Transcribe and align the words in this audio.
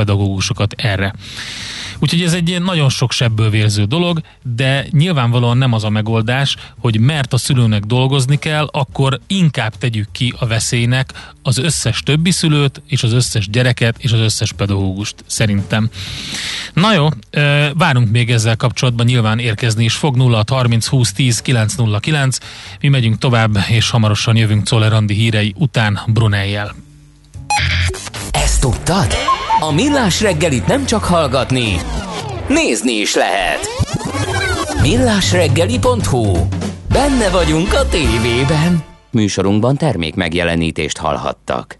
pedagógusokat 0.00 0.74
erre. 0.76 1.14
Úgyhogy 1.98 2.22
ez 2.22 2.32
egy 2.32 2.62
nagyon 2.62 2.88
sok 2.88 3.12
sebből 3.12 3.50
vérző 3.50 3.84
dolog, 3.84 4.20
de 4.42 4.86
nyilvánvalóan 4.90 5.56
nem 5.56 5.72
az 5.72 5.84
a 5.84 5.90
megoldás, 5.90 6.56
hogy 6.78 7.00
mert 7.00 7.32
a 7.32 7.36
szülőnek 7.36 7.82
dolgozni 7.82 8.38
kell, 8.38 8.68
akkor 8.72 9.20
inkább 9.26 9.74
tegyük 9.78 10.08
ki 10.12 10.34
a 10.38 10.46
veszélynek 10.46 11.12
az 11.42 11.58
összes 11.58 12.00
többi 12.00 12.30
szülőt, 12.30 12.82
és 12.86 13.02
az 13.02 13.12
összes 13.12 13.48
gyereket, 13.50 13.96
és 13.98 14.12
az 14.12 14.20
összes 14.20 14.52
pedagógust, 14.52 15.14
szerintem. 15.26 15.90
Na 16.72 16.94
jó, 16.94 17.08
várunk 17.74 18.10
még 18.10 18.30
ezzel 18.30 18.56
kapcsolatban, 18.56 19.06
nyilván 19.06 19.38
érkezni 19.38 19.84
is 19.84 19.94
fog 19.94 20.16
0 20.16 20.44
30 20.48 20.86
20 20.86 21.12
10 21.12 21.40
909. 21.40 22.38
Mi 22.80 22.88
megyünk 22.88 23.18
tovább, 23.18 23.58
és 23.68 23.90
hamarosan 23.90 24.36
jövünk 24.36 24.64
Czoller 24.64 25.02
hírei 25.06 25.54
után 25.56 26.00
Brunejjel. 26.06 26.74
Ezt 28.30 28.60
tudtad? 28.60 29.29
A 29.62 29.72
Millás 29.72 30.20
reggelit 30.20 30.66
nem 30.66 30.84
csak 30.84 31.04
hallgatni, 31.04 31.76
nézni 32.48 32.92
is 32.92 33.14
lehet. 33.14 33.58
Millásreggeli.hu 34.82 36.46
Benne 36.92 37.30
vagyunk 37.30 37.72
a 37.72 37.88
tévében. 37.88 38.84
Műsorunkban 39.10 39.76
termék 39.76 40.14
megjelenítést 40.14 40.98
hallhattak. 40.98 41.79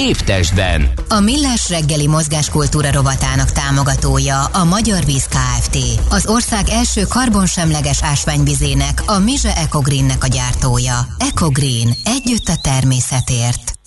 Évtestben. 0.00 0.90
A 1.08 1.20
Millás 1.20 1.68
reggeli 1.68 2.06
mozgáskultúra 2.06 2.92
rovatának 2.92 3.50
támogatója 3.50 4.44
a 4.44 4.64
Magyar 4.64 5.04
Víz 5.04 5.26
Kft. 5.26 5.76
Az 6.10 6.26
ország 6.26 6.68
első 6.68 7.02
karbonsemleges 7.08 8.02
ásványvizének, 8.02 9.02
a 9.06 9.18
Mize 9.18 9.56
Ecogreennek 9.56 10.24
a 10.24 10.26
gyártója. 10.26 11.06
Ecogreen. 11.18 11.94
Együtt 12.04 12.48
a 12.48 12.56
természetért. 12.62 13.79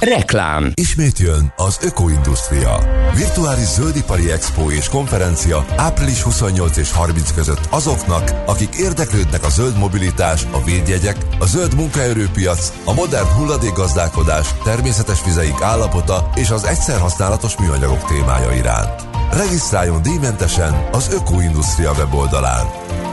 Reklám. 0.00 0.72
Ismét 0.74 1.18
jön 1.18 1.52
az 1.56 1.78
Ökoindustria. 1.82 2.78
Virtuális 3.14 3.66
zöldipari 3.66 4.30
expo 4.30 4.70
és 4.70 4.88
konferencia 4.88 5.64
április 5.76 6.22
28 6.22 6.76
és 6.76 6.92
30 6.92 7.32
között 7.32 7.66
azoknak, 7.70 8.32
akik 8.46 8.74
érdeklődnek 8.74 9.44
a 9.44 9.48
zöld 9.48 9.78
mobilitás, 9.78 10.46
a 10.50 10.64
védjegyek, 10.64 11.16
a 11.38 11.46
zöld 11.46 11.74
munkaerőpiac, 11.74 12.72
a 12.84 12.92
modern 12.92 13.26
hulladékgazdálkodás, 13.26 14.54
természetes 14.64 15.24
vizeik 15.24 15.60
állapota 15.62 16.30
és 16.34 16.50
az 16.50 16.64
egyszer 16.64 17.00
használatos 17.00 17.56
műanyagok 17.56 18.04
témája 18.04 18.52
iránt. 18.52 19.02
Regisztráljon 19.32 20.02
díjmentesen 20.02 20.88
az 20.92 21.08
Ökoindustria 21.12 21.92
weboldalán. 21.92 22.66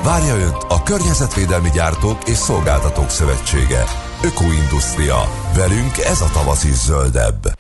Várja 0.03 0.35
Önt 0.35 0.65
a 0.67 0.83
Környezetvédelmi 0.83 1.69
Gyártók 1.69 2.17
és 2.25 2.37
Szolgáltatók 2.37 3.09
Szövetsége. 3.09 4.06
Ökoindustria. 4.23 5.29
Velünk 5.55 5.97
ez 5.97 6.21
a 6.21 6.29
tavasz 6.33 6.63
is 6.63 6.75
zöldebb. 6.75 7.57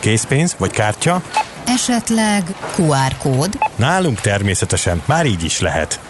Készpénz 0.00 0.56
vagy 0.58 0.70
kártya? 0.70 1.22
Esetleg 1.66 2.54
QR 2.76 3.16
kód? 3.18 3.58
Nálunk 3.76 4.20
természetesen, 4.20 5.02
már 5.04 5.26
így 5.26 5.44
is 5.44 5.60
lehet. 5.60 6.00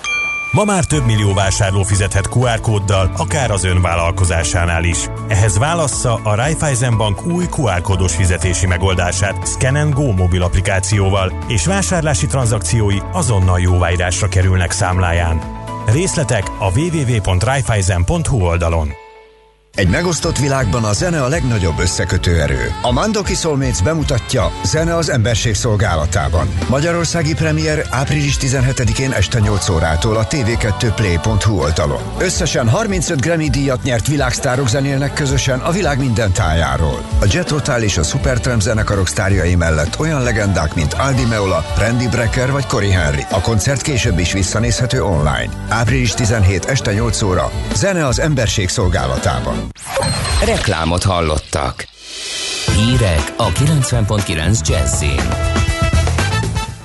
Ma 0.53 0.65
már 0.65 0.85
több 0.85 1.05
millió 1.05 1.35
vásárló 1.35 1.83
fizethet 1.83 2.29
QR 2.35 2.61
kóddal, 2.61 3.13
akár 3.17 3.51
az 3.51 3.65
ön 3.65 3.81
vállalkozásánál 3.81 4.85
is. 4.85 4.99
Ehhez 5.29 5.59
válassza 5.59 6.21
a 6.23 6.35
Raiffeisen 6.35 6.97
Bank 6.97 7.27
új 7.27 7.45
QR 7.57 7.81
kódos 7.81 8.15
fizetési 8.15 8.67
megoldását 8.67 9.49
Scan 9.49 9.91
Go 9.91 10.13
mobil 10.13 10.43
applikációval, 10.43 11.45
és 11.49 11.67
vásárlási 11.67 12.27
tranzakciói 12.27 12.99
azonnal 13.13 13.61
jóváírásra 13.61 14.29
kerülnek 14.29 14.71
számláján. 14.71 15.43
Részletek 15.87 16.45
a 16.59 16.79
www.raiffeisen.hu 16.79 18.41
oldalon. 18.41 19.05
Egy 19.77 19.89
megosztott 19.89 20.39
világban 20.39 20.85
a 20.85 20.93
zene 20.93 21.23
a 21.23 21.29
legnagyobb 21.29 21.79
összekötő 21.79 22.41
erő. 22.41 22.75
A 22.83 22.93
Mandoki 22.93 23.35
Soulmates 23.35 23.83
bemutatja 23.83 24.53
Zene 24.65 24.97
az 24.97 25.11
emberség 25.11 25.55
szolgálatában. 25.55 26.49
Magyarországi 26.69 27.35
premier 27.35 27.87
április 27.91 28.37
17-én 28.41 29.13
este 29.13 29.39
8 29.39 29.69
órától 29.69 30.17
a 30.17 30.27
tv2play.hu 30.27 31.59
oldalon. 31.59 32.01
Összesen 32.19 32.69
35 32.69 33.21
Grammy 33.21 33.49
díjat 33.49 33.83
nyert 33.83 34.07
világsztárok 34.07 34.69
zenélnek 34.69 35.13
közösen 35.13 35.59
a 35.59 35.71
világ 35.71 35.99
minden 35.99 36.33
tájáról. 36.33 37.05
A 37.21 37.27
Jet 37.31 37.51
Rotal 37.51 37.83
és 37.83 37.99
a 37.99 38.03
Supertramp 38.03 38.61
zenekarok 38.61 39.09
sztárjai 39.09 39.55
mellett 39.55 39.99
olyan 39.99 40.23
legendák, 40.23 40.75
mint 40.75 40.93
Aldi 40.93 41.25
Meola, 41.25 41.65
Randy 41.79 42.09
Brecker 42.09 42.53
vagy 42.53 42.67
Cory 42.67 42.91
Henry. 42.91 43.23
A 43.31 43.41
koncert 43.41 43.83
később 43.83 44.19
is 44.19 44.33
visszanézhető 44.33 45.03
online. 45.03 45.49
Április 45.69 46.13
17 46.13 46.65
este 46.65 46.93
8 46.93 47.23
óra. 47.23 47.51
Zene 47.75 48.07
az 48.07 48.19
emberség 48.19 48.69
szolgálatában. 48.69 49.66
Reklámot 50.45 51.03
hallottak. 51.03 51.87
Hírek 52.77 53.35
a 53.37 53.49
90.9 53.49 54.69
Jazzin. 54.69 55.21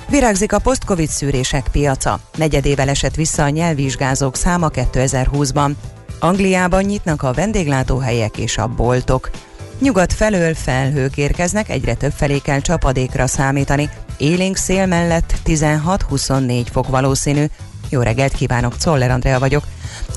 Virágzik 0.08 0.52
a 0.52 0.58
post-covid 0.58 1.08
szűrések 1.08 1.68
piaca. 1.72 2.20
Negyedével 2.36 2.88
esett 2.88 3.14
vissza 3.14 3.42
a 3.42 3.48
nyelvvizsgázók 3.48 4.36
száma 4.36 4.70
2020-ban. 4.74 5.72
Angliában 6.18 6.82
nyitnak 6.82 7.22
a 7.22 7.32
vendéglátóhelyek 7.32 8.36
és 8.36 8.58
a 8.58 8.66
boltok. 8.66 9.30
Nyugat 9.78 10.12
felől 10.12 10.54
felhők 10.54 11.16
érkeznek, 11.16 11.68
egyre 11.68 11.94
több 11.94 12.12
felé 12.12 12.38
kell 12.38 12.60
csapadékra 12.60 13.26
számítani. 13.26 13.90
Élénk 14.16 14.56
szél 14.56 14.86
mellett 14.86 15.34
16-24 15.44 16.66
fok 16.72 16.88
valószínű. 16.88 17.44
Jó 17.88 18.00
reggelt 18.00 18.32
kívánok, 18.32 18.76
Czoller 18.76 19.10
Andrea 19.10 19.38
vagyok. 19.38 19.64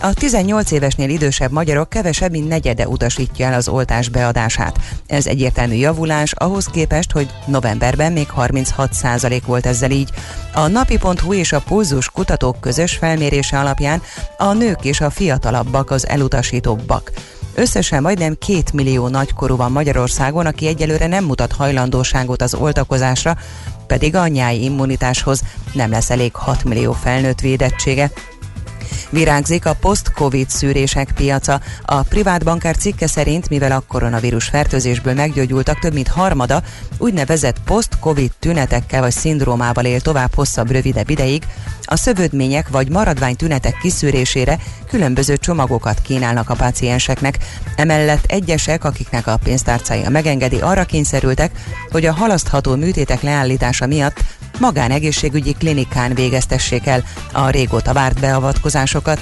A 0.02 0.14
18 0.14 0.72
évesnél 0.72 1.10
idősebb 1.10 1.52
magyarok 1.52 1.90
kevesebb, 1.90 2.32
mint 2.32 2.48
negyede 2.48 2.88
utasítja 2.88 3.46
el 3.46 3.54
az 3.54 3.68
oltás 3.68 4.10
beadását. 4.10 4.80
Ez 5.08 5.26
egyértelmű 5.26 5.76
javulás 5.76 6.32
ahhoz 6.32 6.66
képest, 6.66 7.12
hogy 7.12 7.30
novemberben 7.46 8.12
még 8.12 8.28
36% 8.38 9.42
volt 9.46 9.66
ezzel 9.66 9.92
így. 9.92 10.10
A 10.54 10.68
napi.hu 10.68 11.34
és 11.34 11.52
a 11.52 11.62
pulzus 11.62 12.10
kutatók 12.10 12.62
közös 12.62 12.96
felmérése 12.96 13.60
alapján 13.60 14.02
a 14.38 14.54
nők 14.54 14.84
és 14.84 15.02
a 15.02 15.10
fiatalabbak 15.10 15.92
az 15.92 16.08
elutasítóbbak. 16.08 17.12
Összesen 17.56 18.02
majdnem 18.02 18.38
két 18.38 18.74
millió 18.74 19.08
nagykorú 19.08 19.56
van 19.56 19.72
Magyarországon, 19.72 20.46
aki 20.46 20.68
egyelőre 20.68 21.08
nem 21.08 21.24
mutat 21.24 21.52
hajlandóságot 21.52 22.42
az 22.42 22.54
oltakozásra, 22.54 23.38
pedig 23.88 24.16
a 24.16 24.28
nyáj 24.28 24.58
immunitáshoz 24.58 25.42
nem 25.74 25.92
lesz 25.92 26.10
elég 26.10 26.36
6 26.36 26.64
millió 26.64 26.92
felnőtt 26.92 27.40
védettsége. 27.40 28.12
Virágzik 29.10 29.66
a 29.66 29.74
post-covid 29.74 30.50
szűrések 30.50 31.12
piaca. 31.16 31.62
A 31.86 32.02
privát 32.02 32.44
bankár 32.44 32.78
cikke 32.78 33.08
szerint, 33.08 33.50
mivel 33.50 33.72
a 33.72 33.84
koronavírus 33.88 34.46
fertőzésből 34.46 35.14
meggyógyultak 35.14 35.80
több 35.80 35.94
mint 35.94 36.08
harmada, 36.08 36.64
úgynevezett 36.98 37.62
post-covid 37.66 38.32
tünetekkel 38.40 39.02
vagy 39.02 39.12
szindrómával 39.12 39.86
él 39.86 40.02
tovább 40.02 40.34
hosszabb, 40.36 40.72
rövidebb 40.72 41.10
ideig, 41.10 41.44
a 41.86 41.96
szövődmények 41.96 42.70
vagy 42.70 42.90
maradvány 42.90 43.36
tünetek 43.36 43.78
kiszűrésére 43.78 44.58
különböző 44.88 45.38
csomagokat 45.38 46.02
kínálnak 46.02 46.50
a 46.50 46.56
pácienseknek. 46.56 47.38
Emellett 47.76 48.24
egyesek, 48.28 48.84
akiknek 48.84 49.28
a 49.28 49.40
pénztárcája 49.44 50.10
megengedi, 50.10 50.60
arra 50.60 50.84
kényszerültek, 50.84 51.52
hogy 51.92 52.06
a 52.06 52.14
halasztható 52.14 52.76
műtétek 52.76 53.22
leállítása 53.22 53.86
miatt 53.86 54.24
magánegészségügyi 54.60 55.54
klinikán 55.54 56.14
végeztessék 56.14 56.88
el 56.88 57.04
a 57.32 57.50
régóta 57.50 57.94
várt 57.94 58.20
beavatkozásokat, 58.20 59.22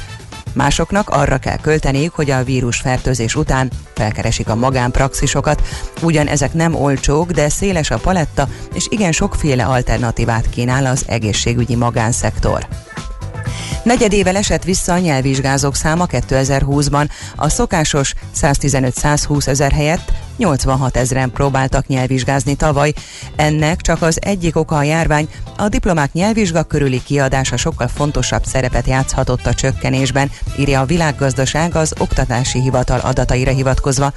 Másoknak 0.54 1.10
arra 1.10 1.38
kell 1.38 1.58
költeniük, 1.58 2.14
hogy 2.14 2.32
a 2.32 2.44
vírusfertőzés 2.44 3.36
után 3.36 3.72
felkeresik 3.94 4.50
a 4.50 4.56
magánpraxisokat. 4.56 5.62
Ugyan 6.02 6.28
ezek 6.28 6.54
nem 6.54 6.76
olcsók, 6.76 7.32
de 7.32 7.50
széles 7.50 7.92
a 7.92 7.98
paletta, 7.98 8.48
és 8.74 8.88
igen 8.90 9.12
sokféle 9.12 9.66
alternatívát 9.66 10.50
kínál 10.50 10.86
az 10.86 11.04
egészségügyi 11.08 11.76
magánszektor. 11.76 12.68
Negyedével 13.84 14.36
esett 14.36 14.64
vissza 14.64 14.94
a 14.94 14.98
nyelvvizsgázók 15.00 15.76
száma 15.76 16.06
2020-ban. 16.12 17.10
A 17.36 17.50
szokásos 17.50 18.14
115-120 18.42 19.48
ezer 19.48 19.72
helyett 19.72 20.12
86 20.38 20.98
ezeren 20.98 21.32
próbáltak 21.32 21.88
nyelvvizsgázni 21.88 22.56
tavaly. 22.56 22.94
Ennek 23.36 23.82
csak 23.82 24.02
az 24.02 24.20
egyik 24.22 24.56
oka 24.56 24.76
a 24.76 24.84
járvány, 24.84 25.28
a 25.58 25.70
diplomák 25.70 26.14
nyelvvizsga 26.14 26.64
körüli 26.64 27.04
kiadása 27.04 27.58
sokkal 27.58 27.88
fontosabb 27.88 28.46
szerepet 28.46 28.88
játszhatott 28.88 29.46
a 29.46 29.54
csökkenésben, 29.54 30.32
írja 30.58 30.80
a 30.80 30.86
világgazdaság 30.86 31.76
az 31.76 31.94
Oktatási 32.00 32.62
Hivatal 32.62 33.00
adataira 33.00 33.52
hivatkozva. 33.52 34.14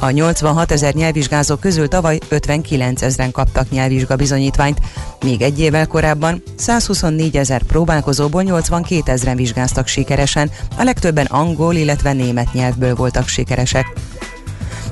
A 0.00 0.10
86 0.10 0.72
ezer 0.72 0.94
nyelvvizsgázó 0.94 1.56
közül 1.56 1.88
tavaly 1.88 2.18
59 2.28 3.02
ezeren 3.02 3.30
kaptak 3.30 3.70
nyelvvizsga 3.70 4.16
bizonyítványt, 4.16 4.80
még 5.22 5.42
egy 5.42 5.60
évvel 5.60 5.86
korábban 5.86 6.42
124 6.56 7.36
ezer 7.36 7.62
próbálkozóból 7.62 8.42
82 8.42 9.12
ezeren 9.12 9.36
vizsgáztak 9.36 9.86
sikeresen, 9.86 10.50
a 10.76 10.82
legtöbben 10.82 11.26
angol, 11.26 11.74
illetve 11.74 12.12
német 12.12 12.52
nyelvből 12.52 12.94
voltak 12.94 13.28
sikeresek. 13.28 13.86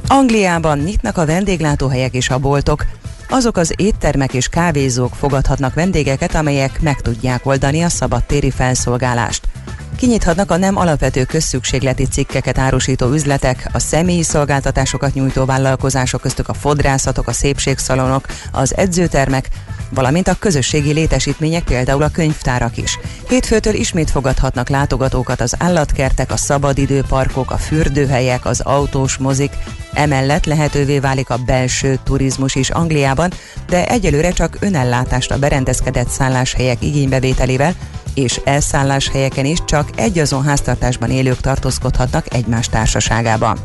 Angliában 0.08 0.78
nyitnak 0.78 1.16
a 1.16 1.26
vendéglátóhelyek 1.26 2.14
és 2.14 2.30
a 2.30 2.38
boltok. 2.38 2.86
Azok 3.28 3.56
az 3.56 3.72
éttermek 3.76 4.34
és 4.34 4.48
kávézók 4.48 5.14
fogadhatnak 5.14 5.74
vendégeket, 5.74 6.34
amelyek 6.34 6.80
meg 6.80 7.00
tudják 7.00 7.46
oldani 7.46 7.82
a 7.82 7.88
szabadtéri 7.88 8.50
felszolgálást. 8.50 9.48
Kinyithatnak 9.96 10.50
a 10.50 10.56
nem 10.56 10.76
alapvető 10.76 11.24
közszükségleti 11.24 12.06
cikkeket 12.06 12.58
árusító 12.58 13.12
üzletek, 13.12 13.68
a 13.72 13.78
személyi 13.78 14.22
szolgáltatásokat 14.22 15.14
nyújtó 15.14 15.44
vállalkozások 15.44 16.20
köztük 16.20 16.48
a 16.48 16.54
fodrászatok, 16.54 17.28
a 17.28 17.32
szépségszalonok, 17.32 18.26
az 18.52 18.76
edzőtermek, 18.76 19.48
valamint 19.90 20.28
a 20.28 20.36
közösségi 20.38 20.92
létesítmények, 20.92 21.64
például 21.64 22.02
a 22.02 22.08
könyvtárak 22.08 22.76
is. 22.76 22.98
Hétfőtől 23.28 23.74
ismét 23.74 24.10
fogadhatnak 24.10 24.68
látogatókat 24.68 25.40
az 25.40 25.54
állatkertek, 25.58 26.32
a 26.32 26.36
szabadidőparkok, 26.36 27.50
a 27.50 27.56
fürdőhelyek, 27.56 28.44
az 28.44 28.60
autós 28.60 29.16
mozik, 29.16 29.52
Emellett 29.92 30.44
lehetővé 30.44 30.98
válik 30.98 31.30
a 31.30 31.36
belső 31.36 31.98
turizmus 32.04 32.54
is 32.54 32.70
Angliában, 32.70 33.30
de 33.68 33.88
egyelőre 33.88 34.30
csak 34.30 34.56
önellátásra 34.60 35.38
berendezkedett 35.38 36.08
szálláshelyek 36.08 36.82
igénybevételével, 36.82 37.74
és 38.16 38.40
elszálláshelyeken 38.44 39.44
is 39.44 39.58
csak 39.66 39.90
egy 39.96 40.18
azon 40.18 40.44
háztartásban 40.44 41.10
élők 41.10 41.40
tartózkodhatnak 41.40 42.34
egymás 42.34 42.68
társaságában. 42.68 43.58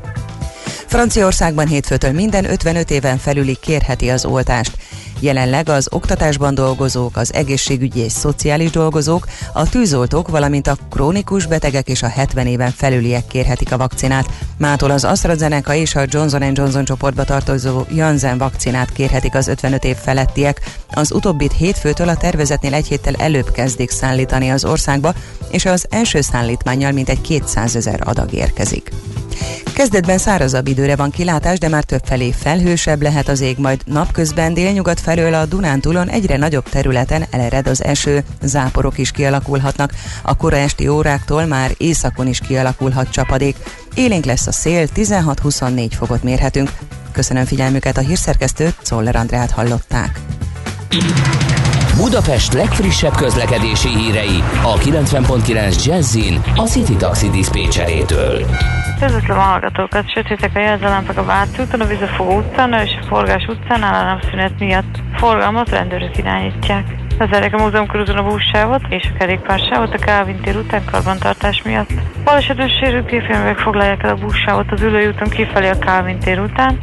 Franciaországban 0.88 1.68
hétfőtől 1.68 2.12
minden 2.12 2.50
55 2.50 2.92
éven 2.92 3.18
felüli 3.18 3.58
kérheti 3.62 4.10
az 4.10 4.26
oltást. 4.26 4.78
Jelenleg 5.22 5.70
az 5.70 5.88
oktatásban 5.92 6.56
dolgozók, 6.56 7.18
az 7.18 7.34
egészségügyi 7.34 8.00
és 8.00 8.12
szociális 8.12 8.70
dolgozók, 8.70 9.28
a 9.54 9.70
tűzoltók, 9.70 10.28
valamint 10.28 10.68
a 10.68 10.78
krónikus 10.90 11.46
betegek 11.46 11.88
és 11.88 12.04
a 12.04 12.08
70 12.08 12.48
éven 12.48 12.72
felüliek 12.72 13.28
kérhetik 13.28 13.72
a 13.72 13.78
vakcinát. 13.78 14.30
Mától 14.58 14.92
az 14.92 15.04
AstraZeneca 15.04 15.74
és 15.74 15.96
a 15.96 16.06
Johnson 16.06 16.52
Johnson 16.54 16.86
csoportba 16.86 17.24
tartozó 17.24 17.84
Janssen 17.90 18.38
vakcinát 18.38 18.92
kérhetik 18.92 19.36
az 19.36 19.48
55 19.48 19.84
év 19.84 19.96
felettiek. 19.96 20.62
Az 20.94 21.12
utóbbit 21.12 21.54
hétfőtől 21.54 22.10
a 22.10 22.18
tervezetnél 22.18 22.74
egy 22.74 22.88
héttel 22.88 23.16
előbb 23.16 23.52
kezdik 23.52 23.90
szállítani 23.90 24.50
az 24.50 24.66
országba, 24.66 25.14
és 25.52 25.66
az 25.66 25.86
első 25.90 26.22
szállítmányjal 26.22 26.92
mintegy 26.92 27.22
200 27.22 27.76
ezer 27.76 28.02
adag 28.04 28.34
érkezik. 28.34 28.92
Kezdetben 29.74 30.18
szárazabb 30.18 30.68
időre 30.68 30.96
van 30.96 31.10
kilátás, 31.10 31.60
de 31.60 31.68
már 31.68 31.84
több 31.84 32.02
felé 32.04 32.32
felhősebb 32.32 33.02
lehet 33.02 33.28
az 33.28 33.42
ég, 33.42 33.58
majd 33.58 33.82
napközben 33.86 34.54
délnyugat 34.54 35.00
felől 35.12 35.34
a 35.34 35.46
Dunántúlon 35.46 36.10
egyre 36.10 36.38
nagyobb 36.38 36.70
területen 36.70 37.26
elered 37.30 37.68
az 37.68 37.84
eső, 37.84 38.24
záporok 38.42 38.98
is 38.98 39.12
kialakulhatnak. 39.12 39.94
A 40.22 40.36
kora 40.36 40.58
esti 40.58 40.88
óráktól 40.88 41.46
már 41.46 41.72
északon 41.78 42.28
is 42.28 42.40
kialakulhat 42.40 43.12
csapadék. 43.12 43.56
Élénk 43.94 44.26
lesz 44.26 44.48
a 44.48 44.52
szél, 44.52 44.88
16-24 44.96 45.92
fokot 45.92 46.24
mérhetünk. 46.24 46.70
Köszönöm 47.12 47.46
figyelmüket, 47.46 47.98
a 47.98 48.02
hírszerkesztőt, 48.02 48.76
Czoller 48.82 49.16
Andrát 49.16 49.52
hallották. 49.52 50.20
Budapest 52.02 52.54
legfrissebb 52.54 53.16
közlekedési 53.16 53.88
hírei 53.88 54.44
a 54.64 54.74
90.9 54.74 55.86
Jazzin 55.86 56.42
a 56.56 56.62
City 56.62 56.96
Taxi 56.96 57.30
Dispécsejétől. 57.30 58.46
Üdvözlöm 59.04 59.38
a 59.38 59.42
hallgatókat, 59.42 60.12
sötétek 60.12 60.56
a 60.56 60.60
jelzőlámpák 60.60 61.18
a 61.18 61.24
Váci 61.24 61.62
a 61.80 61.86
Vizefogó 61.86 62.38
utcán 62.38 62.74
és 62.74 62.92
a 63.02 63.06
Forgás 63.06 63.46
utcán 63.48 63.84
államszünet 63.84 64.60
miatt 64.60 65.02
forgalmat 65.16 65.70
rendőrök 65.70 66.18
irányítják. 66.18 66.86
Lezárják 67.22 67.54
a 67.54 67.64
múzeum 67.64 67.88
körúton 67.88 68.18
a 68.18 68.24
buszsávot 68.24 68.82
és 68.90 69.04
a 69.14 69.18
kerékpársávot 69.18 69.94
a 69.94 69.98
Kálvin 69.98 70.40
tér 70.42 70.56
után 70.56 70.86
karbantartás 70.92 71.62
miatt. 71.62 71.90
Balesetben 72.24 72.70
sérült 72.70 73.06
gépjárművek 73.06 73.58
foglalják 73.58 74.04
el 74.04 74.10
a 74.10 74.16
buszsávot 74.16 74.72
az 74.72 74.82
ülői 74.82 75.14
kifelé 75.30 75.70
a 75.70 75.80
Kálvin 75.80 76.20
tér 76.20 76.40
után, 76.40 76.80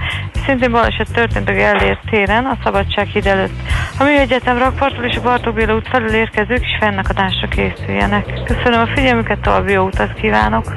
szintén 0.46 0.70
baleset 0.70 1.12
történt 1.12 1.48
a 1.48 1.52
Gellért 1.52 2.00
téren, 2.10 2.44
a 2.44 2.58
Szabadsághíd 2.64 3.26
előtt. 3.26 3.52
A 3.98 4.04
Műegyetem 4.04 4.58
rakpartól 4.58 5.04
és 5.04 5.16
a 5.16 5.20
Bartók 5.22 5.54
Béla 5.54 5.74
út 5.74 5.88
felül 5.88 6.14
érkezők 6.14 6.62
is 6.62 6.76
fennakadásra 6.80 7.48
készüljenek. 7.48 8.42
Köszönöm 8.44 8.80
a 8.80 8.86
figyelmüket, 8.94 9.38
további 9.38 9.72
jó 9.72 9.84
utat 9.84 10.14
kívánok! 10.14 10.76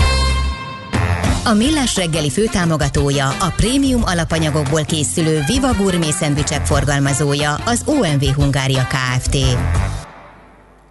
A 1.43 1.53
Millás 1.53 1.95
reggeli 1.95 2.29
főtámogatója, 2.29 3.27
a 3.27 3.53
prémium 3.55 4.01
alapanyagokból 4.03 4.83
készülő 4.83 5.43
Viva 5.47 5.73
Gourmet 5.73 6.11
szendvicsek 6.11 6.65
forgalmazója, 6.65 7.55
az 7.55 7.83
OMV 7.85 8.23
Hungária 8.23 8.87
Kft. 8.87 9.37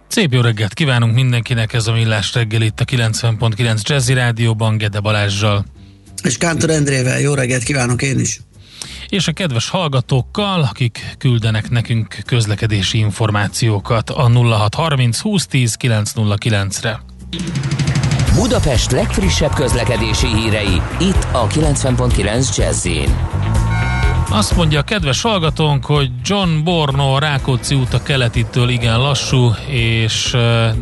Szép 0.07 0.33
jó 0.33 0.41
reggelt 0.41 0.73
kívánunk 0.73 1.13
mindenkinek, 1.13 1.73
ez 1.73 1.87
a 1.87 1.93
Millás 1.93 2.33
reggel 2.33 2.61
itt 2.61 2.79
a 2.79 2.85
90.9 2.85 3.81
Jazzy 3.81 4.13
Rádióban, 4.13 4.77
Gede 4.77 4.99
Balázsjal. 4.99 5.65
És 6.23 6.37
Kántor 6.37 6.69
Endrével, 6.69 7.19
jó 7.19 7.33
reggelt 7.33 7.63
kívánok 7.63 8.01
én 8.01 8.19
is. 8.19 8.39
És 9.09 9.27
a 9.27 9.31
kedves 9.31 9.69
hallgatókkal, 9.69 10.61
akik 10.61 11.15
küldenek 11.17 11.69
nekünk 11.69 12.17
közlekedési 12.25 12.97
információkat 12.97 14.09
a 14.09 14.29
0630 14.29 15.21
2010 15.21 15.77
909-re. 15.79 16.99
Budapest 18.35 18.91
legfrissebb 18.91 19.53
közlekedési 19.53 20.27
hírei, 20.27 20.81
itt 20.99 21.27
a 21.31 21.47
90.9 21.47 22.55
jazz 22.57 22.87
azt 24.33 24.55
mondja 24.55 24.79
a 24.79 24.83
kedves 24.83 25.21
hallgatónk, 25.21 25.85
hogy 25.85 26.11
John 26.23 26.63
Borno 26.63 27.17
Rákóczi 27.17 27.75
út 27.75 27.93
a 27.93 28.03
keletitől 28.03 28.69
igen 28.69 28.99
lassú, 28.99 29.51
és 29.67 30.37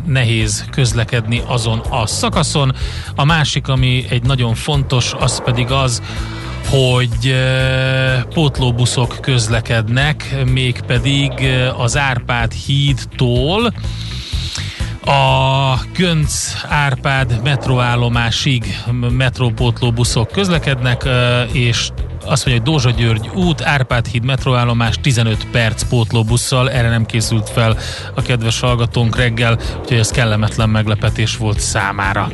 nehéz 0.06 0.64
közlekedni 0.70 1.42
azon 1.46 1.78
a 1.78 2.06
szakaszon. 2.06 2.74
A 3.14 3.24
másik, 3.24 3.68
ami 3.68 4.04
egy 4.08 4.22
nagyon 4.22 4.54
fontos, 4.54 5.14
az 5.18 5.42
pedig 5.44 5.70
az, 5.70 6.02
hogy 6.68 7.34
pótlóbuszok 8.34 9.18
közlekednek, 9.20 10.44
mégpedig 10.52 11.32
az 11.76 11.96
Árpád 11.96 12.52
hídtól 12.52 13.72
a 15.04 15.74
Gönc 15.96 16.52
Árpád 16.68 17.40
metroállomásig 17.42 18.76
metrópótló 19.10 19.92
buszok 19.92 20.28
közlekednek, 20.28 21.08
és 21.52 21.88
azt 22.24 22.46
mondja, 22.46 22.62
hogy 22.62 22.72
Dózsa 22.72 22.90
György 22.90 23.30
út, 23.34 23.62
Árpád 23.62 24.06
híd 24.06 24.24
metroállomás 24.24 24.96
15 25.02 25.46
perc 25.50 25.82
pótlóbusszal, 25.82 26.70
erre 26.70 26.88
nem 26.88 27.06
készült 27.06 27.48
fel 27.48 27.76
a 28.14 28.22
kedves 28.22 28.60
hallgatónk 28.60 29.16
reggel, 29.16 29.58
úgyhogy 29.80 29.98
ez 29.98 30.10
kellemetlen 30.10 30.68
meglepetés 30.68 31.36
volt 31.36 31.60
számára. 31.60 32.30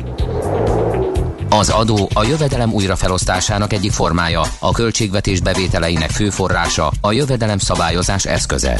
Az 1.49 1.69
adó 1.69 2.09
a 2.13 2.23
jövedelem 2.23 2.73
újrafelosztásának 2.73 3.73
egyik 3.73 3.91
formája, 3.91 4.41
a 4.59 4.71
költségvetés 4.71 5.39
bevételeinek 5.39 6.09
fő 6.09 6.29
forrása, 6.29 6.91
a 7.01 7.11
jövedelem 7.11 7.57
szabályozás 7.57 8.25
eszköze. 8.25 8.79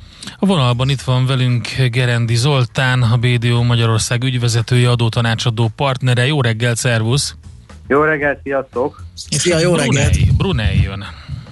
A 0.43 0.47
vonalban 0.47 0.89
itt 0.89 1.01
van 1.01 1.25
velünk 1.25 1.67
Gerendi 1.91 2.35
Zoltán, 2.35 3.01
a 3.01 3.17
BDO 3.17 3.63
Magyarország 3.63 4.23
ügyvezetője, 4.23 4.89
adótanácsadó 4.89 5.69
partnere. 5.75 6.25
Jó 6.25 6.41
reggelt, 6.41 6.75
szervusz! 6.75 7.35
Jó 7.87 8.01
reggelt, 8.01 8.39
sziasztok! 8.43 9.03
Szia, 9.13 9.59
jó 9.59 9.71
Brunei, 9.71 9.95
reggelt! 9.95 10.37
Brunei 10.37 10.81
jön. 10.81 11.03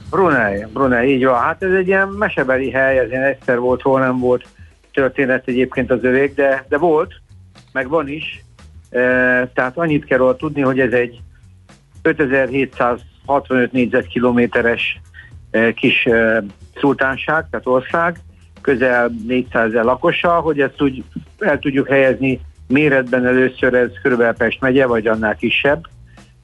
Brunei, 0.10 0.66
Brunei, 0.74 1.14
így 1.16 1.26
van. 1.26 1.42
Hát 1.42 1.64
ez 1.64 1.74
egy 1.74 1.88
ilyen 1.88 2.08
mesebeli 2.08 2.72
hely, 2.72 2.98
ez 2.98 3.10
ilyen 3.10 3.24
egyszer 3.24 3.60
volt, 3.60 3.82
hol 3.82 4.00
nem 4.00 4.20
volt 4.20 4.46
történet 4.94 5.48
egyébként 5.48 5.92
az 5.92 6.04
övék, 6.04 6.36
de, 6.36 6.66
de 6.70 6.78
volt, 6.78 7.14
meg 7.72 7.90
van 7.90 8.08
is. 8.08 8.44
E, 8.90 9.00
tehát 9.54 9.78
annyit 9.78 10.06
kell 10.06 10.18
róla 10.18 10.36
tudni, 10.36 10.62
hogy 10.62 10.80
ez 10.80 10.92
egy 10.92 11.22
5765 12.02 13.72
négyzetkilométeres 13.72 15.02
e, 15.52 15.74
kis 15.74 16.06
e, 16.06 16.44
szultánság, 16.76 17.48
tehát 17.50 17.66
ország, 17.68 18.20
közel 18.70 19.12
400 19.28 19.70
ezer 19.70 19.84
lakossal, 19.84 20.42
hogy 20.42 20.60
ezt 20.60 20.82
úgy 20.82 21.04
el 21.40 21.60
tudjuk 21.60 21.88
helyezni 21.88 22.40
méretben 22.68 23.26
először 23.26 23.74
ez 23.74 23.90
kb. 24.04 24.38
Pest 24.38 24.62
megye, 24.62 24.86
vagy 24.86 25.08
annál 25.08 25.36
kisebb, 25.36 25.86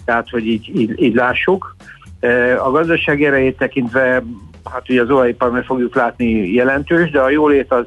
tehát 0.06 0.30
hogy 0.30 0.48
így, 0.48 0.80
így, 0.80 1.02
így 1.02 1.16
lássuk. 1.16 1.76
E, 2.20 2.62
a 2.64 2.72
gazdaság 2.72 3.24
erejét 3.24 3.58
tekintve, 3.58 4.24
hát 4.72 4.90
ugye 4.90 5.02
az 5.02 5.10
olajipar 5.10 5.52
meg 5.52 5.64
fogjuk 5.64 5.96
látni 5.96 6.54
jelentős, 6.54 7.10
de 7.10 7.20
a 7.20 7.30
jólét 7.30 7.72
az 7.72 7.86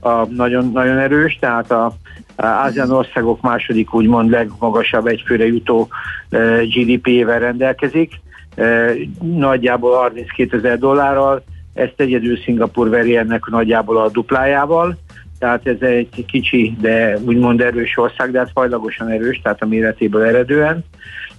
a 0.00 0.26
nagyon, 0.26 0.70
nagyon 0.72 0.98
erős, 0.98 1.38
tehát 1.40 1.70
a 1.70 1.92
Ázsián 2.36 2.90
országok 2.90 3.40
második 3.40 3.94
úgymond 3.94 4.30
legmagasabb 4.30 5.06
egyfőre 5.06 5.46
jutó 5.46 5.88
e, 6.30 6.64
GDP-ével 6.64 7.38
rendelkezik, 7.38 8.20
e, 8.54 8.92
nagyjából 9.20 9.96
32 9.96 10.56
ezer 10.56 10.78
dollárral, 10.78 11.44
ezt 11.74 11.94
egyedül 11.96 12.36
Szingapur 12.36 12.88
veri 12.88 13.16
ennek 13.16 13.46
nagyjából 13.46 13.96
a 13.96 14.08
duplájával, 14.08 14.98
tehát 15.38 15.66
ez 15.66 15.80
egy 15.80 16.24
kicsi, 16.26 16.76
de 16.80 17.18
úgymond 17.24 17.60
erős 17.60 17.98
ország, 17.98 18.30
de 18.30 18.38
hát 18.38 18.50
fajlagosan 18.54 19.08
erős, 19.08 19.40
tehát 19.42 19.62
a 19.62 19.66
méretéből 19.66 20.22
eredően. 20.22 20.84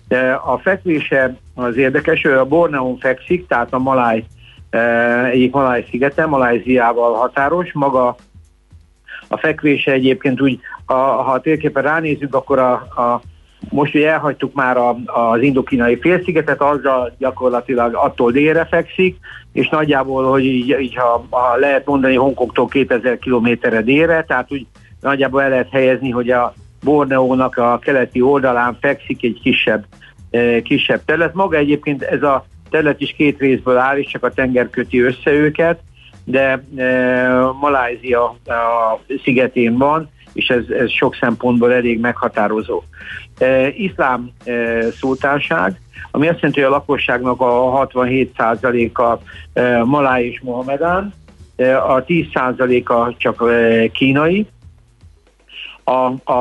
De 0.08 0.32
a 0.32 0.58
fekvése 0.58 1.36
az 1.56 1.78
érdekes, 1.78 2.22
hogy 2.22 2.32
a 2.32 2.46
Borneon 2.46 2.98
fekszik, 2.98 3.48
tehát 3.48 3.74
a 3.74 3.80
Maláj, 3.80 4.24
eh, 4.70 5.30
egyik 5.30 5.54
Maláj 5.54 5.86
szigete, 5.90 6.26
Malajziával 6.26 7.14
határos, 7.14 7.72
maga 7.74 8.16
a 9.28 9.38
fekvése 9.38 9.92
egyébként 9.92 10.42
úgy, 10.42 10.60
a, 10.86 10.94
ha 10.94 11.42
térképen 11.42 11.84
ránézünk, 11.84 12.36
akkor 12.36 12.60
a, 12.60 12.72
a 12.74 13.22
most, 13.70 13.92
hogy 13.92 14.02
elhagytuk 14.02 14.54
már 14.54 14.78
a, 14.78 14.96
az 15.06 15.42
indokínai 15.42 16.00
félszigetet, 16.00 16.62
azzal 16.62 17.16
gyakorlatilag 17.18 17.94
attól 17.94 18.32
délre 18.32 18.66
fekszik, 18.66 19.18
és 19.54 19.70
nagyjából, 19.70 20.30
hogy 20.30 20.46
így, 20.46 20.78
így 20.80 20.96
ha, 20.96 21.26
ha 21.30 21.56
lehet 21.56 21.86
mondani 21.86 22.16
Hongkongtól 22.16 22.68
2000 22.68 23.20
kilométerre 23.20 23.82
délre, 23.82 24.24
tehát 24.24 24.52
úgy 24.52 24.66
nagyjából 25.02 25.42
el 25.42 25.50
lehet 25.50 25.70
helyezni, 25.70 26.10
hogy 26.10 26.30
a 26.30 26.54
Borneónak 26.84 27.58
a 27.58 27.80
keleti 27.80 28.22
oldalán 28.22 28.78
fekszik 28.82 29.24
egy 29.24 29.40
kisebb, 29.44 29.86
e, 30.32 30.62
kisebb 30.62 31.02
terület. 31.06 31.34
Maga 31.34 31.58
egyébként 31.58 32.02
ez 32.02 32.24
a 32.24 32.46
terület 32.70 33.02
is 33.02 33.14
két 33.18 33.40
részből 33.40 33.78
áll, 33.78 33.98
és 33.98 34.08
csak 34.08 34.24
a 34.24 34.32
tenger 34.32 34.70
köti 34.70 35.00
össze 35.00 35.32
őket, 35.32 35.80
de 36.24 36.64
e, 36.76 37.30
Malázia 37.60 38.24
a 38.24 39.00
szigetén 39.24 39.78
van, 39.78 40.10
és 40.34 40.48
ez, 40.48 40.64
ez 40.70 40.92
sok 40.92 41.16
szempontból 41.16 41.74
elég 41.74 42.00
meghatározó. 42.00 42.82
E, 43.38 43.68
iszlám 43.68 44.30
e, 44.46 44.82
szultánság, 44.92 45.82
ami 46.12 46.28
azt 46.28 46.40
jelenti, 46.40 46.62
hogy 46.62 46.70
a 46.70 46.76
lakosságnak 46.76 47.42
a 47.42 47.88
67%-a 47.88 49.18
e, 49.54 49.84
maláj 49.84 50.26
és 50.26 50.42
mohamedán, 50.44 51.14
e, 51.56 51.84
a 51.84 52.04
10%-a 52.04 53.18
csak 53.18 53.44
e, 53.50 53.88
kínai, 53.88 54.48
a, 55.84 56.32
a, 56.32 56.34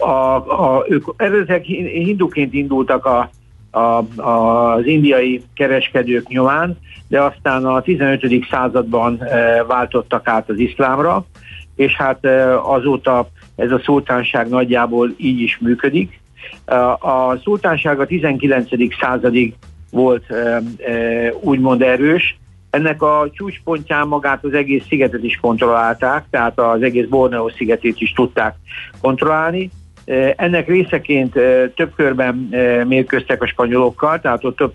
a, 0.00 0.34
a, 0.34 0.84
ők 0.88 1.04
eredetileg 1.16 1.62
hinduként 1.62 2.52
indultak 2.52 3.06
a, 3.06 3.30
a, 3.70 4.04
a, 4.20 4.72
az 4.72 4.86
indiai 4.86 5.42
kereskedők 5.54 6.28
nyomán, 6.28 6.78
de 7.08 7.22
aztán 7.22 7.64
a 7.64 7.80
15. 7.80 8.26
században 8.50 9.22
e, 9.22 9.64
váltottak 9.64 10.28
át 10.28 10.48
az 10.48 10.58
iszlámra, 10.58 11.24
és 11.76 11.96
hát 11.96 12.24
e, 12.24 12.60
azóta 12.60 13.28
ez 13.58 13.70
a 13.70 13.80
szultánság 13.84 14.48
nagyjából 14.48 15.14
így 15.16 15.40
is 15.40 15.58
működik. 15.58 16.20
A 16.98 17.36
szultánság 17.36 18.00
a 18.00 18.06
19. 18.06 18.68
századig 19.00 19.54
volt 19.90 20.24
úgymond 21.40 21.82
erős, 21.82 22.38
ennek 22.70 23.02
a 23.02 23.30
csúcspontján 23.32 24.08
magát 24.08 24.44
az 24.44 24.52
egész 24.52 24.84
szigetet 24.88 25.22
is 25.22 25.38
kontrollálták, 25.40 26.24
tehát 26.30 26.58
az 26.58 26.82
egész 26.82 27.06
Borneo 27.06 27.48
szigetét 27.50 28.00
is 28.00 28.12
tudták 28.12 28.54
kontrollálni. 29.00 29.70
Ennek 30.36 30.68
részeként 30.68 31.32
több 31.74 31.94
körben 31.96 32.34
mérkőztek 32.88 33.42
a 33.42 33.46
spanyolokkal, 33.46 34.20
tehát 34.20 34.44
ott 34.44 34.56
több, 34.56 34.74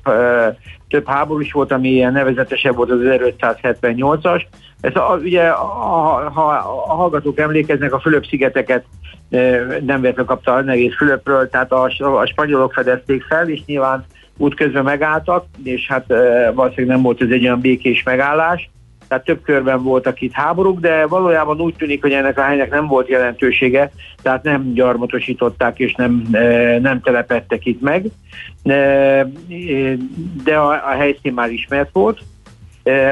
több 0.88 1.08
háború 1.08 1.40
is 1.40 1.52
volt, 1.52 1.72
ami 1.72 1.90
ilyen 1.90 2.12
nevezetesebb 2.12 2.76
volt 2.76 2.92
az 2.92 3.00
1578-as. 3.02 4.42
Ez 4.84 4.96
a, 4.96 5.20
ugye, 5.22 5.50
ha, 5.50 6.30
ha 6.30 6.42
a 6.88 6.94
hallgatók 6.94 7.40
emlékeznek, 7.40 7.94
a 7.94 8.00
Fülöp-szigeteket 8.00 8.86
nem 9.30 10.02
véletlenül 10.02 10.26
kapta 10.26 10.54
a 10.54 10.62
nevész 10.62 10.96
Fülöpről, 10.96 11.50
tehát 11.50 11.72
a, 11.72 11.84
a 12.00 12.26
spanyolok 12.26 12.74
fedezték 12.74 13.24
fel, 13.24 13.50
és 13.50 13.66
nyilván 13.66 14.06
útközben 14.38 14.84
megálltak, 14.84 15.46
és 15.64 15.88
hát 15.88 16.06
valószínűleg 16.54 16.96
nem 16.96 17.02
volt 17.02 17.22
ez 17.22 17.30
egy 17.30 17.44
olyan 17.44 17.60
békés 17.60 18.04
megállás, 18.04 18.70
tehát 19.08 19.24
több 19.24 19.42
körben 19.42 19.84
voltak 19.84 20.22
itt 20.22 20.34
háborúk, 20.34 20.80
de 20.80 21.06
valójában 21.06 21.62
úgy 21.62 21.76
tűnik, 21.76 22.02
hogy 22.02 22.12
ennek 22.12 22.38
a 22.38 22.44
helynek 22.44 22.70
nem 22.70 22.88
volt 22.88 23.08
jelentősége, 23.08 23.92
tehát 24.22 24.44
nem 24.44 24.74
gyarmatosították 24.74 25.80
és 25.80 25.94
nem, 25.96 26.28
nem 26.82 27.02
telepettek 27.02 27.66
itt 27.66 27.82
meg, 27.82 28.06
de 30.44 30.58
a, 30.58 30.70
a 30.70 30.96
helyszín 30.98 31.34
már 31.34 31.52
ismert 31.52 31.90
volt. 31.94 32.20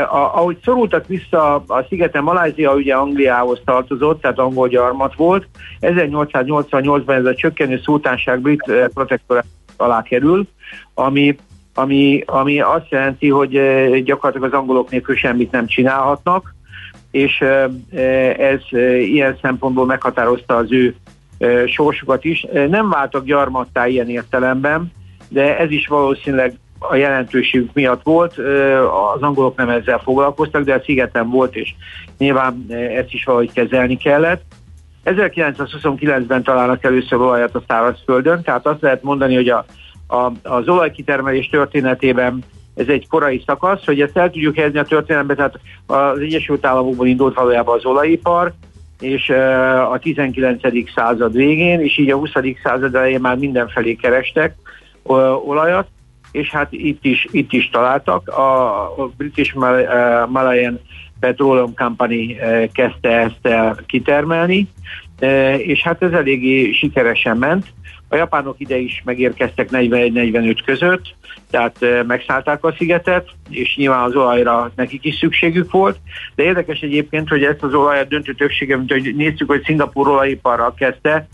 Ahogy 0.10 0.58
szorultak 0.63 1.08
vissza 1.08 1.56
a 1.56 1.86
szigeten, 1.90 2.24
Malázia 2.24 2.74
ugye 2.74 2.94
Angliához 2.94 3.62
tartozott, 3.66 4.22
tehát 4.22 4.40
angol 4.40 4.68
gyarmat 4.68 5.16
volt. 5.16 5.48
1888-ban 5.82 7.16
ez 7.16 7.25
a 7.25 7.36
csökkenő 7.36 7.80
szultánság 7.84 8.40
brit 8.40 8.72
protektorát 8.94 9.46
alá 9.78 10.01
kerül, 10.01 10.48
ami 10.94 11.38
ami, 11.74 12.24
ami 12.25 12.60
azt 12.60 12.90
jelenti, 12.90 13.30
hogy 13.30 13.51
gyakorlatilag 14.04 14.54
az 14.54 14.60
angolok 14.60 14.90
nélkül 14.90 15.16
semmit 15.16 15.51
nem 15.51 15.66
csinálhatnak, 15.66 16.56
és 17.12 17.42
ez 18.38 18.60
ilyen 19.00 19.38
szempontból 19.42 19.86
meghatározta 19.86 20.56
az 20.56 20.72
ő 20.72 20.96
sorsukat 21.68 22.24
is. 22.24 22.46
Nem 22.70 22.90
váltak 22.90 23.25
gyarmattá 23.25 23.88
ilyen 23.88 24.10
értelemben, 24.10 24.92
de 25.30 25.58
ez 25.58 25.72
is 25.72 25.88
valószínűleg 25.88 26.54
a 26.90 26.96
jelentőségük 26.96 27.74
miatt 27.74 28.04
volt. 28.04 28.38
Az 29.15 29.22
angolok 29.22 29.56
nem 29.56 29.70
ezzel 29.70 30.00
foglalkoztak, 30.00 30.63
de 30.63 30.74
a 30.74 30.82
szigeten 30.84 31.30
volt, 31.30 31.56
és 31.56 31.74
nyilván 32.17 32.65
ezt 32.70 33.13
is 33.13 33.24
valahogy 33.24 33.52
kezelni 33.54 33.98
kellett. 33.98 34.44
1929-ben 35.06 36.44
találnak 36.44 36.84
először 36.84 37.20
olajat 37.20 37.56
a 37.56 37.63
szárazföldön, 37.67 38.41
tehát 38.41 38.65
azt 38.65 38.82
lehet 38.82 39.04
mondani, 39.04 39.36
hogy 39.36 39.50
a 39.50 39.65
a, 40.12 40.32
az 40.44 40.67
olajkitermelés 40.67 41.50
történetében 41.50 42.44
ez 42.76 42.88
egy 42.88 43.08
korai 43.08 43.44
szakasz, 43.46 43.86
hogy 43.86 44.02
ezt 44.02 44.17
el 44.17 44.32
tudjuk 44.32 44.56
helyezni 44.56 44.80
a 44.80 44.84
történelembe, 44.84 45.36
tehát 45.36 45.60
az 45.86 46.20
Egyesült 46.20 46.65
Államokban 46.65 47.08
indult 47.08 47.36
valójában 47.36 47.78
az 47.78 47.86
olajipar, 47.86 48.54
és 49.00 49.30
a 49.91 50.00
19. 50.00 50.62
század 50.96 51.34
végén, 51.34 51.80
és 51.80 51.98
így 51.98 52.12
a 52.12 52.17
20. 52.17 52.30
század 52.63 52.96
elején 52.96 53.22
már 53.22 53.38
mindenfelé 53.38 53.94
kerestek 53.94 54.56
olajat, 55.46 55.88
és 56.32 56.50
hát 56.50 56.67
itt 56.72 57.06
is, 57.06 57.28
itt 57.32 57.54
is 57.54 57.70
találtak. 57.70 58.28
A, 58.28 59.12
British 59.17 59.56
Malayan 60.28 60.80
Petroleum 61.20 61.74
Company 61.76 62.38
kezdte 62.74 63.10
ezt 63.10 63.39
el 63.41 63.78
kitermelni, 63.86 64.67
és 65.58 65.82
hát 65.82 66.02
ez 66.02 66.12
eléggé 66.12 66.72
sikeresen 66.72 67.38
ment. 67.38 67.65
A 68.08 68.15
japánok 68.15 68.56
ide 68.58 68.78
is 68.78 69.02
megérkeztek 69.06 69.70
41-45 69.72 70.60
között, 70.65 71.15
tehát 71.50 72.06
megszállták 72.08 72.63
a 72.63 72.74
szigetet, 72.78 73.30
és 73.50 73.76
nyilván 73.76 74.04
az 74.04 74.15
olajra 74.15 74.72
nekik 74.76 75.06
is 75.06 75.15
szükségük 75.15 75.72
volt. 75.72 76.00
De 76.36 76.44
érdekes 76.44 76.80
egyébként, 76.80 77.30
hogy 77.30 77.44
ezt 77.44 77.63
az 77.63 77.74
olajat 77.74 78.08
döntő 78.08 78.34
többsége, 78.34 78.78
mint 78.78 78.91
hogy 78.91 79.15
nézzük, 79.15 79.48
hogy 79.48 79.63
Szingapur 79.63 80.08
olajiparral 80.08 80.74
kezdte, 80.74 81.28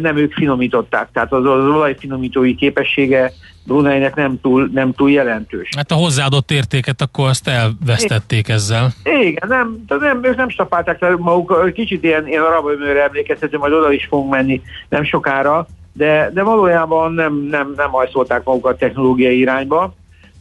nem 0.00 0.16
ők 0.16 0.32
finomították. 0.32 1.08
Tehát 1.12 1.32
az, 1.32 1.44
az 1.44 1.64
olajfinomítói 1.64 2.54
képessége 2.54 3.32
Bruneinek 3.64 4.14
nem 4.14 4.40
túl, 4.40 4.70
nem 4.72 4.92
túl 4.92 5.10
jelentős. 5.10 5.68
Hát 5.76 5.90
a 5.90 5.94
hozzáadott 5.94 6.50
értéket 6.50 7.00
akkor 7.00 7.28
azt 7.28 7.48
elvesztették 7.48 8.48
ezzel. 8.48 8.92
Igen, 9.04 9.48
nem, 9.48 9.84
nem, 10.00 10.20
ők 10.22 10.36
nem 10.36 10.48
stapálták 10.48 11.00
le 11.00 11.16
maguk, 11.16 11.72
kicsit 11.72 12.04
ilyen, 12.04 12.28
ilyen 12.28 12.42
arab 12.42 12.68
emlékeztető, 13.06 13.58
majd 13.58 13.72
oda 13.72 13.92
is 13.92 14.06
fogunk 14.06 14.30
menni 14.30 14.62
nem 14.88 15.04
sokára, 15.04 15.66
de, 15.92 16.30
de 16.34 16.42
valójában 16.42 17.12
nem, 17.12 17.46
nem, 17.50 17.72
nem 17.76 17.90
hajszolták 17.90 18.44
magukat 18.44 18.78
technológiai 18.78 19.38
irányba. 19.38 19.94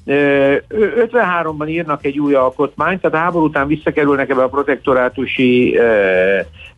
53-ban 0.07 1.69
írnak 1.69 2.05
egy 2.05 2.19
új 2.19 2.33
alkotmányt, 2.33 3.01
tehát 3.01 3.17
a 3.17 3.19
háború 3.19 3.45
után 3.45 3.67
visszakerülnek 3.67 4.29
ebbe 4.29 4.43
a 4.43 4.49
protektorátusi 4.49 5.77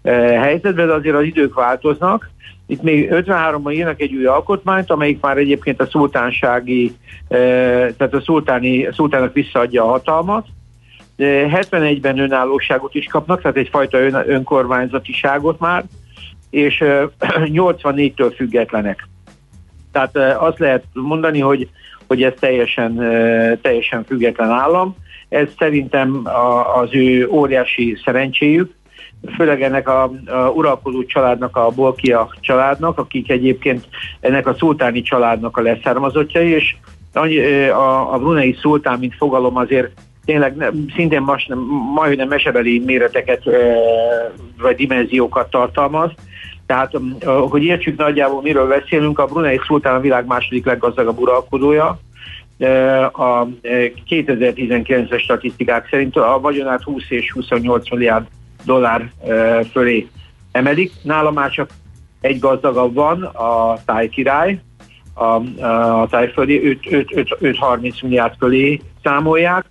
helyzetbe, 0.04 0.86
de 0.86 0.94
azért 0.94 1.16
az 1.16 1.24
idők 1.24 1.54
változnak. 1.54 2.30
Itt 2.68 2.82
még 2.82 3.10
53-ban 3.12 3.74
írnak 3.74 4.02
egy 4.02 4.14
új 4.14 4.26
alkotmányt, 4.26 4.92
amelyik 4.92 5.22
már 5.22 5.38
egyébként 5.38 5.82
a 5.82 5.86
szultánsági, 5.86 6.96
tehát 7.28 8.14
a 8.14 8.22
szultáni, 8.22 8.86
a 8.86 8.94
szultának 8.94 9.34
visszaadja 9.34 9.84
a 9.84 9.90
hatalmat. 9.90 10.48
71-ben 11.18 12.20
önállóságot 12.20 12.96
is 12.96 13.06
kapnak, 13.06 13.42
tehát 13.42 13.58
egyfajta 13.58 13.98
ön, 13.98 14.24
önkormányzatiságot 14.28 15.60
már, 15.60 15.84
és 16.50 16.84
84-től 17.20 18.34
függetlenek. 18.38 19.08
Tehát 19.92 20.18
azt 20.38 20.60
lehet 20.60 20.84
mondani, 20.94 21.40
hogy, 21.40 21.70
hogy 22.14 22.24
ez 22.24 22.34
teljesen, 22.40 22.96
teljesen 23.62 24.04
független 24.08 24.50
állam. 24.50 24.96
Ez 25.30 25.48
szerintem 25.58 26.22
az 26.82 26.90
ő 26.92 27.28
óriási 27.28 27.98
szerencséjük, 28.06 28.72
főleg 29.36 29.62
ennek 29.62 29.88
a, 29.88 30.04
a 30.26 30.50
uralkodó 30.56 31.04
családnak, 31.04 31.56
a 31.56 31.70
Bolkia 31.70 32.36
családnak, 32.40 33.00
akik 33.00 33.30
egyébként 33.30 33.88
ennek 34.20 34.48
a 34.48 34.54
szultáni 34.54 35.02
családnak 35.02 35.58
a 35.58 35.62
leszármazottjai, 35.62 36.50
és 36.50 36.76
a, 37.72 38.14
a 38.14 38.18
brunei 38.18 38.58
szultán, 38.62 39.00
mint 39.00 39.16
fogalom 39.16 39.58
azért 39.58 39.92
tényleg 40.26 40.56
nem, 40.56 40.86
szintén 40.96 41.24
nem, 41.48 41.60
majdnem 41.96 42.28
mesebeli 42.28 42.82
méreteket 42.86 43.44
vagy 44.58 44.76
dimenziókat 44.76 45.50
tartalmaz, 45.50 46.12
tehát, 46.66 46.98
um, 46.98 47.18
hogy 47.50 47.64
értsük 47.64 47.98
nagyjából, 47.98 48.42
miről 48.42 48.68
beszélünk, 48.68 49.20
a 49.20 49.26
Brunei 49.26 49.60
Szultán 49.68 49.96
a 49.96 50.00
világ 50.00 50.26
második 50.26 50.66
leggazdagabb 50.66 51.20
uralkodója. 51.20 52.00
A 53.12 53.48
2019-es 54.10 55.20
statisztikák 55.20 55.88
szerint 55.90 56.18
a 56.18 56.40
vagyonát 56.42 56.84
20 56.84 57.04
és 57.10 57.32
28 57.32 57.90
milliárd 57.90 58.26
dollár 58.66 59.12
fölé 59.72 60.08
emelik. 60.52 60.92
Nála 61.02 61.32
már 61.32 61.50
csak 61.50 61.70
egy 62.22 62.40
gazdagabb 62.40 62.94
van, 62.94 63.24
a 63.24 63.78
táj 63.86 64.10
király, 64.10 64.60
a, 65.14 65.24
a 65.66 66.08
tájföldi 66.10 66.80
5-30 66.84 68.02
milliárd 68.02 68.34
fölé 68.38 68.82
számolják, 69.04 69.66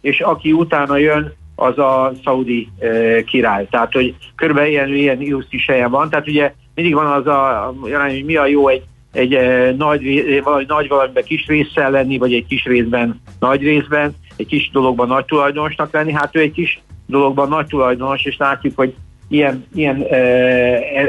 és 0.00 0.20
aki 0.20 0.52
utána 0.52 0.96
jön, 0.96 1.32
az 1.58 1.78
a 1.78 2.12
szaudi 2.24 2.68
e, 2.78 3.22
király. 3.22 3.66
Tehát, 3.70 3.92
hogy 3.92 4.14
körülbelül 4.34 4.70
ilyen, 4.70 4.94
ilyen 4.94 5.46
is 5.50 5.66
helyen 5.66 5.90
van. 5.90 6.10
Tehát 6.10 6.28
ugye 6.28 6.52
mindig 6.74 6.94
van 6.94 7.06
az 7.06 7.26
a 7.26 7.74
hogy 7.80 8.24
mi 8.24 8.36
a 8.36 8.46
jó 8.46 8.68
egy, 8.68 8.82
egy 9.12 9.34
e, 9.34 9.72
nagy, 9.72 10.24
valahogy 10.42 10.66
nagy 10.66 10.88
valamiben 10.88 11.24
kis 11.24 11.46
résszel 11.46 11.90
lenni, 11.90 12.18
vagy 12.18 12.32
egy 12.32 12.46
kis 12.46 12.64
részben 12.64 13.20
nagy 13.40 13.62
részben, 13.62 14.14
egy 14.36 14.46
kis 14.46 14.70
dologban 14.70 15.08
nagy 15.08 15.24
tulajdonosnak 15.24 15.92
lenni. 15.92 16.12
Hát 16.12 16.36
ő 16.36 16.40
egy 16.40 16.52
kis 16.52 16.82
dologban 17.06 17.48
nagy 17.48 17.66
tulajdonos, 17.66 18.24
és 18.24 18.36
látjuk, 18.36 18.76
hogy 18.76 18.94
ilyen, 19.28 19.66
ilyen 19.74 20.02
e, 20.10 20.16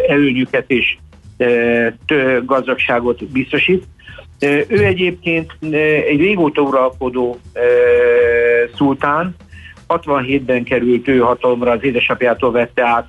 előnyüket 0.07 0.71
és 0.71 0.97
e, 1.38 1.45
tő, 2.05 2.43
gazdagságot 2.45 3.25
biztosít. 3.25 3.83
Ő 4.67 4.85
egyébként 4.85 5.57
egy 6.09 6.19
régóta 6.19 6.62
uralkodó 6.62 7.38
e, 7.53 7.62
szultán, 8.75 9.35
67-ben 9.89 10.63
került 10.63 11.08
ő 11.08 11.19
hatalomra, 11.19 11.71
az 11.71 11.84
édesapjától 11.84 12.52
vette 12.52 12.86
át 12.88 13.08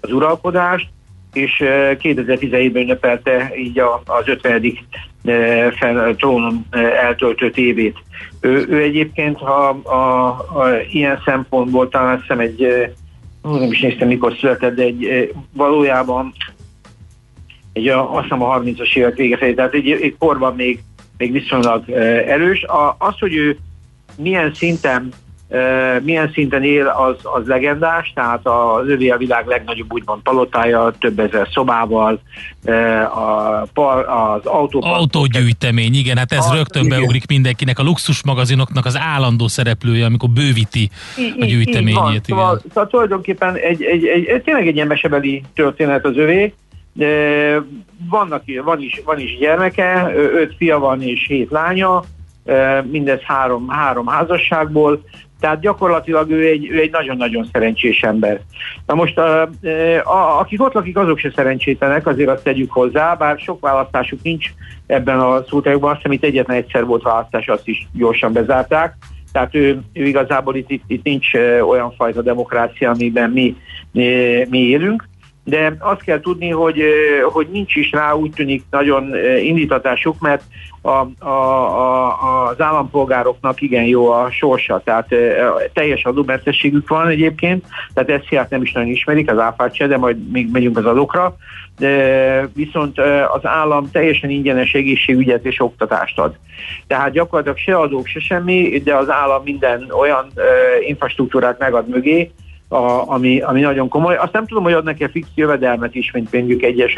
az 0.00 0.12
uralkodást, 0.12 0.88
és 1.32 1.62
2017-ben 1.62 2.82
ünnepelte 2.82 3.52
így 3.56 3.78
az 4.04 4.28
50. 4.28 4.78
Fel, 5.78 6.14
trónon 6.16 6.66
eltöltött 7.02 7.56
évét. 7.56 7.96
Ő, 8.40 8.66
ő 8.68 8.82
egyébként, 8.82 9.38
ha 9.38 9.68
a, 9.68 10.26
a, 10.28 10.80
ilyen 10.90 11.22
szempontból 11.24 11.88
talán 11.88 12.20
hiszem 12.20 12.40
egy, 12.40 12.90
nem 13.42 13.72
is 13.72 13.80
néztem 13.80 14.08
mikor 14.08 14.36
született, 14.40 14.74
de 14.74 14.82
egy, 14.82 15.32
valójában 15.52 16.32
egy, 17.72 17.88
azt 17.88 18.22
hiszem 18.22 18.42
a 18.42 18.60
30-as 18.60 18.96
évek 18.96 19.16
vége 19.16 19.36
felé, 19.36 19.54
tehát 19.54 19.74
egy, 19.74 19.90
egy 19.90 20.16
korban 20.18 20.54
még, 20.54 20.80
még 21.16 21.32
viszonylag 21.32 21.90
erős. 21.90 22.62
A, 22.62 22.96
az, 22.98 23.18
hogy 23.18 23.34
ő 23.34 23.58
milyen 24.16 24.54
szinten 24.54 25.12
milyen 26.02 26.30
szinten 26.32 26.62
él, 26.62 26.86
az, 26.86 27.16
az 27.22 27.46
legendás, 27.46 28.12
tehát 28.14 28.40
az 28.42 28.88
övé 28.88 29.08
a 29.08 29.16
világ 29.16 29.46
legnagyobb 29.46 29.92
úgymond 29.92 30.22
palotája, 30.22 30.92
több 30.98 31.18
ezer 31.18 31.48
szobával, 31.52 32.20
a, 33.74 33.80
az 33.80 34.46
autó... 34.46 34.82
Autógyűjtemény, 34.82 35.94
igen, 35.94 36.16
hát 36.16 36.32
ez 36.32 36.46
a, 36.46 36.54
rögtön 36.54 36.84
igen. 36.84 36.98
beugrik 36.98 37.26
mindenkinek, 37.26 37.78
a 37.78 37.82
luxus 37.82 38.24
magazinoknak 38.24 38.86
az 38.86 38.98
állandó 38.98 39.48
szereplője, 39.48 40.04
amikor 40.04 40.28
bővíti 40.28 40.90
a 41.40 41.44
gyűjteményét. 41.44 42.28
Így 42.28 42.34
van, 42.34 42.44
szóval, 42.44 42.60
szóval 42.68 42.86
tulajdonképpen 42.86 43.54
egy, 43.54 43.82
egy, 43.82 44.04
egy, 44.06 44.24
egy, 44.24 44.42
tényleg 44.42 44.66
egy 44.66 44.74
ilyen 44.74 44.86
mesebeli 44.86 45.42
történet 45.54 46.04
az 46.04 46.16
övé, 46.16 46.54
Vannak, 48.10 48.42
van, 48.64 48.82
is, 48.82 49.00
van 49.04 49.18
is 49.18 49.38
gyermeke, 49.38 50.12
öt 50.14 50.54
fia 50.56 50.78
van 50.78 51.02
és 51.02 51.26
hét 51.26 51.50
lánya, 51.50 52.02
mindez 52.90 53.20
három, 53.20 53.68
három 53.68 54.06
házasságból, 54.06 55.02
tehát 55.40 55.60
gyakorlatilag 55.60 56.30
ő 56.30 56.46
egy, 56.46 56.68
ő 56.70 56.80
egy 56.80 56.90
nagyon-nagyon 56.90 57.48
szerencsés 57.52 58.02
ember. 58.02 58.40
Na 58.86 58.94
most, 58.94 59.18
a, 59.18 59.42
a, 60.04 60.38
akik 60.38 60.62
ott 60.62 60.72
lakik, 60.72 60.96
azok 60.96 61.18
se 61.18 61.32
szerencsétlenek, 61.34 62.06
azért 62.06 62.28
azt 62.28 62.42
tegyük 62.42 62.70
hozzá, 62.70 63.14
bár 63.14 63.38
sok 63.38 63.60
választásuk 63.60 64.22
nincs 64.22 64.50
ebben 64.86 65.20
a 65.20 65.44
szótajokban, 65.48 65.90
azt 65.90 65.96
hiszem 65.96 66.12
itt 66.12 66.24
egyetlen 66.24 66.56
egyszer 66.56 66.84
volt 66.84 67.02
választás, 67.02 67.46
azt 67.46 67.68
is 67.68 67.88
gyorsan 67.92 68.32
bezárták. 68.32 68.96
Tehát 69.32 69.54
ő, 69.54 69.80
ő 69.92 70.06
igazából 70.06 70.56
itt, 70.56 70.70
itt, 70.70 70.82
itt 70.86 71.04
nincs 71.04 71.34
olyan 71.68 71.92
fajta 71.96 72.22
demokrácia, 72.22 72.90
amiben 72.90 73.30
mi, 73.30 73.56
mi 74.48 74.58
élünk 74.58 75.08
de 75.48 75.76
azt 75.78 76.02
kell 76.02 76.20
tudni, 76.20 76.50
hogy, 76.50 76.82
hogy 77.32 77.48
nincs 77.50 77.74
is 77.76 77.90
rá 77.90 78.12
úgy 78.12 78.30
tűnik 78.30 78.64
nagyon 78.70 79.14
indítatásuk, 79.42 80.20
mert 80.20 80.42
a, 80.80 81.06
a, 81.18 81.28
a, 81.28 82.46
az 82.48 82.60
állampolgároknak 82.60 83.60
igen 83.60 83.84
jó 83.84 84.10
a 84.10 84.30
sorsa, 84.30 84.80
tehát 84.84 85.14
teljes 85.72 86.04
adómentességük 86.04 86.88
van 86.88 87.08
egyébként, 87.08 87.64
tehát 87.94 88.28
hiát 88.28 88.50
nem 88.50 88.62
is 88.62 88.72
nagyon 88.72 88.90
ismerik, 88.90 89.30
az 89.30 89.38
áfát 89.38 89.74
se, 89.74 89.86
de 89.86 89.96
majd 89.96 90.30
még 90.30 90.50
megyünk 90.50 90.78
az 90.78 90.84
adókra, 90.84 91.36
de 91.78 92.48
viszont 92.54 92.98
az 93.32 93.46
állam 93.46 93.90
teljesen 93.90 94.30
ingyenes 94.30 94.72
egészségügyet 94.72 95.44
és 95.44 95.60
oktatást 95.60 96.18
ad. 96.18 96.36
Tehát 96.86 97.12
gyakorlatilag 97.12 97.58
se 97.58 97.76
adók, 97.76 98.06
se 98.06 98.20
semmi, 98.20 98.78
de 98.84 98.94
az 98.94 99.10
állam 99.10 99.42
minden 99.44 99.86
olyan 99.90 100.26
infrastruktúrát 100.86 101.58
megad 101.58 101.88
mögé, 101.88 102.30
a, 102.68 103.12
ami, 103.12 103.40
ami 103.40 103.60
nagyon 103.60 103.88
komoly. 103.88 104.16
Azt 104.16 104.32
nem 104.32 104.46
tudom, 104.46 104.62
hogy 104.62 104.72
adnak 104.72 105.00
e 105.00 105.08
fix 105.08 105.28
jövedelmet 105.34 105.94
is, 105.94 106.10
mint 106.10 106.32
mondjuk 106.32 106.62
egyes 106.62 106.96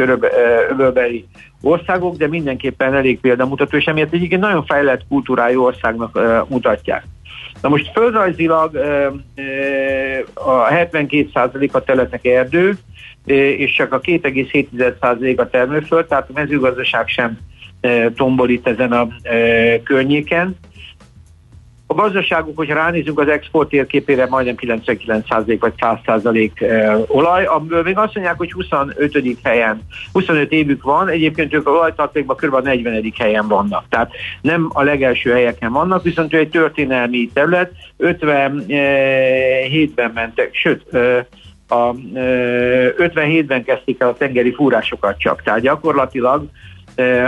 öbölbeli 0.71 1.27
országok, 1.63 2.17
de 2.17 2.29
mindenképpen 2.29 2.95
elég 2.95 3.21
példamutató, 3.21 3.77
és 3.77 3.85
emiatt 3.85 4.13
egyébként 4.13 4.41
nagyon 4.41 4.65
fejlett 4.65 5.07
kultúrájú 5.09 5.63
országnak 5.63 6.17
uh, 6.17 6.49
mutatják. 6.49 7.05
Na 7.63 7.69
most 7.69 7.91
földrajzilag 7.95 8.73
uh, 8.75 9.15
a 10.35 10.69
72% 10.69 11.71
a 11.71 11.81
területnek 11.85 12.25
erdő, 12.25 12.75
és 13.57 13.73
csak 13.73 13.93
a 13.93 14.01
2,7% 14.01 15.39
a 15.39 15.49
termőföld, 15.49 16.07
tehát 16.07 16.29
a 16.29 16.33
mezőgazdaság 16.35 17.09
sem 17.09 17.39
tombol 18.15 18.49
itt 18.49 18.67
ezen 18.67 18.93
a 18.93 19.09
környéken. 19.85 20.57
A 21.91 21.95
gazdaságuk, 21.95 22.57
hogyha 22.57 22.75
ránézünk 22.75 23.21
az 23.21 23.29
export 23.29 23.69
térképére, 23.69 24.27
majdnem 24.27 24.55
99% 24.59 25.57
vagy 25.61 25.73
100% 25.77 26.61
eh, 26.61 26.99
olaj, 27.07 27.45
amiből 27.45 27.83
még 27.83 27.99
azt 27.99 28.15
mondják, 28.15 28.37
hogy 28.37 28.53
25. 28.53 29.39
helyen, 29.43 29.81
25 30.13 30.53
évük 30.53 30.83
van, 30.83 31.09
egyébként 31.09 31.55
ők 31.55 31.67
a 31.67 31.71
olajtartékban 31.71 32.37
kb. 32.37 32.65
40. 32.65 33.13
helyen 33.19 33.49
vannak. 33.49 33.85
Tehát 33.89 34.13
nem 34.41 34.71
a 34.73 34.83
legelső 34.83 35.31
helyeken 35.31 35.73
vannak, 35.73 36.03
viszont 36.03 36.35
ő 36.35 36.39
egy 36.39 36.49
történelmi 36.49 37.31
terület, 37.33 37.73
57-ben 37.99 40.11
mentek, 40.15 40.55
sőt, 40.55 40.93
a 41.69 41.95
57-ben 41.95 43.59
eh, 43.59 43.65
kezdték 43.65 44.01
el 44.01 44.09
a 44.09 44.17
tengeri 44.17 44.55
fúrásokat 44.55 45.19
csak. 45.19 45.43
Tehát 45.43 45.61
gyakorlatilag 45.61 46.45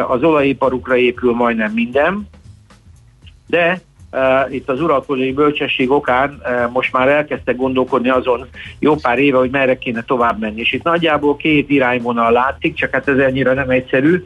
az 0.08 0.22
olajiparukra 0.22 0.96
épül 0.96 1.32
majdnem 1.32 1.72
minden, 1.72 2.28
de 3.46 3.80
itt 4.50 4.68
az 4.68 4.80
uralkodói 4.80 5.32
bölcsesség 5.32 5.90
okán 5.90 6.40
uh, 6.42 6.72
most 6.72 6.92
már 6.92 7.08
elkezdtek 7.08 7.56
gondolkodni 7.56 8.08
azon 8.08 8.46
jó 8.78 8.94
pár 8.94 9.18
éve, 9.18 9.38
hogy 9.38 9.50
merre 9.50 9.78
kéne 9.78 10.02
tovább 10.02 10.40
menni. 10.40 10.60
És 10.60 10.72
itt 10.72 10.82
nagyjából 10.82 11.36
két 11.36 11.70
irányvonal 11.70 12.32
látszik, 12.32 12.74
csak 12.74 12.92
hát 12.92 13.08
ez 13.08 13.18
ennyire 13.18 13.52
nem 13.52 13.70
egyszerű. 13.70 14.24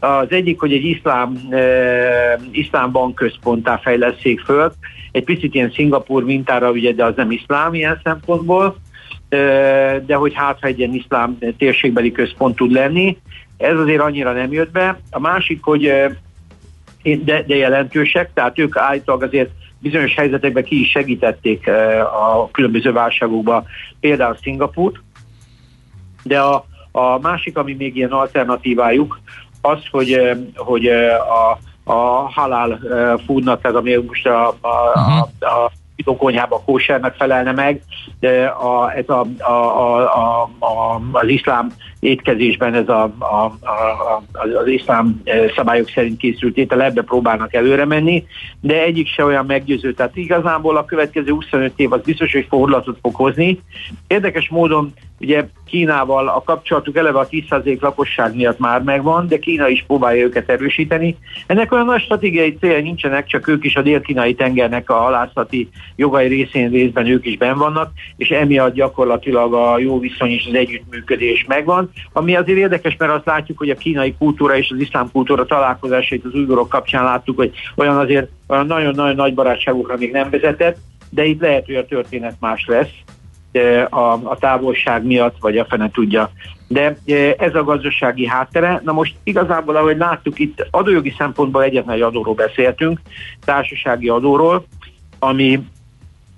Az 0.00 0.30
egyik, 0.30 0.60
hogy 0.60 0.72
egy 0.72 0.84
iszlám, 0.84 1.48
uh, 1.50 2.42
iszlám 2.50 2.90
bankközponttá 2.90 3.76
fejleszék 3.76 4.40
föl, 4.40 4.72
egy 5.12 5.24
picit 5.24 5.54
ilyen 5.54 5.70
Szingapur 5.70 6.24
mintára, 6.24 6.70
ugye, 6.70 6.92
de 6.92 7.04
az 7.04 7.12
nem 7.16 7.30
iszlám 7.30 7.74
ilyen 7.74 8.00
szempontból, 8.04 8.76
de 10.06 10.14
hogy 10.14 10.34
hát, 10.34 10.58
ha 10.60 10.66
egy 10.66 10.78
ilyen 10.78 10.94
iszlám 10.94 11.38
térségbeli 11.58 12.12
központ 12.12 12.56
tud 12.56 12.72
lenni, 12.72 13.18
ez 13.56 13.78
azért 13.78 14.00
annyira 14.00 14.32
nem 14.32 14.52
jött 14.52 14.70
be. 14.70 15.00
A 15.10 15.20
másik, 15.20 15.62
hogy 15.62 15.92
de, 17.04 17.42
de 17.42 17.54
jelentősek, 17.56 18.32
tehát 18.32 18.58
ők 18.58 18.76
állítólag 18.76 19.22
azért 19.22 19.50
bizonyos 19.78 20.14
helyzetekben 20.14 20.64
ki 20.64 20.80
is 20.80 20.90
segítették 20.90 21.66
eh, 21.66 22.00
a 22.30 22.48
különböző 22.50 22.92
válságokban, 22.92 23.64
például 24.00 24.36
Szingapurt, 24.42 24.96
de 26.22 26.40
a, 26.40 26.64
a 26.92 27.18
másik, 27.18 27.56
ami 27.56 27.74
még 27.74 27.96
ilyen 27.96 28.10
alternatívájuk, 28.10 29.20
az, 29.60 29.78
hogy, 29.90 30.12
eh, 30.12 30.38
hogy 30.54 30.86
eh, 30.86 31.14
a, 31.30 31.58
a 31.84 32.30
halál 32.30 32.80
foodnak, 33.26 33.60
tehát 33.60 33.76
ami 33.76 33.94
most 33.94 34.26
a, 34.26 34.48
a, 34.48 34.68
a, 34.94 35.28
a 35.40 35.70
konyhába 36.02 36.62
kósernek 36.64 37.14
felelne 37.14 37.52
meg, 37.52 37.80
de 38.20 38.44
a, 38.44 38.92
ez 38.96 39.08
a, 39.08 39.26
a, 39.38 39.52
a, 39.52 40.02
a, 40.02 40.42
a, 40.58 41.00
az 41.12 41.28
iszlám 41.28 41.72
étkezésben 42.00 42.74
ez 42.74 42.88
a, 42.88 43.02
a, 43.18 43.44
a, 43.44 44.22
az 44.58 44.66
iszlám 44.66 45.22
szabályok 45.56 45.88
szerint 45.88 46.16
készült 46.16 46.56
étel, 46.56 46.82
ebbe 46.82 47.02
próbálnak 47.02 47.54
előre 47.54 47.84
menni, 47.84 48.26
de 48.60 48.82
egyik 48.82 49.08
se 49.08 49.24
olyan 49.24 49.46
meggyőző. 49.46 49.92
Tehát 49.92 50.16
igazából 50.16 50.76
a 50.76 50.84
következő 50.84 51.32
25 51.32 51.72
év 51.76 51.92
az 51.92 52.00
biztos, 52.00 52.32
hogy 52.32 52.46
fordulatot 52.48 52.98
fog 53.02 53.14
hozni. 53.14 53.60
Érdekes 54.06 54.48
módon 54.48 54.92
ugye 55.24 55.44
Kínával 55.66 56.28
a 56.28 56.42
kapcsolatuk 56.42 56.96
eleve 56.96 57.18
a 57.18 57.28
10% 57.28 57.80
lakosság 57.80 58.34
miatt 58.34 58.58
már 58.58 58.82
megvan, 58.82 59.28
de 59.28 59.38
Kína 59.38 59.68
is 59.68 59.84
próbálja 59.86 60.24
őket 60.24 60.50
erősíteni. 60.50 61.16
Ennek 61.46 61.72
olyan 61.72 61.84
nagy 61.84 62.00
stratégiai 62.00 62.56
célja 62.60 62.80
nincsenek, 62.80 63.26
csak 63.26 63.48
ők 63.48 63.64
is 63.64 63.76
a 63.76 63.82
dél-kínai 63.82 64.34
tengernek 64.34 64.90
a 64.90 64.94
halászati 64.94 65.68
jogai 65.96 66.28
részén 66.28 66.70
részben 66.70 67.06
ők 67.06 67.26
is 67.26 67.36
ben 67.36 67.58
vannak, 67.58 67.92
és 68.16 68.30
emiatt 68.30 68.74
gyakorlatilag 68.74 69.54
a 69.54 69.78
jó 69.78 69.98
viszony 69.98 70.30
és 70.30 70.46
az 70.46 70.54
együttműködés 70.54 71.44
megvan. 71.48 71.90
Ami 72.12 72.36
azért 72.36 72.58
érdekes, 72.58 72.96
mert 72.96 73.12
azt 73.12 73.26
látjuk, 73.26 73.58
hogy 73.58 73.70
a 73.70 73.76
kínai 73.76 74.14
kultúra 74.18 74.56
és 74.56 74.70
az 74.70 74.80
iszlám 74.80 75.10
kultúra 75.12 75.46
találkozásait 75.46 76.24
az 76.24 76.34
újgorok 76.34 76.68
kapcsán 76.68 77.04
láttuk, 77.04 77.36
hogy 77.36 77.52
olyan 77.76 77.96
azért 77.96 78.28
olyan 78.46 78.66
nagyon-nagyon 78.66 79.14
nagy 79.14 79.34
barátságokra 79.34 79.96
még 79.96 80.12
nem 80.12 80.30
vezetett, 80.30 80.76
de 81.10 81.24
itt 81.24 81.40
lehet, 81.40 81.66
hogy 81.66 81.74
a 81.74 81.86
történet 81.86 82.36
más 82.40 82.64
lesz 82.66 82.90
a, 83.90 84.12
a 84.12 84.36
távolság 84.40 85.04
miatt, 85.04 85.36
vagy 85.40 85.58
a 85.58 85.64
fene 85.64 85.90
tudja. 85.90 86.30
De 86.68 86.96
ez 87.38 87.54
a 87.54 87.64
gazdasági 87.64 88.26
háttere. 88.26 88.80
Na 88.84 88.92
most 88.92 89.14
igazából, 89.22 89.76
ahogy 89.76 89.96
láttuk 89.96 90.38
itt, 90.38 90.66
adójogi 90.70 91.14
szempontból 91.18 91.62
egyetlen 91.62 91.94
egy 91.94 92.02
adóról 92.02 92.34
beszéltünk, 92.34 93.00
társasági 93.44 94.08
adóról, 94.08 94.64
ami 95.18 95.64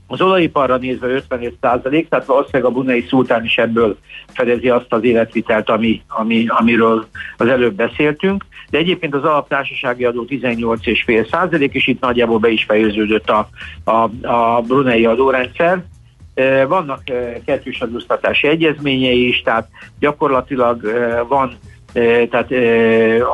az 0.07 0.21
olajiparra 0.21 0.77
nézve 0.77 1.07
55 1.07 1.55
százalék, 1.61 2.09
tehát 2.09 2.27
valószínűleg 2.27 2.71
a 2.71 2.75
bunei 2.75 3.05
szultán 3.09 3.45
is 3.45 3.57
ebből 3.57 3.99
fedezi 4.27 4.69
azt 4.69 4.93
az 4.93 5.05
életvitelt, 5.05 5.69
ami, 5.69 6.03
ami, 6.09 6.45
amiről 6.49 7.07
az 7.37 7.47
előbb 7.47 7.75
beszéltünk. 7.75 8.45
De 8.71 8.79
egyébként 8.79 9.15
az 9.15 9.25
alaptársasági 9.25 10.05
adó 10.05 10.27
18,5 10.29 11.31
százalék, 11.31 11.75
és 11.75 11.87
itt 11.87 12.01
nagyjából 12.01 12.39
be 12.39 12.49
is 12.49 12.65
fejeződött 12.65 13.31
a, 13.31 13.49
a, 13.85 14.27
a 14.27 14.61
brunei 14.67 15.07
adórendszer. 15.07 15.85
Vannak 16.69 17.03
kettős 17.45 17.81
adóztatási 17.81 18.47
egyezményei 18.47 19.29
is, 19.29 19.43
tehát 19.43 19.69
gyakorlatilag 19.99 20.81
van 21.29 21.57
tehát 22.31 22.53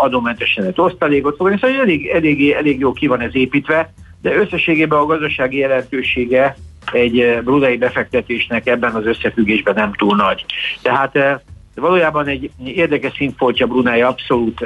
adómentesen 0.02 0.64
egy 0.64 0.80
osztalékot 0.80 1.36
fogni, 1.36 1.58
szóval 1.60 1.80
elég, 1.80 2.06
elég, 2.06 2.50
elég 2.50 2.78
jó 2.78 2.92
ki 2.92 3.06
van 3.06 3.20
ez 3.20 3.36
építve, 3.36 3.92
de 4.20 4.34
összességében 4.34 4.98
a 4.98 5.06
gazdasági 5.06 5.58
jelentősége 5.58 6.56
egy 6.92 7.38
brudai 7.44 7.76
befektetésnek 7.76 8.66
ebben 8.66 8.94
az 8.94 9.06
összefüggésben 9.06 9.74
nem 9.74 9.92
túl 9.92 10.16
nagy. 10.16 10.44
Tehát 10.82 11.42
valójában 11.74 12.26
egy 12.26 12.50
érdekes 12.64 13.12
színfoltja 13.16 13.66
Brunei 13.66 14.00
abszolút 14.00 14.60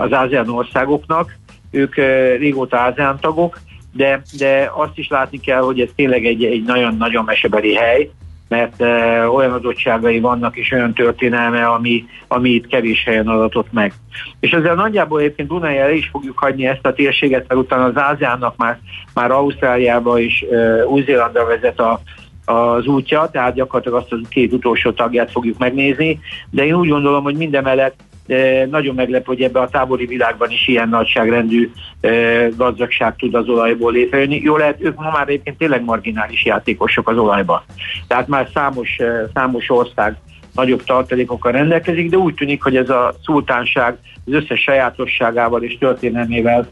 az 0.00 0.12
ASEAN 0.12 0.48
országoknak, 0.48 1.36
ők 1.70 1.94
régóta 2.38 2.84
ASEAN 2.84 3.20
tagok, 3.20 3.58
de, 3.96 4.22
de 4.38 4.70
azt 4.74 4.98
is 4.98 5.08
látni 5.08 5.40
kell, 5.40 5.60
hogy 5.60 5.80
ez 5.80 5.88
tényleg 5.96 6.26
egy, 6.26 6.44
egy 6.44 6.62
nagyon-nagyon 6.62 7.24
mesebeli 7.24 7.74
hely, 7.74 8.10
mert 8.48 8.80
e, 8.80 9.28
olyan 9.28 9.52
adottságai 9.52 10.20
vannak 10.20 10.56
és 10.56 10.72
olyan 10.72 10.92
történelme, 10.92 11.66
ami, 11.66 12.04
ami 12.28 12.50
itt 12.50 12.66
kevés 12.66 13.04
helyen 13.04 13.28
adatott 13.28 13.72
meg. 13.72 13.92
És 14.40 14.50
ezzel 14.50 14.74
nagyjából 14.74 15.20
egyébként 15.20 15.64
el 15.64 15.92
is 15.92 16.08
fogjuk 16.12 16.38
hagyni 16.38 16.66
ezt 16.66 16.86
a 16.86 16.92
térséget, 16.92 17.48
mert 17.48 17.60
utána 17.60 17.84
az 17.84 17.96
Áziának 17.96 18.56
már, 18.56 18.78
már 19.14 19.30
Ausztráliába 19.30 20.20
és 20.20 20.44
e, 20.50 20.86
Új-Zélandra 20.86 21.46
vezet 21.46 21.80
a, 21.80 22.00
az 22.44 22.86
útja, 22.86 23.28
tehát 23.32 23.54
gyakorlatilag 23.54 24.00
azt 24.00 24.12
a 24.12 24.28
két 24.28 24.52
utolsó 24.52 24.90
tagját 24.92 25.30
fogjuk 25.30 25.58
megnézni, 25.58 26.20
de 26.50 26.66
én 26.66 26.74
úgy 26.74 26.88
gondolom, 26.88 27.22
hogy 27.22 27.36
mindemellett 27.36 27.94
de 28.26 28.66
nagyon 28.66 28.94
meglep, 28.94 29.26
hogy 29.26 29.42
ebbe 29.42 29.60
a 29.60 29.68
tábori 29.68 30.06
világban 30.06 30.50
is 30.50 30.68
ilyen 30.68 30.88
nagyságrendű 30.88 31.70
e, 32.00 32.10
gazdagság 32.56 33.16
tud 33.16 33.34
az 33.34 33.48
olajból 33.48 33.92
létrejönni. 33.92 34.40
Jó 34.42 34.56
lehet, 34.56 34.82
ők 34.82 34.96
ma 34.96 35.10
már 35.10 35.28
egyébként 35.28 35.58
tényleg 35.58 35.84
marginális 35.84 36.44
játékosok 36.44 37.08
az 37.08 37.16
olajban. 37.16 37.62
Tehát 38.06 38.28
már 38.28 38.48
számos, 38.54 38.98
e, 38.98 39.28
számos 39.34 39.70
ország 39.70 40.16
nagyobb 40.54 40.84
tartalékokkal 40.84 41.52
rendelkezik, 41.52 42.10
de 42.10 42.16
úgy 42.16 42.34
tűnik, 42.34 42.62
hogy 42.62 42.76
ez 42.76 42.90
a 42.90 43.14
szultánság 43.22 43.98
az 44.26 44.32
összes 44.32 44.60
sajátosságával 44.60 45.62
és 45.62 45.78
történelmével 45.78 46.68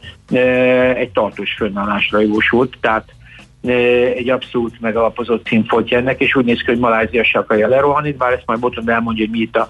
egy 0.95 1.11
tartós 1.11 1.55
fönnállásra 1.55 2.21
jósult, 2.21 2.77
tehát 2.81 3.05
egy 4.15 4.31
abszolút 4.31 4.81
megalapozott 4.81 5.47
színfoltja 5.47 5.99
ennek, 5.99 6.21
és 6.21 6.35
úgy 6.35 6.45
néz 6.45 6.59
ki, 6.59 6.65
hogy 6.65 6.79
Malázia 6.79 7.25
se 7.25 7.39
akarja 7.39 7.69
lerohanni, 7.69 8.13
bár 8.13 8.33
ezt 8.33 8.47
majd 8.47 8.61
Botond 8.61 8.89
elmondja, 8.89 9.25
hogy 9.25 9.35
mi 9.39 9.43
itt 9.43 9.57
a... 9.57 9.69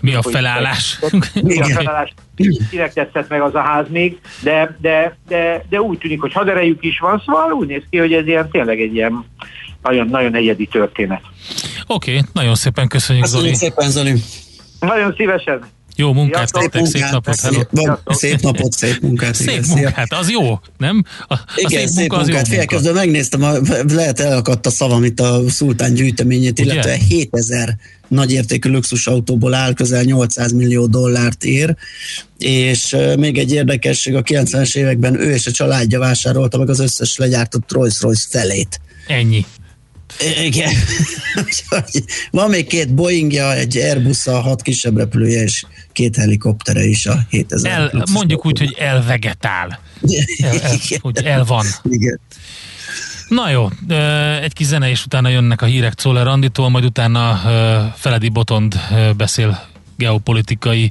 Mi 0.00 0.14
a 0.14 0.22
felállás? 0.22 0.98
Mi 1.42 1.60
a 1.60 1.64
felállás? 1.64 2.14
Kinek 2.70 2.92
tetszett 2.92 3.28
meg 3.28 3.40
az 3.40 3.54
a 3.54 3.60
ház 3.60 3.86
még, 3.88 4.20
de, 4.42 4.76
de, 4.80 5.16
de, 5.28 5.64
de 5.68 5.80
úgy 5.80 5.98
tűnik, 5.98 6.20
hogy 6.20 6.32
haderejük 6.32 6.84
is 6.84 6.98
van, 6.98 7.22
szóval 7.26 7.52
úgy 7.52 7.66
néz 7.66 7.82
ki, 7.90 7.98
hogy 7.98 8.12
ez 8.12 8.26
ilyen 8.26 8.50
tényleg 8.50 8.80
egy 8.80 8.94
ilyen 8.94 9.24
nagyon, 9.82 10.06
nagyon 10.06 10.34
egyedi 10.34 10.66
történet. 10.66 11.22
Oké, 11.86 12.10
okay, 12.10 12.24
nagyon 12.32 12.54
szépen 12.54 12.88
köszönjük, 12.88 13.24
Köszönjük 13.24 13.54
Zoli. 13.54 13.70
szépen, 13.70 13.90
Zoli. 13.90 14.14
Nagyon 14.80 15.14
szívesen. 15.16 15.64
Jó 16.00 16.12
munkát 16.12 16.48
Sziasztok. 16.48 16.62
nektek, 16.62 16.86
szép 16.86 17.10
napot, 17.10 17.40
hello. 17.40 17.96
Szép 18.06 18.40
napot, 18.40 18.72
szép 18.72 19.00
munkát. 19.00 19.34
Szép 19.34 19.48
igen, 19.48 19.64
munkát, 19.68 20.12
az 20.12 20.30
jó, 20.30 20.60
nem? 20.78 21.04
A, 21.28 21.34
a 21.34 21.40
Igen, 21.56 21.86
szép, 21.86 21.98
munka 21.98 22.16
az 22.16 22.26
jó 22.28 22.32
munkát. 22.34 22.48
Fél 22.48 22.58
munka. 22.58 22.74
közben 22.74 22.94
megnéztem, 22.94 23.42
a, 23.42 23.52
lehet 23.88 24.20
elakadt 24.20 24.66
a 24.66 24.70
szavam 24.70 25.04
itt 25.04 25.20
a 25.20 25.42
szultán 25.48 25.94
gyűjteményét, 25.94 26.60
Ugye? 26.60 26.72
illetve 26.72 26.94
7000 27.08 27.76
nagyértékű 28.08 28.70
luxusautóból 28.70 29.54
áll, 29.54 29.74
közel 29.74 30.02
800 30.02 30.52
millió 30.52 30.86
dollárt 30.86 31.44
ér, 31.44 31.76
és 32.38 32.96
még 33.16 33.38
egy 33.38 33.52
érdekesség, 33.52 34.14
a 34.14 34.22
90-es 34.22 34.76
években 34.76 35.20
ő 35.20 35.32
és 35.32 35.46
a 35.46 35.50
családja 35.50 35.98
vásárolta 35.98 36.58
meg 36.58 36.68
az 36.68 36.80
összes 36.80 37.16
legyártott 37.16 37.72
Rolls-Royce 37.72 38.26
felét. 38.30 38.80
Ennyi. 39.06 39.46
Igen. 40.44 40.72
Úgyhogy 41.36 42.04
Van 42.30 42.50
még 42.50 42.66
két 42.66 42.94
Boeingja, 42.94 43.54
egy 43.54 43.76
airbus 43.76 44.24
hat 44.24 44.62
kisebb 44.62 44.96
repülője, 44.96 45.42
és 45.42 45.64
két 45.92 46.16
helikoptere 46.16 46.84
is 46.84 47.06
a 47.06 47.18
7000. 47.28 47.72
El, 47.72 48.04
mondjuk 48.12 48.46
úgy, 48.46 48.58
hogy 48.58 48.76
elvegetál. 48.78 49.80
El, 50.42 50.60
el, 50.60 50.78
hogy 51.00 51.16
el 51.24 51.44
van. 51.44 51.66
Igen. 51.82 52.20
Na 53.28 53.50
jó, 53.50 53.68
egy 54.42 54.52
kis 54.52 54.66
zene, 54.66 54.90
és 54.90 55.04
utána 55.04 55.28
jönnek 55.28 55.62
a 55.62 55.66
hírek 55.66 55.94
Czoller 55.94 56.26
Anditól, 56.26 56.68
majd 56.68 56.84
utána 56.84 57.40
Feledi 57.96 58.28
Botond 58.28 58.74
beszél 59.16 59.62
geopolitikai 59.96 60.90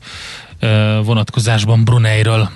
vonatkozásban 1.03 1.83
Bruneiről. 1.83 2.49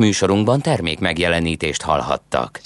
Műsorunkban 0.00 0.60
termék 0.60 0.98
megjelenítést 0.98 1.82
hallhattak. 1.82 2.60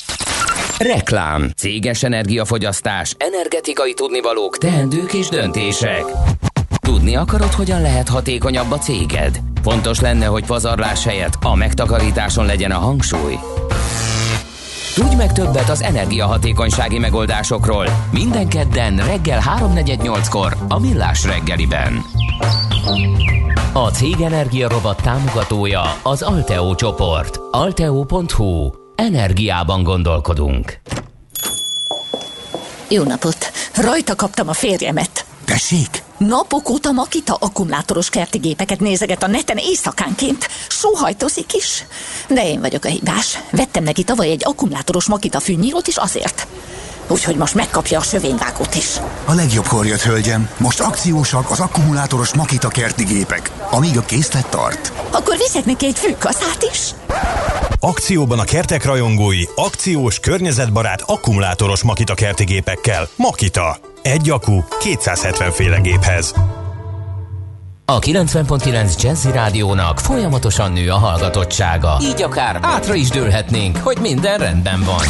Reklám, 0.79 1.51
céges 1.57 2.03
energiafogyasztás, 2.03 3.15
energetikai 3.19 3.95
tudnivalók, 3.95 4.59
teendők 4.59 5.13
és 5.13 5.29
döntések. 5.29 6.05
Tudni 6.81 7.17
akarod, 7.17 7.53
hogyan 7.53 7.81
lehet 7.81 8.09
hatékonyabb 8.09 8.71
a 8.71 8.79
céged? 8.79 9.41
Fontos 9.63 10.01
lenne, 10.01 10.27
hogy 10.27 10.45
pazarlás 10.45 11.05
helyett 11.05 11.35
a 11.43 11.55
megtakarításon 11.55 12.47
legyen 12.47 12.71
a 12.71 12.79
hangsúly. 12.79 13.35
Tudj 14.95 15.15
meg 15.15 15.33
többet 15.33 15.69
az 15.69 15.83
energiahatékonysági 15.83 16.99
megoldásokról 16.99 17.87
minden 18.11 18.49
kedden 18.49 18.97
reggel 18.97 19.41
3.48-kor 19.59 20.57
a 20.69 20.79
Millás 20.79 21.25
reggeliben. 21.25 22.03
A 23.73 23.89
Cég 23.91 24.21
Energia 24.21 24.69
Robot 24.69 25.03
támogatója 25.03 25.83
az 26.03 26.23
Alteo 26.23 26.75
csoport. 26.75 27.39
Alteo.hu. 27.51 28.71
Energiában 28.95 29.83
gondolkodunk. 29.83 30.81
Jó 32.89 33.03
napot! 33.03 33.53
Rajta 33.75 34.15
kaptam 34.15 34.49
a 34.49 34.53
férjemet. 34.53 35.27
Tessék? 35.45 36.04
Napok 36.19 36.69
óta 36.69 36.93
Makita 36.93 37.37
akkumulátoros 37.41 38.09
kerti 38.09 38.39
gépeket 38.39 38.81
nézeget 38.81 39.23
a 39.23 39.27
neten 39.27 39.57
éjszakánként. 39.57 40.49
Sóhajtozik 40.69 41.55
is. 41.55 41.87
De 42.29 42.47
én 42.49 42.61
vagyok 42.61 42.85
a 42.85 42.89
hibás. 42.89 43.39
Vettem 43.51 43.85
neki 43.85 44.03
tavaly 44.03 44.31
egy 44.31 44.43
akkumulátoros 44.45 45.07
Makita 45.07 45.41
fűnyírót 45.41 45.87
is 45.87 45.97
azért. 45.97 46.47
Úgyhogy 47.09 47.37
most 47.37 47.55
megkapja 47.55 47.99
a 47.99 48.03
sövényvágót 48.03 48.75
is. 48.75 48.87
A 49.25 49.33
legjobbkor 49.33 49.87
jött, 49.87 50.01
hölgyem. 50.01 50.49
Most 50.57 50.81
akciósak 50.81 51.51
az 51.51 51.61
akkumulátoros 51.61 52.35
Makita 52.35 52.69
kerti 52.69 53.05
gépek, 53.05 53.51
amíg 53.71 53.97
a 53.97 54.03
készlet 54.03 54.47
tart. 54.47 54.93
Akkor 55.11 55.37
viszek 55.37 55.65
neki 55.65 55.87
egy 55.87 55.99
fűkaszát 55.99 56.63
is. 56.73 56.91
Akcióban 57.81 58.39
a 58.39 58.45
kertek 58.45 58.85
rajongói, 58.85 59.43
akciós, 59.55 60.21
környezetbarát, 60.21 61.03
akkumulátoros 61.07 61.83
Makita 61.83 62.15
kerti 62.15 62.45
gépekkel. 62.45 63.09
Makita. 63.17 63.94
Egy 64.05 64.31
akku 64.31 64.63
270 64.81 65.51
féle 65.51 65.81
géphez. 65.81 66.35
A 67.85 67.99
90.9 67.99 69.03
Jazzy 69.03 69.31
Rádiónak 69.31 69.99
folyamatosan 69.99 70.73
nő 70.73 70.91
a 70.91 70.97
hallgatottsága. 70.97 71.99
Így 72.03 72.23
akár 72.23 72.59
átra 72.63 72.95
is 72.95 73.09
dőlhetnénk, 73.09 73.77
hogy 73.77 73.99
minden 74.01 74.39
rendben 74.39 74.83
van. 74.85 75.05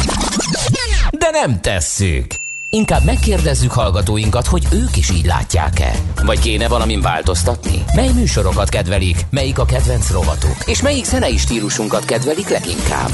De 1.11 1.29
nem 1.31 1.61
tesszük. 1.61 2.25
Inkább 2.69 3.03
megkérdezzük 3.03 3.71
hallgatóinkat, 3.71 4.45
hogy 4.45 4.67
ők 4.71 4.97
is 4.97 5.11
így 5.11 5.25
látják-e. 5.25 5.91
Vagy 6.23 6.39
kéne 6.39 6.67
valamin 6.67 7.01
változtatni? 7.01 7.83
Mely 7.95 8.11
műsorokat 8.13 8.69
kedvelik? 8.69 9.25
Melyik 9.29 9.59
a 9.59 9.65
kedvenc 9.65 10.11
rovatuk? 10.11 10.57
És 10.65 10.81
melyik 10.81 11.05
zenei 11.05 11.37
stílusunkat 11.37 12.05
kedvelik 12.05 12.49
leginkább? 12.49 13.11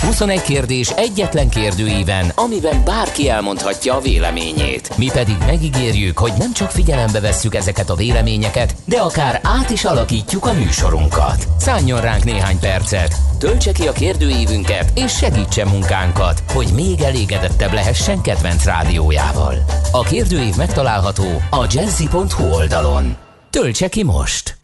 21 0.00 0.42
kérdés 0.42 0.90
egyetlen 0.90 1.48
kérdőíven, 1.48 2.32
amiben 2.34 2.84
bárki 2.84 3.28
elmondhatja 3.28 3.94
a 3.94 4.00
véleményét. 4.00 4.96
Mi 4.96 5.10
pedig 5.12 5.36
megígérjük, 5.46 6.18
hogy 6.18 6.32
nem 6.38 6.52
csak 6.52 6.70
figyelembe 6.70 7.20
vesszük 7.20 7.54
ezeket 7.54 7.90
a 7.90 7.94
véleményeket, 7.94 8.74
de 8.84 8.98
akár 8.98 9.40
át 9.42 9.70
is 9.70 9.84
alakítjuk 9.84 10.46
a 10.46 10.52
műsorunkat. 10.52 11.46
Szálljon 11.58 12.00
ránk 12.00 12.24
néhány 12.24 12.58
percet, 12.58 13.14
töltse 13.38 13.72
ki 13.72 13.86
a 13.86 13.92
kérdőívünket, 13.92 14.92
és 14.94 15.16
segítse 15.16 15.64
munkánkat, 15.64 16.42
hogy 16.52 16.68
még 16.74 17.00
elégedettebb 17.00 17.72
lehessen 17.72 18.20
kedvenc 18.20 18.64
rádiójával. 18.64 19.54
A 19.92 20.02
kérdőív 20.02 20.56
megtalálható 20.56 21.42
a 21.50 21.66
jazzy.hu 21.70 22.52
oldalon. 22.52 23.16
Töltse 23.50 23.88
ki 23.88 24.02
most! 24.04 24.58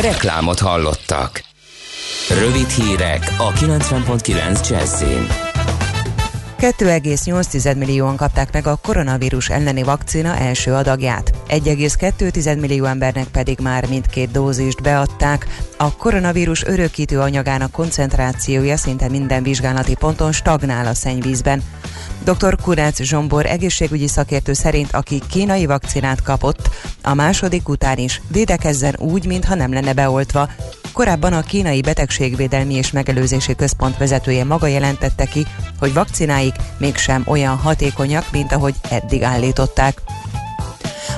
Reklámot 0.00 0.58
hallottak. 0.58 1.44
Rövid 2.28 2.68
hírek 2.68 3.34
a 3.38 3.52
90.9 3.52 4.68
Jazzin. 4.68 5.26
2,8 6.58 7.76
millióan 7.76 8.16
kapták 8.16 8.52
meg 8.52 8.66
a 8.66 8.78
koronavírus 8.82 9.48
elleni 9.48 9.82
vakcina 9.82 10.36
első 10.36 10.72
adagját. 10.72 11.32
1,2 11.48 12.60
millió 12.60 12.84
embernek 12.84 13.26
pedig 13.28 13.58
már 13.62 13.88
mindkét 13.88 14.30
dózist 14.30 14.82
beadták. 14.82 15.46
A 15.78 15.96
koronavírus 15.96 16.64
örökítő 16.64 17.20
anyagának 17.20 17.70
koncentrációja 17.70 18.76
szinte 18.76 19.08
minden 19.08 19.42
vizsgálati 19.42 19.94
ponton 19.94 20.32
stagnál 20.32 20.86
a 20.86 20.94
szennyvízben. 20.94 21.62
Dr. 22.24 22.56
Kurácz 22.62 23.02
Zsombor 23.02 23.46
egészségügyi 23.46 24.08
szakértő 24.08 24.52
szerint, 24.52 24.92
aki 24.92 25.22
kínai 25.30 25.66
vakcinát 25.66 26.22
kapott, 26.22 26.68
a 27.02 27.14
második 27.14 27.68
után 27.68 27.98
is 27.98 28.22
védekezzen 28.28 28.96
úgy, 28.98 29.26
mintha 29.26 29.54
nem 29.54 29.72
lenne 29.72 29.92
beoltva. 29.92 30.48
Korábban 30.92 31.32
a 31.32 31.42
kínai 31.42 31.80
betegségvédelmi 31.80 32.74
és 32.74 32.90
megelőzési 32.90 33.54
központ 33.54 33.96
vezetője 33.96 34.44
maga 34.44 34.66
jelentette 34.66 35.24
ki, 35.24 35.46
hogy 35.78 35.92
vakcináik 35.92 36.54
mégsem 36.78 37.22
olyan 37.26 37.56
hatékonyak, 37.56 38.24
mint 38.32 38.52
ahogy 38.52 38.74
eddig 38.90 39.22
állították. 39.22 40.02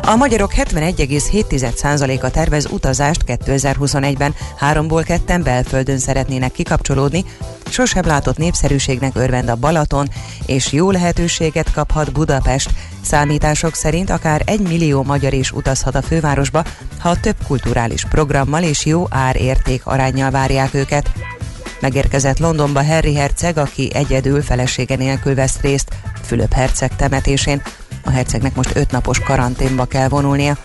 A 0.03 0.17
magyarok 0.17 0.53
71,7%-a 0.55 2.31
tervez 2.31 2.67
utazást 2.71 3.25
2021-ben, 3.27 4.35
háromból 4.57 5.03
ketten 5.03 5.43
belföldön 5.43 5.99
szeretnének 5.99 6.53
kikapcsolódni, 6.53 7.25
sosem 7.71 8.07
látott 8.07 8.37
népszerűségnek 8.37 9.13
örvend 9.15 9.49
a 9.49 9.57
Balaton, 9.57 10.09
és 10.47 10.73
jó 10.73 10.91
lehetőséget 10.91 11.73
kaphat 11.73 12.13
Budapest. 12.13 12.71
Számítások 13.03 13.75
szerint 13.75 14.11
akár 14.11 14.43
egy 14.45 14.61
millió 14.61 15.03
magyar 15.03 15.33
is 15.33 15.53
utazhat 15.53 15.95
a 15.95 16.03
fővárosba, 16.03 16.65
ha 16.99 17.21
több 17.21 17.37
kulturális 17.47 18.05
programmal 18.05 18.63
és 18.63 18.87
jó 18.87 19.07
árérték 19.11 19.87
arányjal 19.87 20.31
várják 20.31 20.75
őket. 20.75 21.11
Megérkezett 21.81 22.39
Londonba 22.39 22.85
Harry 22.85 23.15
Herceg, 23.15 23.59
aki 23.59 23.91
egyedül 23.95 24.43
felesége 24.43 24.97
nélkül 24.97 25.35
vesz 25.35 25.61
részt 25.61 25.89
Fülöp 26.23 26.53
Herceg 26.53 26.97
temetésén. 26.97 27.63
A 28.09 28.11
hercegnek 28.11 28.55
most 28.55 28.77
öt 28.77 28.90
napos 28.90 29.21
karanténba 29.21 29.85
kell 29.85 30.09
vonulnia. 30.09 30.57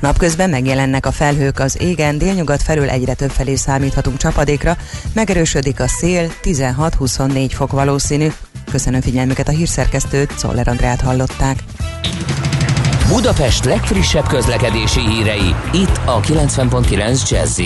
Napközben 0.00 0.50
megjelennek 0.50 1.06
a 1.06 1.12
felhők 1.12 1.58
az 1.58 1.80
égen, 1.80 2.18
délnyugat 2.18 2.62
felül 2.62 2.88
egyre 2.88 3.14
több 3.14 3.30
felé 3.30 3.54
számíthatunk 3.54 4.16
csapadékra, 4.16 4.76
megerősödik 5.12 5.80
a 5.80 5.88
szél, 5.88 6.32
16-24 6.42 7.50
fok 7.54 7.72
valószínű. 7.72 8.28
Köszönöm 8.70 9.00
figyelmüket 9.00 9.48
a 9.48 9.52
hírszerkesztőt, 9.52 10.34
Czoller 10.36 10.68
Andrát 10.68 11.00
hallották. 11.00 11.58
Budapest 13.08 13.64
legfrissebb 13.64 14.26
közlekedési 14.26 15.00
hírei, 15.00 15.54
itt 15.72 16.00
a 16.04 16.20
90.9 16.20 17.28
jazz 17.30 17.60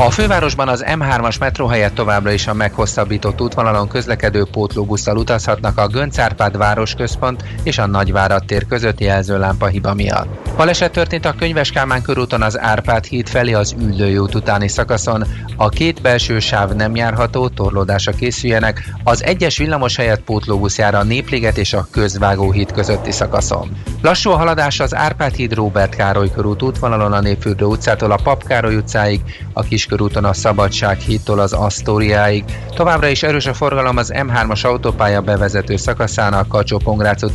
a 0.00 0.10
fővárosban 0.10 0.68
az 0.68 0.84
M3-as 0.86 1.38
metró 1.38 1.66
helyett 1.66 1.94
továbbra 1.94 2.32
is 2.32 2.46
a 2.46 2.54
meghosszabbított 2.54 3.40
útvonalon 3.40 3.88
közlekedő 3.88 4.44
pótlóbusszal 4.50 5.16
utazhatnak 5.16 5.78
a 5.78 5.86
Gönc 5.86 6.18
Árpád 6.18 6.56
városközpont 6.56 7.44
és 7.62 7.78
a 7.78 7.86
Nagyvárad 7.86 8.44
tér 8.44 8.66
közötti 8.66 9.04
jelzőlámpa 9.04 9.66
hiba 9.66 9.94
miatt. 9.94 10.48
Baleset 10.56 10.92
történt 10.92 11.24
a 11.24 11.32
Könyves 11.32 11.70
Kálmán 11.70 12.02
körúton 12.02 12.42
az 12.42 12.58
Árpád 12.58 13.04
híd 13.04 13.28
felé 13.28 13.52
az 13.52 13.74
Üldői 13.80 14.18
út 14.18 14.34
utáni 14.34 14.68
szakaszon. 14.68 15.24
A 15.56 15.68
két 15.68 16.02
belső 16.02 16.38
sáv 16.38 16.72
nem 16.72 16.96
járható, 16.96 17.48
torlódásra 17.48 18.12
készüljenek, 18.12 18.94
az 19.04 19.24
egyes 19.24 19.58
villamos 19.58 19.96
helyett 19.96 20.20
pótlóbusz 20.20 20.78
jár 20.78 20.94
a 20.94 21.02
Népliget 21.02 21.58
és 21.58 21.72
a 21.72 21.86
Közvágó 21.90 22.52
híd 22.52 22.72
közötti 22.72 23.10
szakaszon. 23.10 23.76
Lassú 24.02 24.30
a 24.30 24.36
haladás 24.36 24.80
az 24.80 24.94
Árpád 24.94 25.34
híd 25.34 25.54
Róbert 25.54 25.94
Károly 25.94 26.30
körút 26.30 26.62
útvonalon 26.62 27.12
a 27.12 27.20
Népfürdő 27.20 27.64
utcától 27.64 28.10
a 28.10 28.18
Pap 28.22 28.46
Károly 28.46 28.76
utcáig, 28.76 29.20
a 29.52 29.62
Kiskörúton 29.88 30.24
a 30.24 30.32
Szabadság 30.32 30.98
hídtól 30.98 31.38
az 31.38 31.52
Asztóriáig. 31.52 32.44
Továbbra 32.74 33.06
is 33.06 33.22
erős 33.22 33.46
a 33.46 33.54
forgalom 33.54 33.96
az 33.96 34.12
M3-as 34.14 34.66
autópálya 34.66 35.20
bevezető 35.20 35.76
szakaszán 35.76 36.32
a 36.32 36.46
kacsó 36.46 36.80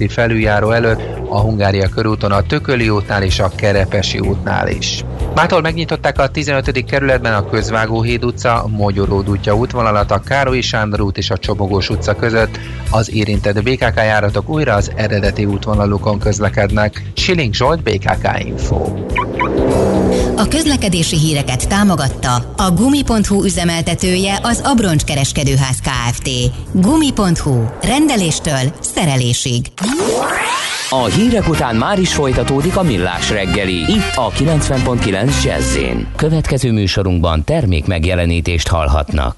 felüljáró 0.07 0.71
előtt, 0.71 1.01
a 1.29 1.39
Hungária 1.39 1.89
körúton 1.89 2.31
a 2.31 2.41
Tököli 2.41 2.89
útnál 2.89 3.23
és 3.23 3.39
a 3.39 3.51
Kerepesi 3.55 4.19
útnál 4.19 4.67
is. 4.67 5.03
Mától 5.35 5.61
megnyitották 5.61 6.19
a 6.19 6.27
15. 6.27 6.85
kerületben 6.85 7.33
a 7.33 7.49
Közvágóhíd 7.49 8.25
utca, 8.25 8.65
Mogyoród 8.67 9.29
útja 9.29 9.55
útvonalat 9.55 10.11
a 10.11 10.19
Károly 10.19 10.61
Sándor 10.61 11.01
út 11.01 11.17
és 11.17 11.29
a 11.29 11.37
Csobogós 11.37 11.89
utca 11.89 12.15
között. 12.15 12.59
Az 12.89 13.13
érintett 13.13 13.63
BKK 13.63 13.95
járatok 13.95 14.49
újra 14.49 14.73
az 14.73 14.91
eredeti 14.95 15.45
útvonalukon 15.45 16.19
közlekednek. 16.19 17.03
Siling 17.13 17.53
Zsolt, 17.53 17.83
BKK 17.83 18.45
Info. 18.45 18.85
A 20.43 20.47
közlekedési 20.47 21.17
híreket 21.17 21.67
támogatta 21.67 22.53
a 22.57 22.71
Gumi.hu 22.71 23.43
üzemeltetője 23.43 24.39
az 24.41 24.61
Abroncs 24.63 25.03
Kereskedőház 25.03 25.79
Kft. 25.79 26.29
Gumi.hu. 26.71 27.65
Rendeléstől 27.81 28.73
szerelésig. 28.79 29.65
A 30.89 31.05
hírek 31.05 31.49
után 31.49 31.75
már 31.75 31.99
is 31.99 32.13
folytatódik 32.13 32.77
a 32.77 32.83
millás 32.83 33.29
reggeli. 33.29 33.77
Itt 33.77 34.15
a 34.15 34.29
90.9 34.29 35.43
jazz 35.43 35.77
Következő 36.15 36.71
műsorunkban 36.71 37.43
termék 37.43 37.85
megjelenítést 37.85 38.67
hallhatnak. 38.67 39.35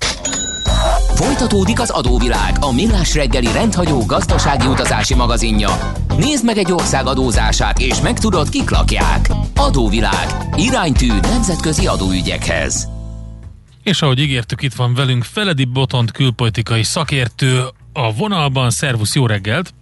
Folytatódik 1.16 1.80
az 1.80 1.90
adóvilág, 1.90 2.56
a 2.60 2.74
millás 2.74 3.16
reggeli 3.16 3.52
rendhagyó 3.52 4.06
gazdasági 4.06 4.68
utazási 4.68 5.16
magazinja. 5.16 5.70
Nézd 6.18 6.46
meg 6.46 6.58
egy 6.58 6.72
ország 6.72 7.08
adózását, 7.08 7.80
és 7.80 8.02
megtudod, 8.02 8.50
kik 8.50 8.70
lakják. 8.70 9.30
Adóvilág. 9.56 10.28
Iránytű 10.58 11.08
nemzetközi 11.08 11.88
adóügyekhez. 11.88 12.88
És 13.84 14.02
ahogy 14.02 14.20
ígértük, 14.20 14.62
itt 14.62 14.74
van 14.74 14.94
velünk 14.94 15.24
Feledi 15.24 15.66
Botont 15.66 16.12
külpolitikai 16.12 16.84
szakértő 16.84 17.64
a 17.94 18.14
vonalban. 18.14 18.70
Szervusz, 18.70 19.16
jó 19.16 19.26
reggelt! 19.26 19.74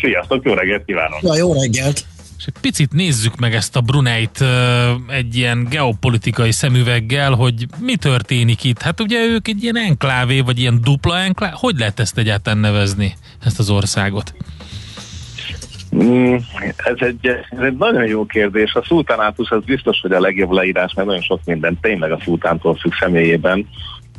Sziasztok, 0.00 0.44
jó 0.44 0.52
reggelt 0.52 0.84
kívánok! 0.84 1.18
Ja, 1.22 1.36
jó 1.36 1.52
reggelt! 1.52 2.04
És 2.46 2.52
egy 2.54 2.60
picit 2.60 2.92
nézzük 2.92 3.36
meg 3.36 3.54
ezt 3.54 3.76
a 3.76 3.80
Bruneit 3.80 4.44
egy 5.08 5.36
ilyen 5.36 5.66
geopolitikai 5.70 6.52
szemüveggel, 6.52 7.32
hogy 7.32 7.66
mi 7.80 7.96
történik 7.96 8.64
itt. 8.64 8.82
Hát 8.82 9.00
ugye 9.00 9.18
ők 9.24 9.48
egy 9.48 9.62
ilyen 9.62 9.76
enklávé, 9.76 10.40
vagy 10.40 10.58
ilyen 10.58 10.80
dupla 10.82 11.18
enklávé, 11.18 11.54
hogy 11.56 11.78
lehet 11.78 12.00
ezt 12.00 12.18
egyáltalán 12.18 12.58
nevezni, 12.58 13.14
ezt 13.44 13.58
az 13.58 13.70
országot? 13.70 14.34
Mm, 15.94 16.36
ez 16.76 16.94
egy, 16.96 17.26
ez 17.50 17.58
egy 17.60 17.76
nagyon 17.76 18.06
jó 18.06 18.26
kérdés. 18.26 18.74
A 18.74 18.84
szultánátus 18.84 19.50
az 19.50 19.64
biztos, 19.64 20.00
hogy 20.00 20.12
a 20.12 20.20
legjobb 20.20 20.50
leírás, 20.50 20.94
mert 20.94 21.08
nagyon 21.08 21.22
sok 21.22 21.40
minden 21.44 21.78
tényleg 21.80 22.12
a 22.12 22.20
szultántól 22.24 22.74
függ 22.74 22.92
személyében 23.00 23.66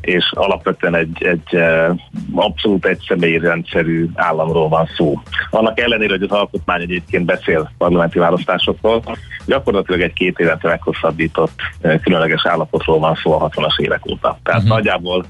és 0.01 0.31
alapvetően 0.35 0.95
egy, 0.95 1.23
egy 1.23 1.55
eh, 1.55 1.89
abszolút 2.35 2.85
egy 2.85 3.03
személyi 3.07 3.37
rendszerű 3.37 4.07
államról 4.15 4.69
van 4.69 4.89
szó. 4.95 5.21
Annak 5.49 5.79
ellenére, 5.79 6.11
hogy 6.11 6.23
az 6.23 6.31
alkotmány 6.31 6.81
egyébként 6.81 7.25
beszél 7.25 7.71
parlamenti 7.77 8.19
választásokról, 8.19 9.03
gyakorlatilag 9.45 10.01
egy 10.01 10.13
két 10.13 10.39
évet 10.39 10.63
meghosszabbított 10.63 11.53
eh, 11.81 11.99
különleges 11.99 12.45
állapotról 12.45 12.99
van 12.99 13.15
szó 13.15 13.31
a 13.31 13.49
60-as 13.49 13.79
évek 13.79 14.05
óta. 14.05 14.39
Tehát 14.43 14.61
uh-huh. 14.61 14.77
nagyjából 14.77 15.25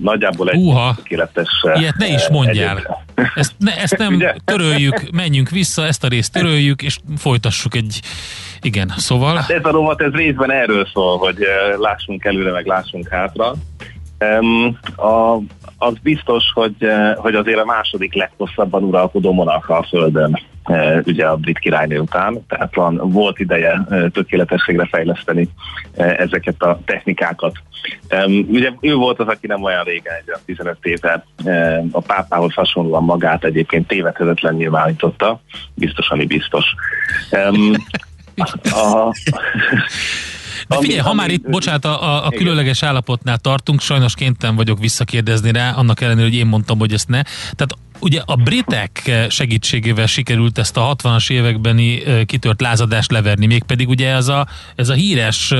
nagyjából 0.00 0.50
egy 0.50 0.58
Uha, 0.58 0.94
tökéletes... 0.96 1.48
Ilyet 1.74 1.96
ne 1.96 2.08
is 2.08 2.28
mondjál. 2.28 3.06
Ezt, 3.34 3.54
ne, 3.58 3.76
ezt 3.76 3.98
nem 3.98 4.22
töröljük, 4.44 5.10
menjünk 5.12 5.48
vissza, 5.48 5.86
ezt 5.86 6.04
a 6.04 6.08
részt 6.08 6.32
töröljük, 6.32 6.82
és 6.82 6.98
folytassuk 7.16 7.74
egy 7.74 8.00
igen, 8.60 8.92
szóval... 8.96 9.34
Hát 9.34 9.50
ez 9.50 9.64
a 9.64 9.70
rovat, 9.70 10.00
ez 10.00 10.12
részben 10.12 10.52
erről 10.52 10.86
szól, 10.92 11.18
hogy 11.18 11.36
lássunk 11.78 12.24
előre, 12.24 12.50
meg 12.50 12.66
lássunk 12.66 13.08
hátra. 13.08 13.54
A, 14.96 15.36
az 15.78 15.94
biztos, 16.02 16.44
hogy, 16.54 16.74
hogy 17.16 17.34
azért 17.34 17.58
a 17.58 17.64
második 17.64 18.14
leghosszabban 18.14 18.82
uralkodó 18.82 19.32
monarcha 19.32 19.76
a 19.76 19.82
Földön, 19.82 20.40
ugye 21.04 21.26
a 21.26 21.36
brit 21.36 21.58
királynő 21.58 21.98
után, 21.98 22.46
tehát 22.48 22.74
van, 22.74 23.00
volt 23.02 23.38
ideje 23.38 23.86
uh, 23.88 24.10
tökéletességre 24.10 24.86
fejleszteni 24.86 25.48
uh, 25.94 26.20
ezeket 26.20 26.62
a 26.62 26.80
technikákat. 26.84 27.56
Ugye 28.48 28.72
ő 28.80 28.94
volt 28.94 29.20
az, 29.20 29.26
aki 29.26 29.46
nem 29.46 29.62
olyan 29.62 29.84
régen, 29.84 30.14
egy 30.14 30.34
15 30.44 30.76
éve 30.82 31.24
a 31.90 32.00
pápához 32.00 32.54
hasonlóan 32.54 33.04
magát 33.04 33.44
egyébként 33.44 33.86
tévedhetetlen 33.86 34.54
nyilvánította, 34.54 35.40
biztos, 35.74 36.10
ami 36.10 36.26
biztos. 36.26 36.64
A, 38.62 39.14
de 40.68 40.78
figyelj, 40.78 40.98
ha 40.98 41.14
már 41.14 41.30
itt, 41.30 41.50
bocsánat, 41.50 41.84
a, 41.84 42.26
a 42.26 42.30
különleges 42.30 42.82
állapotnál 42.82 43.38
tartunk, 43.38 43.80
sajnos 43.80 44.14
kénytelen 44.14 44.56
vagyok 44.56 44.78
visszakérdezni 44.78 45.52
rá, 45.52 45.72
annak 45.72 46.00
ellenére, 46.00 46.26
hogy 46.26 46.36
én 46.36 46.46
mondtam, 46.46 46.78
hogy 46.78 46.92
ezt 46.92 47.08
ne. 47.08 47.22
Tehát 47.22 47.76
ugye 48.00 48.22
a 48.24 48.36
britek 48.36 49.26
segítségével 49.28 50.06
sikerült 50.06 50.58
ezt 50.58 50.76
a 50.76 50.96
60-as 50.96 51.30
évekbeni 51.30 52.02
kitört 52.26 52.60
lázadást 52.60 53.10
leverni, 53.10 53.46
mégpedig 53.46 53.88
ugye 53.88 54.08
ez 54.08 54.28
a, 54.28 54.46
ez 54.74 54.88
a 54.88 54.94
híres 54.94 55.54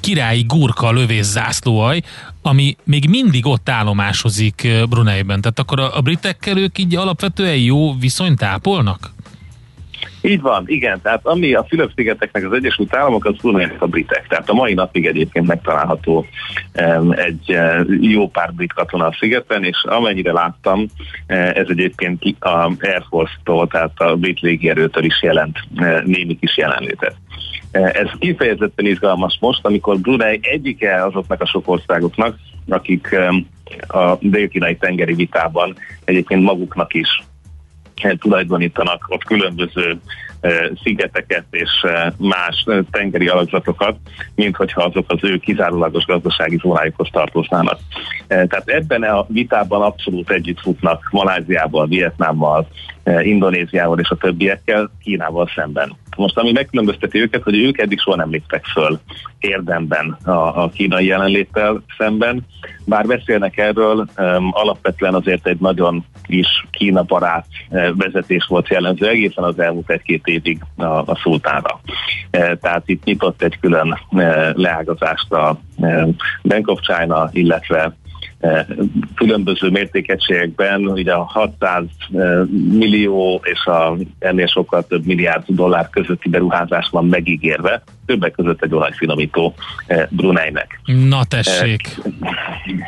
királyi 0.00 0.42
gurka 0.42 0.90
lövész 0.92 1.30
zászlóaj, 1.30 2.02
ami 2.42 2.76
még 2.84 3.08
mindig 3.08 3.46
ott 3.46 3.68
állomásozik 3.68 4.68
Bruneiben. 4.88 5.40
Tehát 5.40 5.58
akkor 5.58 5.80
a, 5.80 5.96
a 5.96 6.00
britekkel 6.00 6.58
ők 6.58 6.78
így 6.78 6.96
alapvetően 6.96 7.56
jó 7.56 7.94
viszonyt 7.94 8.42
ápolnak? 8.42 9.12
Így 10.22 10.40
van, 10.40 10.64
igen. 10.66 11.00
Tehát 11.02 11.26
ami 11.26 11.54
a 11.54 11.64
Fülöp-szigeteknek 11.68 12.44
az 12.44 12.52
Egyesült 12.52 12.96
Államok, 12.96 13.24
az 13.24 13.34
a 13.78 13.86
britek. 13.86 14.26
Tehát 14.28 14.48
a 14.48 14.54
mai 14.54 14.74
napig 14.74 15.06
egyébként 15.06 15.46
megtalálható 15.46 16.26
egy 17.10 17.44
uh, 17.48 17.84
jó 18.00 18.28
pár 18.28 18.52
brit 18.52 18.72
katona 18.72 19.06
a 19.06 19.16
szigeten, 19.18 19.64
és 19.64 19.84
amennyire 19.84 20.32
láttam, 20.32 20.80
uh, 20.80 21.56
ez 21.56 21.66
egyébként 21.68 22.22
a 22.40 22.72
Air 22.80 23.04
Force-tól, 23.08 23.66
tehát 23.66 24.00
a 24.00 24.16
brit 24.16 24.40
légierőtől 24.40 25.04
is 25.04 25.22
jelent 25.22 25.58
uh, 25.76 26.02
némi 26.04 26.38
kis 26.38 26.56
jelenlétet. 26.56 27.16
Ez 27.70 28.08
kifejezetten 28.18 28.86
izgalmas 28.86 29.38
most, 29.40 29.60
amikor 29.62 29.98
Brunei 29.98 30.38
egyike 30.42 31.04
azoknak 31.04 31.40
a 31.40 31.46
sok 31.46 31.68
országoknak, 31.68 32.36
akik 32.68 33.16
a 33.86 34.16
dél 34.20 34.78
tengeri 34.78 35.14
vitában 35.14 35.76
egyébként 36.04 36.42
maguknak 36.42 36.94
is 36.94 37.22
tulajdonítanak 38.18 39.04
ott 39.08 39.24
különböző 39.24 40.00
szigeteket 40.82 41.44
és 41.50 41.86
más 42.16 42.66
tengeri 42.90 43.28
alakzatokat, 43.28 43.96
mint 44.34 44.56
hogyha 44.56 44.82
azok 44.82 45.04
az 45.08 45.18
ő 45.22 45.38
kizárólagos 45.38 46.04
gazdasági 46.04 46.58
zónájukhoz 46.62 47.08
tartoznának. 47.12 47.78
Tehát 48.26 48.68
ebben 48.68 49.02
a 49.02 49.26
vitában 49.28 49.82
abszolút 49.82 50.30
együtt 50.30 50.60
futnak 50.60 51.08
Maláziával, 51.10 51.86
Vietnámmal, 51.86 52.68
Indonéziával 53.22 53.98
és 53.98 54.08
a 54.08 54.16
többiekkel, 54.16 54.90
Kínával 55.02 55.50
szemben. 55.54 55.96
Most 56.16 56.38
ami 56.38 56.52
megkülönbözteti 56.52 57.20
őket, 57.20 57.42
hogy 57.42 57.58
ők 57.58 57.78
eddig 57.78 58.00
soha 58.00 58.16
nem 58.16 58.30
léptek 58.30 58.64
föl 58.64 59.00
érdemben 59.38 60.16
a, 60.24 60.62
a 60.62 60.70
kínai 60.74 61.06
jelenléttel 61.06 61.82
szemben, 61.98 62.46
bár 62.84 63.06
beszélnek 63.06 63.56
erről, 63.56 64.06
alapvetően 64.50 65.14
azért 65.14 65.46
egy 65.46 65.60
nagyon 65.60 66.04
is 66.26 66.66
Kína 66.70 67.02
barát 67.02 67.46
uh, 67.68 67.96
vezetés 67.96 68.46
volt 68.48 68.68
jellemző 68.68 69.08
egészen 69.08 69.44
az 69.44 69.58
elmúlt 69.58 69.90
egy-két 69.90 70.26
évig 70.26 70.60
a, 70.76 70.84
a 70.84 71.18
szultánra. 71.22 71.80
Uh, 72.32 72.52
tehát 72.60 72.82
itt 72.86 73.04
nyitott 73.04 73.42
egy 73.42 73.58
külön 73.60 73.98
uh, 74.10 74.52
leágazást 74.54 75.32
a 75.32 75.60
Bank 76.42 76.68
of 76.68 76.80
China, 76.80 77.28
illetve 77.32 77.94
különböző 79.14 79.68
mértékegységekben, 79.68 80.86
ugye 80.86 81.12
a 81.12 81.22
600 81.22 81.84
millió 82.72 83.40
és 83.44 83.64
a 83.64 83.96
ennél 84.18 84.46
sokkal 84.46 84.82
több 84.86 85.04
milliárd 85.04 85.44
dollár 85.46 85.90
közötti 85.90 86.28
beruházás 86.28 86.88
van 86.90 87.06
megígérve, 87.06 87.82
többek 88.06 88.32
között 88.32 88.62
egy 88.62 88.74
olajfinomító 88.74 89.54
Bruneinek. 90.08 90.80
Na 91.08 91.24
tessék! 91.24 92.00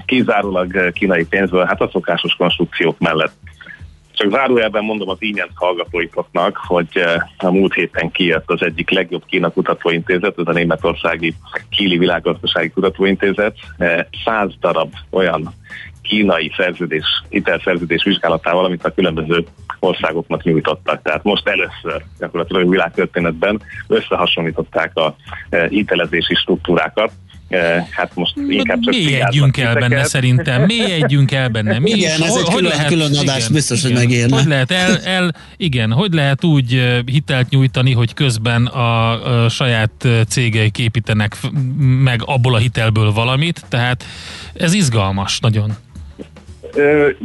Kizárólag 0.06 0.92
kínai 0.92 1.24
pénzből, 1.24 1.64
hát 1.64 1.80
a 1.80 1.88
szokásos 1.92 2.34
konstrukciók 2.34 2.98
mellett 2.98 3.32
csak 4.12 4.30
zárójelben 4.30 4.84
mondom 4.84 5.08
az 5.08 5.16
ingyen 5.18 5.48
hallgatóitoknak, 5.54 6.56
hogy 6.66 7.02
a 7.36 7.50
múlt 7.50 7.74
héten 7.74 8.10
kijött 8.10 8.50
az 8.50 8.62
egyik 8.62 8.90
legjobb 8.90 9.24
Kína 9.26 9.50
kutatóintézet, 9.50 10.38
ez 10.38 10.46
a 10.46 10.52
németországi 10.52 11.34
Kíli 11.70 11.98
Világgazdasági 11.98 12.70
Kutatóintézet. 12.70 13.56
Száz 14.24 14.50
darab 14.60 14.92
olyan 15.10 15.54
kínai 16.02 16.52
szerződés, 16.56 17.04
hitelszerződés 17.28 18.04
vizsgálatával, 18.04 18.64
amit 18.64 18.84
a 18.84 18.94
különböző 18.94 19.44
országoknak 19.78 20.42
nyújtottak. 20.42 21.02
Tehát 21.02 21.22
most 21.22 21.48
először 21.48 22.04
gyakorlatilag 22.18 22.66
a 22.66 22.70
világtörténetben 22.70 23.62
összehasonlították 23.86 24.96
a 24.96 25.16
hitelezési 25.68 26.34
struktúrákat, 26.34 27.12
Eh, 27.12 27.31
hát 27.90 28.10
most 28.14 28.34
inkább 28.48 28.80
csak 28.80 28.94
Mélyedjünk 28.94 29.56
el 29.56 29.74
benne 29.74 30.04
szerintem, 30.04 30.62
mélyedjünk 30.62 31.32
el 31.32 31.48
benne. 31.48 31.78
Mi 31.78 31.90
igen, 31.90 32.20
is, 32.20 32.26
ez 32.26 32.30
hogy, 32.32 32.42
egy 32.46 32.54
külön, 32.54 32.70
lehet, 32.70 32.86
külön 32.86 33.16
adás 33.16 33.36
igen, 33.38 33.52
biztos, 33.52 33.84
igen, 33.84 33.96
hogy 33.96 34.06
megérne. 34.06 34.36
Hogy 34.36 34.46
lehet 34.46 34.70
el, 34.70 34.98
el, 34.98 35.34
igen, 35.56 35.92
hogy 35.92 36.12
lehet 36.12 36.44
úgy 36.44 36.74
eh, 36.74 36.98
hitelt 37.06 37.48
nyújtani, 37.48 37.92
hogy 37.92 38.14
közben 38.14 38.66
a, 38.66 39.44
a 39.44 39.48
saját 39.48 39.92
eh, 40.04 40.20
cégei 40.28 40.70
képítenek 40.70 41.36
meg 41.78 42.22
abból 42.24 42.54
a 42.54 42.58
hitelből 42.58 43.12
valamit, 43.12 43.64
tehát 43.68 44.04
ez 44.54 44.72
izgalmas 44.72 45.40
nagyon. 45.40 45.72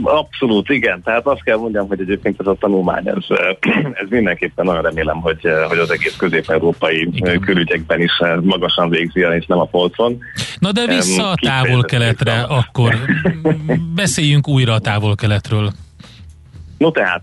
Abszolút, 0.04 0.70
igen. 0.70 1.02
Tehát 1.04 1.26
azt 1.26 1.44
kell 1.44 1.58
mondjam, 1.58 1.88
hogy 1.88 2.00
egyébként 2.00 2.40
ez 2.40 2.48
a 2.48 2.56
tanulmány, 2.60 3.08
ez, 3.08 3.38
ez 4.04 4.10
mindenképpen 4.10 4.66
nagyon 4.66 4.82
remélem, 4.82 5.18
hogy, 5.22 5.40
hogy 5.68 5.78
az 5.78 5.92
egész 5.92 6.16
közép-európai 6.16 7.10
igen. 7.12 7.40
külügyekben 7.40 8.02
is 8.02 8.12
magasan 8.42 8.90
végzi, 8.90 9.20
és 9.20 9.46
nem 9.46 9.60
a 9.60 9.66
polcon. 9.66 10.18
Na 10.60 10.72
de 10.72 10.88
vissza 10.88 11.30
a 11.30 11.36
távol-keletre, 11.42 12.42
akkor 12.42 12.96
beszéljünk 13.96 14.48
újra 14.48 14.74
a 14.74 14.80
távol-keletről. 14.80 15.72
No 16.78 16.92
tehát, 16.92 17.22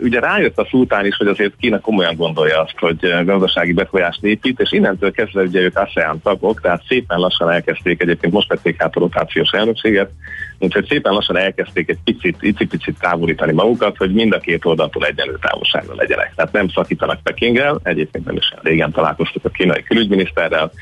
ugye 0.00 0.20
rájött 0.20 0.58
a 0.58 0.66
szultán 0.70 1.06
is, 1.06 1.16
hogy 1.16 1.26
azért 1.26 1.56
Kína 1.60 1.80
komolyan 1.80 2.16
gondolja 2.16 2.60
azt, 2.60 2.78
hogy 2.78 3.24
gazdasági 3.24 3.72
befolyást 3.72 4.24
épít, 4.24 4.60
és 4.60 4.72
innentől 4.72 5.12
kezdve 5.12 5.42
ugye 5.42 5.60
ők 5.60 5.78
ASEAN 5.78 6.20
tagok, 6.22 6.60
tehát 6.60 6.82
szépen 6.88 7.18
lassan 7.18 7.50
elkezdték, 7.50 8.02
egyébként 8.02 8.32
most 8.32 8.48
vették 8.48 8.82
át 8.82 8.96
a 8.96 9.00
rotációs 9.00 9.50
elnökséget, 9.50 10.10
úgyhogy 10.58 10.86
szépen 10.88 11.12
lassan 11.12 11.36
elkezdték 11.36 11.88
egy 11.88 11.98
picit, 12.04 12.36
picit 12.68 12.98
távolítani 13.00 13.52
magukat, 13.52 13.96
hogy 13.96 14.12
mind 14.12 14.32
a 14.32 14.38
két 14.38 14.64
oldaltól 14.64 15.06
egyenlő 15.06 15.38
távolságra 15.40 15.94
legyenek. 15.94 16.32
Tehát 16.34 16.52
nem 16.52 16.68
szakítanak 16.68 17.22
Pekinggel, 17.22 17.78
egyébként 17.82 18.24
nem 18.24 18.36
is 18.36 18.52
régen 18.62 18.92
találkoztak 18.92 19.44
a 19.44 19.48
kínai 19.48 19.82
külügyminiszterrel, 19.82 20.72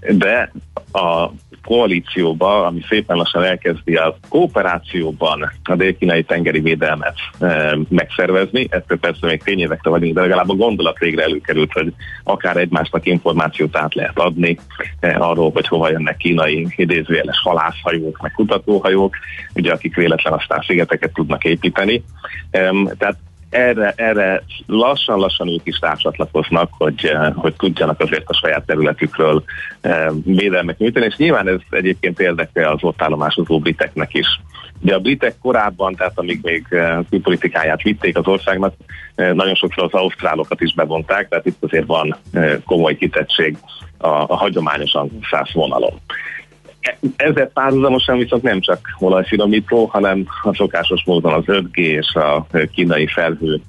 de 0.00 0.52
a 0.92 1.30
koalícióba, 1.64 2.66
ami 2.66 2.80
szépen 2.88 3.16
lassan 3.16 3.44
elkezdi 3.44 3.94
a 3.96 4.16
kooperációban 4.28 5.52
a 5.62 5.74
dél 5.74 6.24
tengeri 6.24 6.60
védelmet 6.60 7.14
e, 7.40 7.78
megszervezni. 7.88 8.66
Ettől 8.70 8.98
persze 8.98 9.26
még 9.26 9.42
tényévekre 9.42 9.90
vagyunk, 9.90 10.14
de 10.14 10.20
legalább 10.20 10.48
a 10.48 10.54
gondolat 10.54 10.98
végre 10.98 11.22
előkerült, 11.22 11.72
hogy 11.72 11.92
akár 12.24 12.56
egymásnak 12.56 13.06
információt 13.06 13.76
át 13.76 13.94
lehet 13.94 14.18
adni 14.18 14.58
e, 15.00 15.16
arról, 15.18 15.50
hogy 15.50 15.68
hova 15.68 15.90
jönnek 15.90 16.16
kínai 16.16 16.66
idézőjeles 16.76 17.40
halászhajók, 17.42 18.18
meg 18.22 18.32
kutatóhajók, 18.32 19.16
ugye 19.54 19.72
akik 19.72 19.94
véletlen 19.94 20.32
aztán 20.32 20.64
szigeteket 20.66 21.12
tudnak 21.12 21.44
építeni. 21.44 22.02
E, 22.50 22.72
tehát 22.98 23.16
erre, 23.54 23.92
erre 23.96 24.42
lassan-lassan 24.66 25.48
ők 25.48 25.60
is 25.64 25.78
rácsatlakoznak, 25.80 26.70
hogy, 26.78 27.04
eh, 27.04 27.32
hogy 27.34 27.54
tudjanak 27.54 28.00
azért 28.00 28.28
a 28.28 28.34
saját 28.34 28.66
területükről 28.66 29.44
eh, 29.80 30.06
védelmet 30.24 30.78
nyújtani, 30.78 31.06
és 31.06 31.16
nyilván 31.16 31.48
ez 31.48 31.58
egyébként 31.70 32.20
érdekli 32.20 32.62
az 32.62 32.78
ott 32.80 33.02
állomásozó 33.02 33.58
briteknek 33.58 34.14
is, 34.14 34.26
Ugye 34.82 34.94
a 34.94 34.98
britek 34.98 35.34
korábban, 35.42 35.94
tehát 35.94 36.18
amíg 36.18 36.38
még 36.42 36.66
külpolitikáját 37.10 37.82
vitték 37.82 38.18
az 38.18 38.26
országnak, 38.26 38.74
nagyon 39.14 39.54
sokszor 39.54 39.84
az 39.84 39.92
ausztrálokat 39.92 40.60
is 40.60 40.74
bevonták, 40.74 41.28
tehát 41.28 41.46
itt 41.46 41.56
azért 41.60 41.86
van 41.86 42.16
komoly 42.64 42.96
kitettség 42.96 43.56
a, 43.98 44.08
a 44.08 44.36
hagyományos 44.36 44.94
angol 44.94 45.20
vonalon. 45.52 46.00
Ezzel 47.16 47.46
párhuzamosan 47.46 48.18
viszont 48.18 48.42
nem 48.42 48.60
csak 48.60 48.78
olajfinomító, 48.98 49.84
hanem 49.84 50.26
a 50.42 50.54
szokásos 50.54 51.04
módon 51.04 51.32
az 51.32 51.44
5G 51.46 51.76
és 51.76 52.14
a 52.14 52.46
kínai 52.72 53.06
felhő 53.06 53.60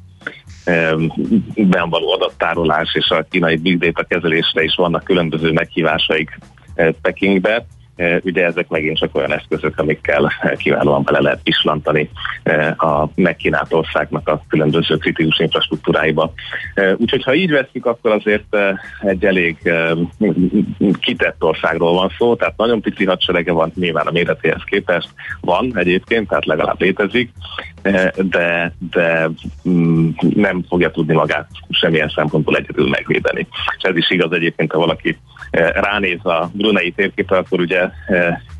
ben 1.55 1.89
való 1.89 2.11
adattárolás 2.11 2.95
és 2.95 3.09
a 3.09 3.25
kínai 3.29 3.55
big 3.55 3.77
data 3.77 4.03
kezelésre 4.03 4.63
is 4.63 4.75
vannak 4.75 5.03
különböző 5.03 5.51
meghívásaik 5.51 6.39
eh, 6.75 6.91
Pekingbe. 7.01 7.65
Ugye 8.23 8.45
ezek 8.45 8.67
megint 8.67 8.97
csak 8.97 9.15
olyan 9.15 9.33
eszközök, 9.33 9.79
amikkel 9.79 10.31
kiválóan 10.63 11.03
bele 11.03 11.19
lehet 11.19 11.43
pislantani 11.43 12.09
a 12.77 13.05
megkínált 13.15 13.73
országnak 13.73 14.29
a 14.29 14.43
különböző 14.47 14.97
kritikus 14.97 15.39
infrastruktúráiba. 15.39 16.33
Úgyhogy 16.97 17.23
ha 17.23 17.33
így 17.33 17.51
veszük, 17.51 17.85
akkor 17.85 18.11
azért 18.11 18.57
egy 19.01 19.25
elég 19.25 19.71
kitett 20.99 21.43
országról 21.43 21.93
van 21.93 22.11
szó, 22.17 22.35
tehát 22.35 22.57
nagyon 22.57 22.81
pici 22.81 23.05
hadserege 23.05 23.51
van 23.51 23.71
nyilván 23.75 24.07
a 24.07 24.11
méretéhez 24.11 24.63
képest, 24.65 25.09
van 25.41 25.71
egyébként, 25.75 26.27
tehát 26.27 26.45
legalább 26.45 26.81
létezik, 26.81 27.31
de, 28.15 28.73
de 28.91 29.29
mm, 29.69 30.09
nem 30.35 30.63
fogja 30.67 30.91
tudni 30.91 31.13
magát 31.13 31.47
semmilyen 31.69 32.11
szempontból 32.15 32.55
egyedül 32.55 32.89
megvédeni. 32.89 33.47
És 33.77 33.83
ez 33.83 33.97
is 33.97 34.09
igaz 34.09 34.31
egyébként, 34.31 34.71
ha 34.71 34.79
valaki 34.79 35.17
ránéz 35.51 36.25
a 36.25 36.49
Brunei 36.53 36.91
térképre, 36.91 37.37
akkor 37.37 37.59
ugye 37.59 37.89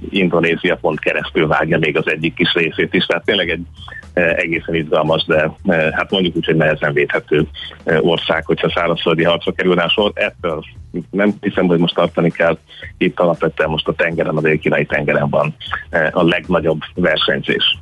Indonézia 0.10 0.76
pont 0.76 1.00
keresztül 1.00 1.48
vágja 1.48 1.78
még 1.78 1.98
az 1.98 2.10
egyik 2.10 2.34
kis 2.34 2.54
részét 2.54 2.94
is, 2.94 3.06
tehát 3.06 3.26
tényleg 3.26 3.50
egy 3.50 3.66
egészen 4.14 4.76
izgalmas, 4.76 5.24
de 5.26 5.52
hát 5.92 6.12
mondjuk 6.12 6.36
úgy, 6.36 6.46
hogy 6.46 6.56
nehezen 6.56 6.94
védhető 6.94 7.48
ország, 7.84 8.46
hogyha 8.46 8.72
szárazföldi 8.76 9.24
harcra 9.24 9.52
kerülne 9.52 9.88
sor. 9.88 10.12
Ettől 10.14 10.64
nem 11.12 11.34
hiszem, 11.42 11.66
hogy 11.66 11.80
most 11.80 11.96
tartani 11.96 12.32
kell. 12.32 12.58
Itt 12.98 13.20
alapvetően 13.20 13.70
most 13.70 13.88
a 13.88 13.94
tengeren, 13.94 14.38
a 14.38 14.42
dél 14.42 14.86
tengeren 14.86 15.30
van 15.30 15.56
a 16.12 16.24
legnagyobb 16.24 16.80
versenyzés. 16.96 17.78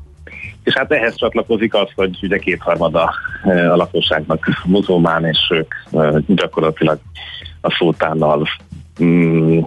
És 0.64 0.74
hát 0.74 0.91
ehhez 0.91 1.16
csatlakozik 1.16 1.74
az, 1.74 1.88
hogy 1.95 2.18
ugye 2.22 2.38
kétharmada 2.38 3.14
a 3.43 3.76
lakosságnak 3.76 4.47
muzulmán, 4.66 5.26
és 5.26 5.39
ők 5.49 5.74
gyakorlatilag 6.28 6.99
a 7.62 7.72
szultánnal 7.72 8.47
mm, 9.04 9.60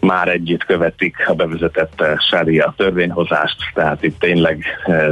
már 0.00 0.28
együtt 0.28 0.64
követik 0.64 1.16
a 1.26 1.34
bevezetett 1.34 2.02
sária 2.30 2.74
törvényhozást, 2.76 3.56
tehát 3.74 4.02
itt 4.02 4.18
tényleg 4.18 4.64
e, 4.84 5.06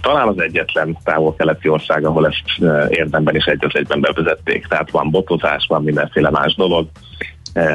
talán 0.00 0.28
az 0.28 0.40
egyetlen 0.40 0.98
távol-keleti 1.04 1.68
ország, 1.68 2.04
ahol 2.04 2.26
ezt 2.26 2.62
e, 2.62 2.86
érdemben 2.88 3.36
is 3.36 3.44
egy 3.44 3.64
az 3.64 3.70
egyben 3.74 4.00
bevezették. 4.00 4.66
Tehát 4.66 4.90
van 4.90 5.10
botozás, 5.10 5.66
van 5.68 5.82
mindenféle 5.82 6.30
más 6.30 6.54
dolog. 6.54 6.88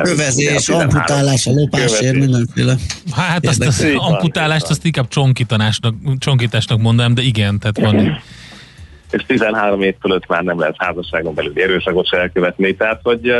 Kövezés, 0.01 0.70
amputálás, 0.70 1.47
a 1.47 1.51
lopásért, 1.51 2.15
mindenféle. 2.15 2.76
Hát 3.15 3.45
azt 3.45 3.65
az 3.65 3.88
amputálást 3.97 4.70
azt 4.70 4.86
inkább 4.86 5.07
csonkításnak, 5.07 5.95
csonkításnak 6.17 6.80
mondanám, 6.80 7.13
de 7.13 7.22
igen, 7.22 7.59
tehát 7.59 7.80
van 7.80 8.22
és 9.11 9.24
13 9.28 9.82
év 9.82 9.95
fölött 9.99 10.28
már 10.28 10.43
nem 10.43 10.59
lehet 10.59 10.76
házasságon 10.78 11.34
belül 11.34 11.53
erőszakot 11.55 12.07
se 12.07 12.17
elkövetni, 12.17 12.76
tehát 12.76 12.99
hogy 13.03 13.34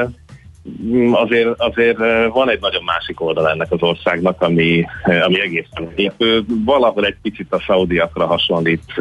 azért, 1.12 1.60
azért 1.62 1.97
van 2.34 2.49
egy 2.49 2.60
nagyon 2.60 2.84
másik 2.84 3.22
oldal 3.22 3.49
ennek 3.49 3.72
az 3.72 3.82
országnak, 3.82 4.41
ami, 4.41 4.86
ami 5.03 5.41
egészen 5.41 5.91
épő. 5.95 6.43
Valahol 6.66 7.05
egy 7.05 7.16
picit 7.22 7.53
a 7.53 7.64
szaudiakra 7.68 8.26
hasonlít 8.26 8.93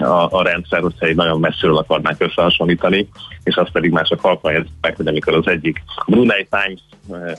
a, 0.00 0.28
a 0.30 0.42
rendszer, 0.42 0.80
hogyha 0.80 1.06
egy 1.06 1.16
nagyon 1.16 1.40
messziről 1.40 1.76
akarnánk 1.76 2.20
összehasonlítani, 2.20 3.08
és 3.42 3.56
azt 3.56 3.70
pedig 3.70 3.98
halkan 4.20 4.66
meg, 4.80 4.96
hogy 4.96 5.06
amikor 5.06 5.34
az 5.34 5.46
egyik 5.46 5.82
Brunei 6.06 6.48
Times 6.50 6.80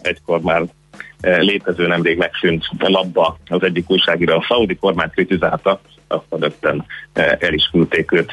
egykor 0.02 0.42
már 0.42 0.64
létező 1.22 1.88
nemrég 1.88 2.18
megszűnt 2.18 2.66
labba 2.78 3.38
az 3.48 3.64
egyik 3.64 3.90
újságíró 3.90 4.36
a 4.36 4.46
szaudi 4.48 4.76
kormányt 4.76 5.12
kritizálta, 5.12 5.80
akkor 6.08 6.40
rögtön 6.40 6.86
el 7.14 7.54
is 7.54 7.70
küldték 7.72 8.12
őt. 8.12 8.32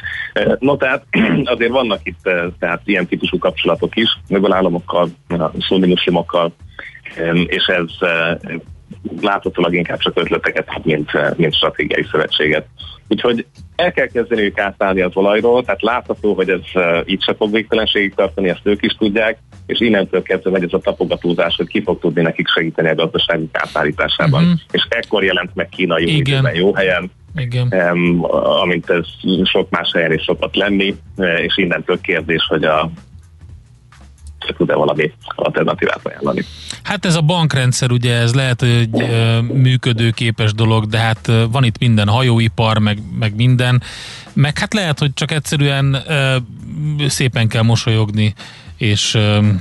No 0.59 0.77
tehát 0.77 1.05
azért 1.53 1.71
vannak 1.71 1.99
itt 2.03 2.29
tehát 2.59 2.81
ilyen 2.83 3.07
típusú 3.07 3.37
kapcsolatok 3.37 3.95
is, 3.95 4.19
meg 4.27 4.51
államokkal, 4.51 5.09
a 5.27 5.51
szunni 5.59 5.87
muslimokkal, 5.87 6.53
és 7.45 7.65
ez 7.65 8.09
láthatólag 9.21 9.73
inkább 9.73 9.97
csak 9.97 10.19
ötleteket, 10.19 10.67
mint, 10.83 11.11
mint 11.37 11.55
stratégiai 11.55 12.05
szövetséget. 12.11 12.67
Úgyhogy 13.07 13.45
el 13.75 13.91
kell 13.91 14.07
kezdeniük 14.07 14.59
átállni 14.59 15.01
az 15.01 15.11
olajról, 15.15 15.63
tehát 15.63 15.81
látható, 15.81 16.33
hogy 16.33 16.49
ez 16.49 16.61
így 17.05 17.23
se 17.23 17.33
fog 17.33 17.51
végtelenségig 17.51 18.13
tartani, 18.13 18.49
ezt 18.49 18.61
ők 18.63 18.83
is 18.83 18.93
tudják, 18.93 19.37
és 19.65 19.79
innentől 19.79 20.21
kezdve 20.21 20.49
megy 20.49 20.63
ez 20.63 20.73
a 20.73 20.79
tapogatózás, 20.79 21.55
hogy 21.55 21.67
ki 21.67 21.81
fog 21.83 21.99
tudni 21.99 22.21
nekik 22.21 22.47
segíteni 22.47 22.89
a 22.89 22.95
gazdasági 22.95 23.49
átállításában. 23.51 24.43
Uh-huh. 24.43 24.59
És 24.71 24.85
ekkor 24.89 25.23
jelent 25.23 25.55
meg 25.55 25.69
Kína 25.69 25.99
jó 25.99 26.07
időben, 26.07 26.55
jó 26.55 26.73
helyen, 26.75 27.11
Igen. 27.35 27.73
Um, 27.91 28.23
amint 28.61 28.89
ez 28.89 29.05
sok 29.43 29.69
más 29.69 29.91
helyen 29.93 30.13
is 30.13 30.23
szokott 30.23 30.55
lenni, 30.55 30.95
és 31.17 31.57
innentől 31.57 32.01
kérdés, 32.01 32.45
hogy 32.49 32.63
a 32.63 32.91
tud-e 34.57 34.75
valami 34.75 35.11
alternatívát 35.25 35.99
ajánlani. 36.03 36.43
Hát 36.83 37.05
ez 37.05 37.15
a 37.15 37.21
bankrendszer, 37.21 37.91
ugye 37.91 38.13
ez 38.13 38.33
lehet, 38.33 38.59
hogy 38.59 38.69
egy 38.69 39.07
működőképes 39.53 40.53
dolog, 40.53 40.85
de 40.85 40.97
hát 40.97 41.31
van 41.51 41.63
itt 41.63 41.77
minden 41.77 42.07
hajóipar, 42.07 42.77
meg, 42.77 42.97
meg 43.19 43.35
minden, 43.35 43.81
meg 44.33 44.57
hát 44.57 44.73
lehet, 44.73 44.99
hogy 44.99 45.13
csak 45.13 45.31
egyszerűen 45.31 45.97
szépen 47.07 47.47
kell 47.47 47.63
mosolyogni, 47.63 48.33
és 48.83 49.17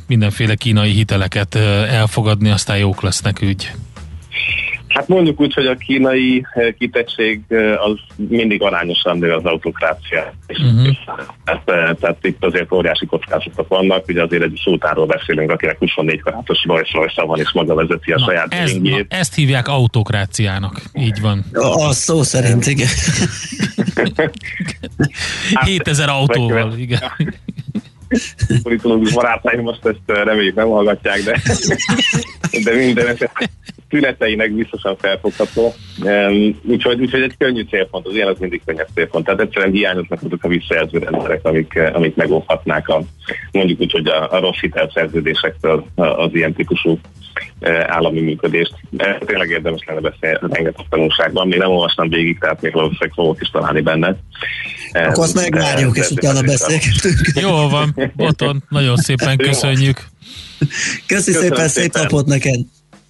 mindenféle 0.07 0.55
kínai 0.55 0.91
hiteleket 0.91 1.55
elfogadni, 1.91 2.51
aztán 2.51 2.79
jók 2.79 3.03
lesznek 3.03 3.41
ügy. 3.41 3.71
Hát 4.89 5.09
mondjuk 5.09 5.41
úgy, 5.41 5.55
hogy 5.55 5.67
a 5.67 5.75
kínai 5.75 6.47
kitettség 6.79 7.41
az 7.77 7.99
mindig 8.29 8.63
arányosan 8.63 9.19
nő 9.19 9.33
az 9.33 9.45
autokrácia. 9.45 10.35
Uh-huh. 10.49 10.97
Tehát, 11.45 11.71
eh, 11.71 11.95
tehát 12.01 12.19
itt 12.23 12.45
azért 12.45 12.73
óriási 12.73 13.07
kockázatok 13.07 13.69
vannak, 13.69 14.09
ugye 14.09 14.23
azért 14.23 14.43
egy 14.43 14.61
szótáról 14.65 15.07
beszélünk, 15.07 15.51
akinek 15.51 15.79
24 15.79 16.21
karátos 16.21 16.65
Rolls 16.65 16.93
royce 16.93 17.23
van, 17.23 17.39
és 17.39 17.53
maga 17.53 17.75
vezeti 17.75 18.13
a 18.13 18.19
na, 18.19 18.25
saját 18.25 18.55
ez, 18.55 18.73
na, 18.73 18.99
ezt 19.09 19.35
hívják 19.35 19.69
autokráciának, 19.69 20.83
így 20.95 21.21
van. 21.21 21.45
A, 21.53 21.87
a 21.87 21.93
szó 21.93 22.23
szerint, 22.23 22.67
igen. 22.67 22.89
7000 25.65 26.09
autóval, 26.09 26.73
igen. 26.79 27.01
Politológus 28.63 29.13
barátaim 29.15 29.61
most 29.61 29.87
ezt 29.87 30.01
reméljük 30.07 30.55
nem 30.55 30.69
hallgatják, 30.69 31.23
de, 31.23 31.41
de 32.65 32.75
minden 32.75 33.07
esetben 33.07 33.49
tüneteinek 33.93 34.53
biztosan 34.53 34.97
felfogható. 34.97 35.75
Um, 36.05 36.61
úgyhogy, 36.65 37.01
úgyhogy 37.01 37.23
egy 37.23 37.35
könnyű 37.39 37.63
célpont, 37.63 38.07
az 38.07 38.15
ilyen 38.15 38.29
az 38.29 38.39
mindig 38.39 38.63
könnyebb 38.65 38.89
célpont. 38.95 39.25
Tehát 39.25 39.41
egyszerűen 39.41 39.73
hiányoznak 39.73 40.23
azok 40.23 40.45
a 40.45 40.49
visszajelző 40.49 40.99
rendszerek, 40.99 41.41
amik, 41.47 41.79
amik 41.93 42.15
megóvhatnák 42.15 42.89
a, 42.89 43.03
mondjuk 43.53 43.81
úgy, 43.81 43.93
hogy 43.93 44.07
a, 44.07 44.33
a 44.33 44.41
rossz 44.41 44.61
hitelszerződésektől 44.61 45.87
az 45.95 46.31
ilyen 46.33 46.53
típusú 46.53 46.99
állami 47.87 48.21
működést. 48.21 48.75
Tényleg 49.27 49.51
érdemes 49.51 49.81
lenne 49.87 50.01
beszélni 50.01 50.39
rengeteg 50.41 50.87
tanulságban. 50.91 51.49
Még 51.49 51.59
nem 51.59 51.71
olvastam 51.71 52.09
végig, 52.09 52.39
tehát 52.39 52.63
még 52.63 52.73
valószínűleg 52.73 53.13
fogok 53.15 53.41
is 53.41 53.49
találni 53.49 53.81
benne. 53.81 54.17
Akkor 54.93 55.25
azt 55.25 55.35
megvárjuk, 55.35 55.97
és 55.97 56.11
utána 56.11 56.43
beszélgetünk. 56.43 57.21
Jó 57.45 57.69
van, 57.69 58.13
Boton, 58.17 58.65
nagyon 58.69 58.97
szépen 58.97 59.37
köszönjük. 59.37 60.05
Köszi 61.07 61.33
szépen, 61.33 61.69
szép 61.69 61.93
napot 61.93 62.27
neked! 62.27 62.61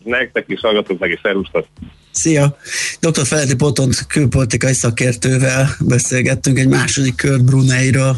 Nektek 0.04 0.44
is, 0.48 0.60
hallgatók 0.60 0.98
meg 0.98 1.10
is 1.10 1.20
szervusztok! 1.22 1.66
Szia! 2.10 2.56
Dr. 3.00 3.26
Feledi 3.26 3.54
Potont 3.54 4.06
külpolitikai 4.06 4.72
szakértővel 4.72 5.68
beszélgettünk 5.80 6.58
egy 6.58 6.68
második 6.68 7.14
kör 7.14 7.42
Bruneiről 7.42 8.16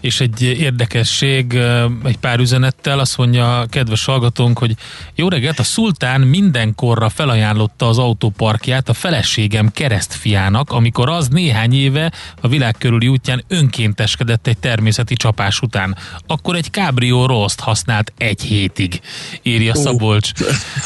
és 0.00 0.20
egy 0.20 0.42
érdekesség 0.42 1.58
egy 2.04 2.18
pár 2.18 2.38
üzenettel 2.38 2.98
azt 2.98 3.16
mondja 3.16 3.60
a 3.60 3.66
kedves 3.66 4.04
hallgatónk, 4.04 4.58
hogy 4.58 4.74
jó 5.14 5.28
reggelt, 5.28 5.58
a 5.58 5.62
szultán 5.62 6.20
mindenkorra 6.20 7.08
felajánlotta 7.08 7.88
az 7.88 7.98
autóparkját 7.98 8.88
a 8.88 8.94
feleségem 8.94 9.72
keresztfiának, 9.72 10.70
amikor 10.70 11.08
az 11.08 11.28
néhány 11.28 11.74
éve 11.74 12.12
a 12.40 12.48
világ 12.48 12.74
körüli 12.78 13.08
útján 13.08 13.44
önkénteskedett 13.48 14.46
egy 14.46 14.58
természeti 14.58 15.14
csapás 15.14 15.60
után. 15.60 15.96
Akkor 16.26 16.54
egy 16.56 16.70
kábrió 16.70 17.26
roszt 17.26 17.60
használt 17.60 18.12
egy 18.16 18.42
hétig, 18.42 19.00
írja 19.42 19.74
Szabolcs. 19.74 20.30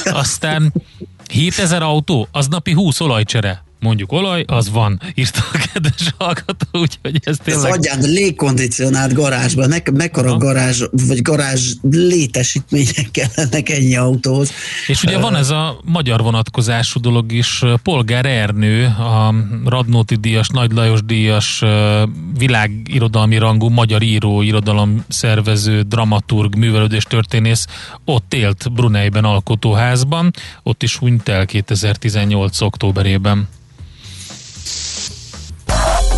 Aztán 0.04 0.72
7000 1.32 1.82
autó, 1.82 2.28
az 2.32 2.48
napi 2.48 2.72
20 2.72 3.00
olajcsere 3.00 3.64
mondjuk 3.84 4.12
olaj, 4.12 4.44
az 4.46 4.70
van, 4.70 5.00
írta 5.14 5.40
a 5.52 5.68
kedves 5.72 6.14
hallgató, 6.18 6.66
úgyhogy 6.72 7.20
ez 7.24 7.36
tényleg... 7.44 7.64
Ez 7.64 7.72
adján, 7.72 8.00
de 8.00 8.06
légkondicionált 8.06 9.12
garázsban, 9.12 9.68
me- 9.68 9.90
mekkora 9.90 10.28
Aha. 10.28 10.38
garázs, 10.38 10.82
vagy 10.90 11.22
garázs 11.22 11.72
létesítmények 11.90 13.10
kellenek 13.10 13.68
ennyi 13.68 13.96
autóhoz. 13.96 14.50
És 14.86 15.02
ugye 15.02 15.18
van 15.18 15.36
ez 15.36 15.50
a 15.50 15.80
magyar 15.84 16.22
vonatkozású 16.22 17.00
dolog 17.00 17.32
is, 17.32 17.62
Polgár 17.82 18.26
Ernő, 18.26 18.84
a 18.84 19.34
Radnóti 19.64 20.14
díjas, 20.14 20.48
Nagy 20.48 20.72
Lajos 20.72 21.02
díjas, 21.04 21.62
világirodalmi 22.38 23.38
rangú 23.38 23.68
magyar 23.68 24.02
író, 24.02 24.42
irodalom 24.42 25.04
szervező, 25.08 25.82
dramaturg, 25.82 26.56
művelődés 26.56 27.04
történész, 27.04 27.66
ott 28.04 28.34
élt 28.34 28.72
Bruneiben 28.72 29.24
alkotóházban, 29.24 30.30
ott 30.62 30.82
is 30.82 30.96
hunyt 30.96 31.28
el 31.28 31.46
2018. 31.46 32.60
októberében. 32.60 33.48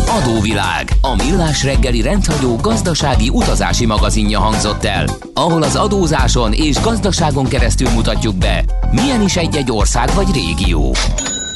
Adóvilág, 0.09 0.91
a 1.01 1.15
millás 1.15 1.63
reggeli 1.63 2.01
rendhagyó 2.01 2.55
gazdasági 2.55 3.29
utazási 3.29 3.85
magazinja 3.85 4.39
hangzott 4.39 4.83
el, 4.83 5.05
ahol 5.33 5.63
az 5.63 5.75
adózáson 5.75 6.53
és 6.53 6.81
gazdaságon 6.81 7.47
keresztül 7.47 7.89
mutatjuk 7.89 8.35
be, 8.35 8.65
milyen 8.91 9.21
is 9.21 9.35
egy-egy 9.35 9.71
ország 9.71 10.09
vagy 10.13 10.33
régió. 10.33 10.95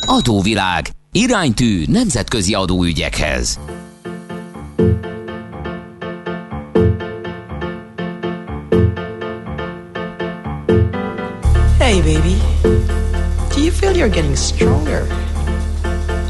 Adóvilág, 0.06 0.89
iránytű 1.12 1.84
nemzetközi 1.88 2.54
adóügyekhez. 2.54 3.60
Hey 11.80 12.02
baby, 12.02 12.36
do 13.56 13.62
you 13.62 13.72
feel 13.72 13.93
you're 13.93 14.14
getting 14.14 14.36
stronger? 14.36 15.31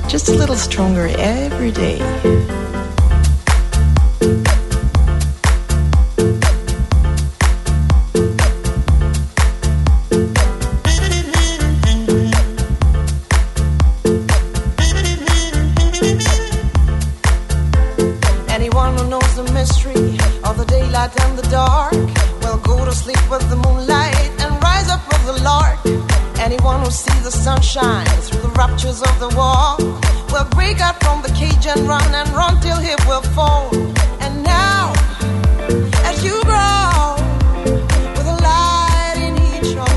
Just 0.07 0.29
a 0.29 0.33
little 0.33 0.55
stronger 0.55 1.07
every 1.17 1.71
day. 1.71 1.99
Anyone 18.49 18.97
who 18.97 19.09
knows 19.09 19.35
the 19.35 19.49
mystery 19.53 20.17
of 20.43 20.57
the 20.57 20.65
daylight 20.67 21.19
and 21.21 21.37
the 21.37 21.47
dark 21.49 21.93
will 22.43 22.57
go 22.57 22.85
to 22.85 22.91
sleep 22.91 23.21
with 23.29 23.49
the 23.49 23.55
moonlight 23.55 24.31
and 24.41 24.61
rise 24.63 24.89
up 24.89 25.01
with 25.07 25.25
the 25.25 25.43
lark. 25.43 26.00
Anyone 26.41 26.79
who 26.83 26.89
sees 26.89 27.23
the 27.23 27.29
sunshine 27.29 28.07
through 28.23 28.41
the 28.41 28.49
raptures 28.57 29.03
of 29.03 29.19
the 29.19 29.29
wall 29.37 29.77
will 30.33 30.49
break 30.57 30.81
out 30.81 30.99
from 31.03 31.21
the 31.21 31.29
cage 31.29 31.67
and 31.67 31.87
run 31.87 32.15
and 32.15 32.27
run 32.29 32.59
till 32.61 32.77
he 32.77 32.95
will 33.07 33.21
fall. 33.37 33.69
And 34.19 34.43
now, 34.43 34.91
as 36.09 36.23
you 36.25 36.41
grow 36.41 37.13
with 38.17 38.25
a 38.25 38.37
light 38.41 39.17
in 39.27 39.33
each 39.53 39.77
of 39.77 39.90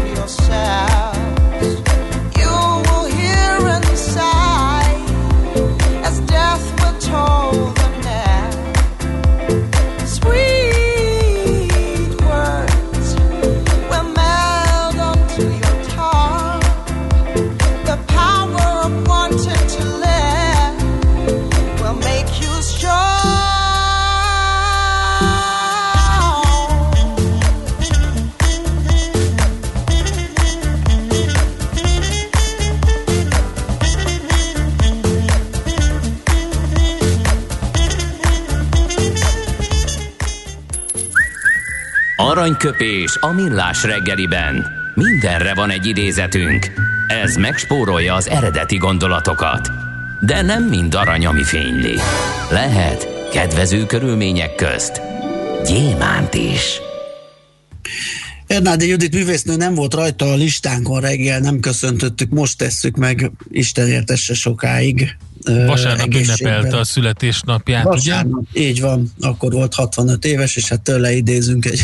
Aranyköpés 42.45 43.16
a 43.20 43.32
millás 43.32 43.82
reggeliben. 43.82 44.66
Mindenre 44.95 45.55
van 45.55 45.70
egy 45.70 45.86
idézetünk. 45.86 46.66
Ez 47.07 47.36
megspórolja 47.36 48.14
az 48.14 48.28
eredeti 48.28 48.76
gondolatokat. 48.76 49.70
De 50.20 50.42
nem 50.42 50.64
mind 50.64 50.95
arany, 50.95 51.26
ami 51.26 51.42
fényli. 51.42 51.95
Lehet 52.51 53.28
kedvező 53.32 53.86
körülmények 53.86 54.55
közt 54.55 55.01
gyémánt 55.66 56.34
is. 56.34 56.80
Ernádi 58.47 58.88
Judit 58.88 59.14
művésznő 59.14 59.57
nem 59.57 59.74
volt 59.74 59.95
rajta 59.95 60.24
a 60.24 60.34
listánkon 60.34 61.01
reggel, 61.01 61.40
nem 61.40 61.61
köszöntöttük, 61.61 62.30
most 62.30 62.59
tesszük 62.59 62.97
meg, 62.97 63.30
Isten 63.51 63.88
értesse 63.88 64.34
sokáig. 64.34 65.16
Vasárnap 65.45 66.07
egészségben. 66.07 66.53
ünnepelte 66.53 66.78
a 66.78 66.84
születésnapját, 66.84 67.84
Vasárnap, 67.84 68.45
így 68.53 68.80
van, 68.80 69.12
akkor 69.20 69.53
volt 69.53 69.74
65 69.74 70.24
éves, 70.24 70.57
és 70.57 70.68
hát 70.68 70.80
tőle 70.80 71.12
idézünk 71.12 71.64
egy 71.64 71.80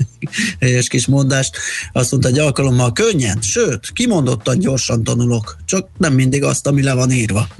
helyes 0.60 0.88
kis 0.88 1.06
mondást. 1.06 1.56
Azt 1.92 2.10
mondta, 2.10 2.28
egy 2.28 2.38
alkalommal 2.38 2.92
könnyen, 2.92 3.38
sőt, 3.40 3.92
kimondottan 3.92 4.58
gyorsan 4.58 5.04
tanulok, 5.04 5.56
csak 5.64 5.88
nem 5.98 6.12
mindig 6.12 6.44
azt, 6.44 6.66
ami 6.66 6.82
le 6.82 6.94
van 6.94 7.10
írva. 7.10 7.48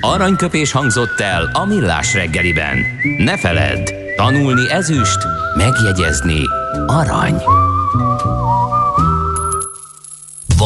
Aranyköpés 0.00 0.72
hangzott 0.72 1.20
el 1.20 1.50
a 1.52 1.64
millás 1.64 2.14
reggeliben. 2.14 2.78
Ne 3.18 3.38
feledd, 3.38 3.90
tanulni 4.16 4.70
ezüst, 4.70 5.18
megjegyezni 5.56 6.40
arany. 6.86 7.42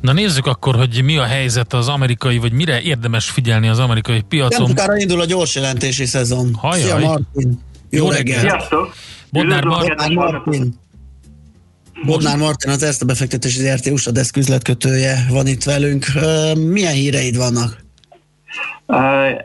Na 0.00 0.12
nézzük 0.12 0.46
akkor, 0.46 0.74
hogy 0.76 1.00
mi 1.04 1.16
a 1.16 1.24
helyzet 1.24 1.72
az 1.72 1.88
amerikai, 1.88 2.38
vagy 2.38 2.52
mire 2.52 2.80
érdemes 2.80 3.30
figyelni 3.30 3.68
az 3.68 3.78
amerikai 3.78 4.16
Nem 4.16 4.28
piacon. 4.28 4.68
sokára 4.68 4.96
indul 4.96 5.20
a 5.20 5.24
gyors 5.24 5.54
jelentési 5.54 6.04
szezon. 6.04 6.54
Hajjaj. 6.54 6.98
Szia 7.00 7.08
Martin! 7.08 7.60
Jó, 7.90 8.04
Jó 8.04 8.10
reggel! 8.10 8.34
reggelt. 8.36 8.40
Sziasztok! 8.40 8.94
Bodnár 9.32 9.64
Üdvözlöm 9.64 9.72
a 9.72 9.76
Mar- 9.76 9.88
kedves 9.88 10.14
Bodnár 10.14 10.32
Martin. 10.32 10.74
Bodnár 12.04 12.36
Martin, 12.38 12.70
az 12.70 12.82
ezt 12.82 13.02
a 13.02 13.06
befektetési 13.06 13.60
ZRT 13.60 13.86
USA 13.86 14.10
Desk 14.10 14.36
üzletkötője 14.36 15.26
van 15.30 15.46
itt 15.46 15.64
velünk. 15.64 16.06
Milyen 16.54 16.92
híreid 16.92 17.36
vannak? 17.36 17.84
Uh, 18.86 18.96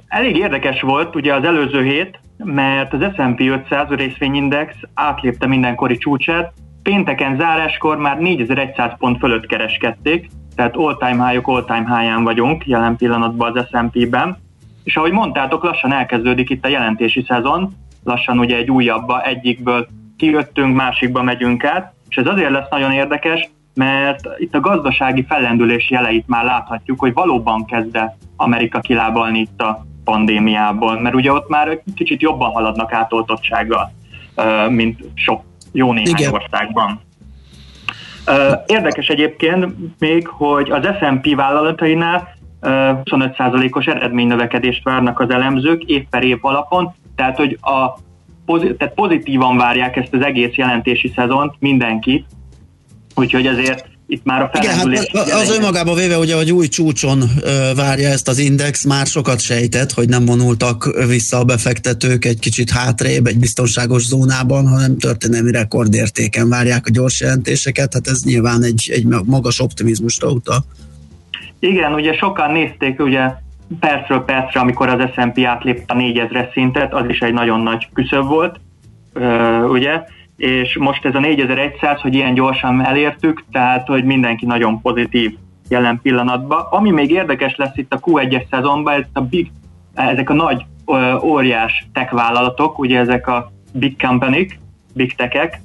elég 0.08 0.36
érdekes 0.38 0.82
volt 0.82 1.16
ugye 1.16 1.34
az 1.34 1.44
előző 1.44 1.84
hét, 1.84 2.20
mert 2.38 2.94
az 2.94 3.00
S&P 3.16 3.40
500 3.40 3.88
részvényindex 3.90 4.74
átlépte 4.94 5.48
mindenkori 5.48 5.98
csúcsát, 5.98 6.54
pénteken 6.84 7.38
záráskor 7.38 7.98
már 7.98 8.18
4100 8.18 8.92
pont 8.98 9.20
fölött 9.20 9.46
kereskedték, 9.46 10.28
tehát 10.56 10.76
all-time 10.76 11.28
high-ok 11.28 11.48
all-time 11.48 11.98
high-án 11.98 12.24
vagyunk 12.24 12.68
jelen 12.68 12.96
pillanatban 12.96 13.58
az 13.58 13.66
S&P-ben, 13.68 14.38
és 14.84 14.98
ahogy 14.98 15.12
mondtátok, 15.12 15.64
lassan 15.64 15.94
elkezdődik 15.94 16.50
itt 16.50 16.66
a 16.66 16.68
jelentési 16.68 17.26
szezon, 17.28 17.74
lassan 18.04 18.40
ugye 18.40 18.58
egy 18.58 18.72
újabbba, 18.72 19.22
egyikből 19.24 19.88
kijöttünk, 20.18 20.76
másikba 20.76 21.24
megyünk 21.24 21.64
át, 21.64 21.94
és 22.10 22.16
ez 22.16 22.28
azért 22.28 22.52
lesz 22.52 22.70
nagyon 22.70 22.92
érdekes, 22.92 23.50
mert 23.74 24.20
itt 24.38 24.56
a 24.56 24.60
gazdasági 24.60 25.26
fellendülés 25.26 25.90
jeleit 25.90 26.28
már 26.28 26.44
láthatjuk, 26.44 27.00
hogy 27.00 27.14
valóban 27.14 27.66
kezd 27.66 28.00
Amerika 28.36 28.80
kilábalni 28.80 29.40
itt 29.40 29.62
a 29.62 29.86
pandémiából, 30.04 31.00
mert 31.02 31.16
ugye 31.16 31.32
ott 31.32 31.50
már 31.50 31.82
kicsit 31.96 32.22
jobban 32.22 32.52
haladnak 32.52 32.94
átoltottsággal, 32.94 33.92
mint 34.70 35.00
sok 35.14 35.44
jó 35.72 35.94
néhány 35.94 36.14
Igen. 36.18 36.34
országban. 36.34 37.00
Érdekes 38.66 39.08
egyébként 39.08 39.66
még, 40.00 40.28
hogy 40.28 40.72
az 40.72 40.86
S&P 41.00 41.36
vállalatainál 41.36 42.28
ö, 42.62 42.92
25%-os 43.04 43.86
eredménynövekedést 43.86 44.84
várnak 44.84 45.20
az 45.20 45.30
elemzők 45.30 45.84
év 45.84 46.06
per 46.10 46.24
év 46.24 46.38
alapon, 46.42 46.94
tehát 47.16 47.38
hogy 47.38 47.58
a 47.62 47.98
tehát 48.78 48.94
pozitívan 48.94 49.58
várják 49.58 49.96
ezt 49.96 50.14
az 50.14 50.22
egész 50.22 50.56
jelentési 50.56 51.12
szezont 51.16 51.54
mindenki, 51.60 52.26
úgyhogy 53.16 53.48
ezért 53.48 53.88
itt 54.08 54.24
már 54.24 54.42
a 54.42 54.52
Igen, 54.54 54.76
hát 54.76 55.10
az, 55.12 55.32
az 55.32 55.58
önmagában 55.58 55.96
véve, 55.96 56.18
ugye, 56.18 56.36
hogy 56.36 56.52
új 56.52 56.68
csúcson 56.68 57.24
várja 57.76 58.10
ezt 58.10 58.28
az 58.28 58.38
index, 58.38 58.86
már 58.86 59.06
sokat 59.06 59.40
sejtett, 59.40 59.92
hogy 59.92 60.10
nem 60.10 60.26
vonultak 60.26 61.06
vissza 61.08 61.38
a 61.38 61.44
befektetők 61.44 62.26
egy 62.26 62.40
kicsit 62.40 62.70
hátrébb, 62.70 63.26
egy 63.26 63.40
biztonságos 63.40 64.06
zónában, 64.06 64.68
hanem 64.68 64.98
történelmi 64.98 65.52
rekordértéken 65.52 66.50
várják 66.50 66.86
a 66.86 66.92
gyors 66.92 67.22
jelentéseket, 67.22 67.94
hát 67.94 68.08
ez 68.08 68.24
nyilván 68.24 68.64
egy, 68.64 68.90
egy 68.94 69.06
magas 69.26 69.60
optimizmusra 69.60 70.30
utal. 70.30 70.66
Igen, 71.60 71.94
ugye 71.94 72.14
sokan 72.14 72.52
nézték, 72.52 73.00
ugye 73.00 73.30
percről 73.80 74.20
percre, 74.20 74.60
amikor 74.60 74.90
az 74.90 75.10
S&P 75.14 75.40
átlépte 75.46 75.94
a 75.94 75.98
4000 75.98 76.50
szintet, 76.54 76.94
az 76.94 77.06
is 77.10 77.20
egy 77.20 77.34
nagyon 77.34 77.60
nagy 77.60 77.88
küszöb 77.94 78.28
volt, 78.28 78.60
ugye, 79.70 80.02
és 80.38 80.78
most 80.78 81.06
ez 81.06 81.16
a 81.16 81.20
4100, 81.20 82.02
hogy 82.02 82.16
ilyen 82.16 82.34
gyorsan 82.34 82.86
elértük, 82.86 83.44
tehát 83.52 83.88
hogy 83.88 84.04
mindenki 84.04 84.46
nagyon 84.46 84.82
pozitív 84.82 85.38
jelen 85.70 86.00
pillanatban. 86.02 86.66
Ami 86.70 86.92
még 86.92 87.12
érdekes 87.12 87.56
lesz 87.56 87.78
itt 87.78 87.94
a 87.94 88.00
Q1-es 88.00 88.44
szezonban, 88.50 88.94
ez 88.94 89.06
a 89.14 89.22
big, 89.22 89.52
ezek 89.94 90.30
a 90.30 90.34
nagy 90.34 90.66
óriás 91.24 91.88
tech 91.94 92.14
vállalatok, 92.14 92.80
ugye 92.80 93.00
ezek 93.00 93.28
a 93.28 93.52
big 93.74 94.02
company 94.02 94.48
big 94.94 95.16
techek, 95.16 95.62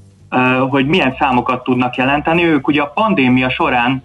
hogy 0.68 0.86
milyen 0.86 1.16
számokat 1.18 1.64
tudnak 1.64 1.96
jelenteni. 1.96 2.44
Ők 2.44 2.68
ugye 2.68 2.82
a 2.82 2.92
pandémia 2.94 3.50
során 3.50 4.02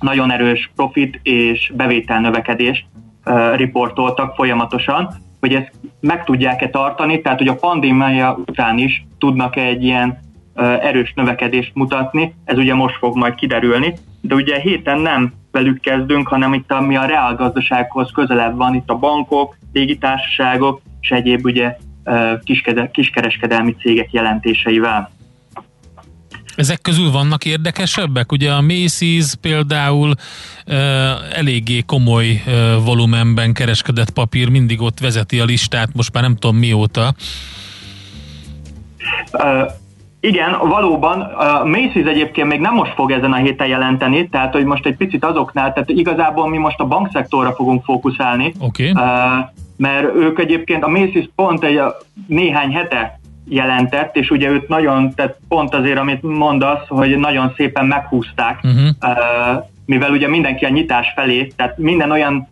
nagyon 0.00 0.30
erős 0.30 0.70
profit 0.76 1.20
és 1.22 1.72
bevétel 1.76 2.20
növekedést 2.20 2.86
riportoltak 3.54 4.34
folyamatosan, 4.34 5.14
hogy 5.40 5.54
ezt 5.54 5.72
meg 6.00 6.24
tudják-e 6.24 6.68
tartani, 6.68 7.20
tehát 7.20 7.38
hogy 7.38 7.48
a 7.48 7.54
pandémia 7.54 8.38
után 8.46 8.78
is 8.78 9.06
tudnak 9.18 9.56
egy 9.56 9.84
ilyen 9.84 10.18
erős 10.80 11.12
növekedést 11.16 11.74
mutatni, 11.74 12.34
ez 12.44 12.58
ugye 12.58 12.74
most 12.74 12.96
fog 12.96 13.16
majd 13.16 13.34
kiderülni, 13.34 13.94
de 14.20 14.34
ugye 14.34 14.58
héten 14.58 14.98
nem 14.98 15.32
velük 15.52 15.80
kezdünk, 15.80 16.28
hanem 16.28 16.54
itt 16.54 16.72
ami 16.72 16.96
a 16.96 17.04
reálgazdasághoz 17.04 18.10
közelebb 18.12 18.56
van, 18.56 18.74
itt 18.74 18.90
a 18.90 18.98
bankok, 18.98 19.56
légitársaságok 19.72 20.80
és 21.00 21.10
egyéb 21.10 21.44
ugye 21.44 21.76
kiskereskedelmi 22.92 23.74
cégek 23.74 24.12
jelentéseivel. 24.12 25.10
Ezek 26.56 26.80
közül 26.80 27.10
vannak 27.10 27.44
érdekesebbek? 27.44 28.32
Ugye 28.32 28.52
a 28.52 28.60
Macy's 28.60 29.32
például 29.40 30.10
uh, 30.10 30.74
eléggé 31.38 31.80
komoly 31.86 32.42
uh, 32.46 32.84
volumenben 32.84 33.52
kereskedett 33.52 34.10
papír, 34.10 34.48
mindig 34.48 34.80
ott 34.80 34.98
vezeti 35.00 35.40
a 35.40 35.44
listát, 35.44 35.88
most 35.94 36.12
már 36.12 36.22
nem 36.22 36.36
tudom 36.36 36.56
mióta. 36.56 37.14
Uh, 39.32 39.70
igen, 40.20 40.58
valóban. 40.68 41.20
A 41.20 41.62
Macy's 41.64 42.06
egyébként 42.06 42.48
még 42.48 42.60
nem 42.60 42.74
most 42.74 42.94
fog 42.94 43.10
ezen 43.10 43.32
a 43.32 43.36
héten 43.36 43.66
jelenteni, 43.66 44.28
tehát 44.28 44.52
hogy 44.52 44.64
most 44.64 44.86
egy 44.86 44.96
picit 44.96 45.24
azoknál, 45.24 45.72
tehát 45.72 45.88
igazából 45.88 46.48
mi 46.48 46.58
most 46.58 46.80
a 46.80 46.86
bankszektorra 46.86 47.52
fogunk 47.52 47.84
fókuszálni. 47.84 48.52
Okay. 48.58 48.92
Mert 49.76 50.14
ők 50.14 50.38
egyébként, 50.38 50.84
a 50.84 50.88
Macy's 50.88 51.28
pont 51.34 51.64
egy 51.64 51.80
néhány 52.26 52.72
hete 52.72 53.19
jelentett, 53.50 54.16
és 54.16 54.30
ugye 54.30 54.48
őt 54.48 54.68
nagyon, 54.68 55.14
tehát 55.14 55.36
pont 55.48 55.74
azért, 55.74 55.98
amit 55.98 56.22
mondasz, 56.22 56.86
hogy 56.88 57.18
nagyon 57.18 57.52
szépen 57.56 57.86
meghúzták, 57.86 58.60
uh-huh. 58.62 59.64
mivel 59.86 60.10
ugye 60.10 60.28
mindenki 60.28 60.64
a 60.64 60.68
nyitás 60.68 61.12
felé, 61.14 61.52
tehát 61.56 61.78
minden 61.78 62.10
olyan 62.10 62.48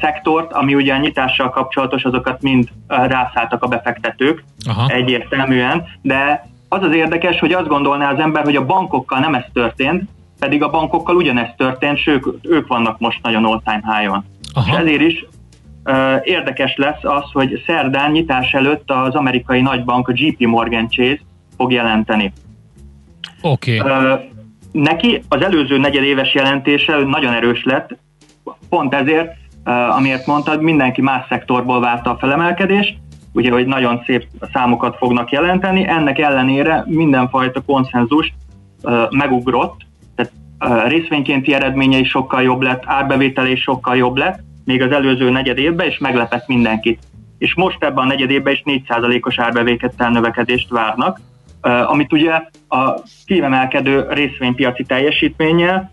szektort, 0.00 0.52
ami 0.52 0.74
ugye 0.74 0.94
a 0.94 0.98
nyitással 0.98 1.50
kapcsolatos, 1.50 2.04
azokat 2.04 2.42
mind 2.42 2.68
rászálltak 2.86 3.62
a 3.62 3.66
befektetők 3.66 4.44
Aha. 4.68 4.88
egyértelműen, 4.88 5.84
de 6.02 6.48
az 6.68 6.82
az 6.82 6.94
érdekes, 6.94 7.38
hogy 7.38 7.52
azt 7.52 7.68
gondolná 7.68 8.10
az 8.12 8.18
ember, 8.18 8.44
hogy 8.44 8.56
a 8.56 8.66
bankokkal 8.66 9.18
nem 9.18 9.34
ez 9.34 9.44
történt, 9.52 10.02
pedig 10.38 10.62
a 10.62 10.70
bankokkal 10.70 11.16
ugyanezt 11.16 11.56
történt, 11.56 11.98
és 11.98 12.06
ők, 12.06 12.26
ők 12.42 12.66
vannak 12.66 12.98
most 12.98 13.22
nagyon 13.22 13.44
all-time 13.44 13.82
high-on. 13.96 14.24
Aha. 14.54 14.70
És 14.70 14.78
ezért 14.78 15.00
is 15.00 15.26
Érdekes 16.22 16.76
lesz 16.76 17.02
az, 17.04 17.24
hogy 17.32 17.62
szerdán 17.66 18.10
nyitás 18.10 18.52
előtt 18.52 18.90
az 18.90 19.14
amerikai 19.14 19.60
nagybank, 19.60 20.08
a 20.08 20.12
JP 20.14 20.46
Morgan 20.46 20.88
Chase 20.88 21.20
fog 21.56 21.72
jelenteni. 21.72 22.32
Oké. 23.42 23.78
Okay. 23.78 24.32
Neki 24.72 25.22
az 25.28 25.42
előző 25.42 25.78
negyedéves 25.78 26.34
jelentése 26.34 26.96
nagyon 26.96 27.32
erős 27.32 27.64
lett, 27.64 27.96
pont 28.68 28.94
ezért, 28.94 29.32
amiért 29.96 30.26
mondtad, 30.26 30.62
mindenki 30.62 31.00
más 31.00 31.26
szektorból 31.28 31.80
várta 31.80 32.10
a 32.10 32.18
felemelkedést, 32.18 32.96
ugye, 33.32 33.50
hogy 33.50 33.66
nagyon 33.66 34.02
szép 34.06 34.26
számokat 34.52 34.96
fognak 34.96 35.30
jelenteni, 35.30 35.88
ennek 35.88 36.18
ellenére 36.18 36.84
mindenfajta 36.86 37.60
konszenzus 37.60 38.34
megugrott, 39.10 39.80
tehát 40.14 40.32
részvénykénti 40.88 41.54
eredménye 41.54 41.98
is 41.98 42.08
sokkal 42.08 42.42
jobb 42.42 42.60
lett, 42.60 42.82
árbevétel 42.86 43.46
is 43.46 43.62
sokkal 43.62 43.96
jobb 43.96 44.16
lett, 44.16 44.38
még 44.64 44.82
az 44.82 44.92
előző 44.92 45.30
negyed 45.30 45.58
évben, 45.58 45.86
és 45.86 45.98
meglepett 45.98 46.46
mindenkit. 46.46 47.02
És 47.38 47.54
most 47.54 47.84
ebben 47.84 48.04
a 48.04 48.06
negyed 48.06 48.30
évben 48.30 48.52
is 48.52 48.62
4%-os 48.64 49.38
árbevékettel 49.38 50.10
növekedést 50.10 50.70
várnak, 50.70 51.20
amit 51.86 52.12
ugye 52.12 52.32
a 52.68 53.00
kiemelkedő 53.26 54.06
részvénypiaci 54.08 54.84
teljesítménnyel 54.84 55.92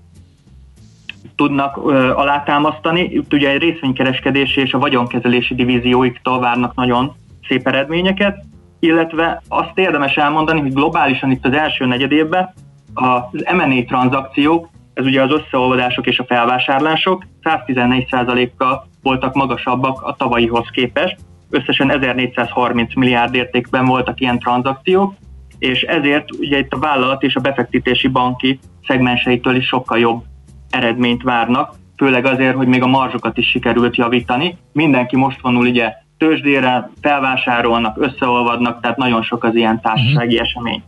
tudnak 1.36 1.78
alátámasztani. 2.16 3.02
Itt 3.02 3.34
ugye 3.34 3.50
egy 3.50 3.62
részvénykereskedési 3.62 4.62
és 4.62 4.74
a 4.74 4.80
vagyonkezelési 4.80 5.56
divízióiktól 5.56 6.40
várnak 6.40 6.76
nagyon 6.76 7.16
szép 7.48 7.68
eredményeket, 7.68 8.44
illetve 8.80 9.42
azt 9.48 9.72
érdemes 9.78 10.16
elmondani, 10.16 10.60
hogy 10.60 10.74
globálisan 10.74 11.32
itt 11.32 11.46
az 11.46 11.54
első 11.54 11.86
negyed 11.86 12.12
évben 12.12 12.54
az 12.94 13.22
M&A 13.32 13.84
tranzakciók 13.88 14.70
ez 14.94 15.06
ugye 15.06 15.22
az 15.22 15.32
összeolvadások 15.32 16.08
és 16.08 16.20
a 16.20 16.26
felvásárlások 16.26 17.26
114%-kal 17.44 18.88
voltak 19.02 19.34
magasabbak 19.34 20.02
a 20.02 20.16
tavalyihoz 20.16 20.68
képest, 20.72 21.16
összesen 21.50 21.92
1430 21.92 22.96
milliárd 22.96 23.36
értékben 23.36 23.86
voltak 23.86 24.20
ilyen 24.20 24.40
tranzakciók, 24.40 25.14
és 25.60 25.82
ezért 25.82 26.32
ugye 26.40 26.58
itt 26.58 26.74
a 26.74 26.80
vállalat 26.80 27.24
és 27.24 27.36
a 27.36 27.40
befektetési 27.40 28.08
banki 28.08 28.60
szegmenseitől 28.88 29.56
is 29.56 29.68
sokkal 29.68 30.00
jobb 30.00 30.24
eredményt 30.70 31.24
várnak, 31.24 31.74
főleg 31.98 32.26
azért, 32.26 32.56
hogy 32.56 32.68
még 32.68 32.84
a 32.84 32.88
marzsokat 32.88 33.38
is 33.38 33.48
sikerült 33.48 33.96
javítani. 33.96 34.58
Mindenki 34.74 35.16
most 35.16 35.42
vonul 35.42 35.68
ugye 35.68 35.94
tőzsdére, 36.18 36.90
felvásárolnak, 37.02 37.98
összeolvadnak, 38.00 38.82
tehát 38.82 38.98
nagyon 38.98 39.24
sok 39.24 39.44
az 39.44 39.56
ilyen 39.56 39.82
társasági 39.82 40.34
uh-huh. 40.34 40.48
esemény 40.48 40.84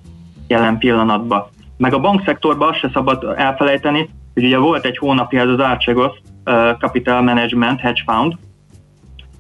jelen 0.48 0.78
pillanatban. 0.78 1.48
Meg 1.78 1.94
a 1.94 2.00
bankszektorban 2.00 2.70
azt 2.70 2.80
se 2.80 2.90
szabad 2.94 3.34
elfelejteni, 3.38 4.10
hogy 4.34 4.46
ugye 4.46 4.58
volt 4.58 4.86
egy 4.86 4.98
hónapja 4.98 5.42
ez 5.42 5.48
az 5.48 5.60
Archegos 5.60 6.12
Capital 6.80 7.22
Management 7.22 7.80
Hedge 7.80 8.02
Fund, 8.06 8.34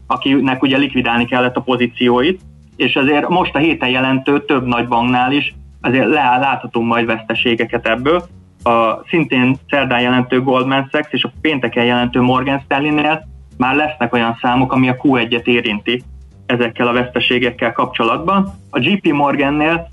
akinek 0.08 0.62
ugye 0.62 0.78
likvidálni 0.78 1.26
kellett 1.26 1.56
a 1.56 1.62
pozícióit, 1.62 2.42
és 2.76 2.96
azért 2.96 3.28
most 3.28 3.56
a 3.56 3.60
héten 3.60 3.90
jelentő 3.90 4.46
több 4.46 4.66
nagy 4.66 4.88
banknál 4.88 5.32
is 5.32 5.54
azért 5.82 6.08
leáll, 6.08 6.40
láthatunk 6.40 6.88
majd 6.88 7.06
veszteségeket 7.06 7.88
ebből. 7.88 8.24
A 8.64 9.04
szintén 9.08 9.56
szerdán 9.70 10.02
jelentő 10.02 10.42
Goldman 10.42 10.90
Sachs 10.92 11.08
és 11.12 11.24
a 11.24 11.32
pénteken 11.42 11.86
jelentő 11.86 12.22
Morgan 12.22 12.60
Stanley-nél 12.60 13.28
már 13.58 13.76
lesznek 13.76 14.14
olyan 14.14 14.38
számok, 14.42 14.74
ami 14.74 14.90
a 14.90 14.96
Q1-et 14.96 15.46
érinti 15.46 16.04
ezekkel 16.46 16.88
a 16.88 16.94
veszteségekkel 16.94 17.72
kapcsolatban. 17.72 18.54
A 18.70 18.80
JP 18.80 19.12
Morgannél 19.12 19.88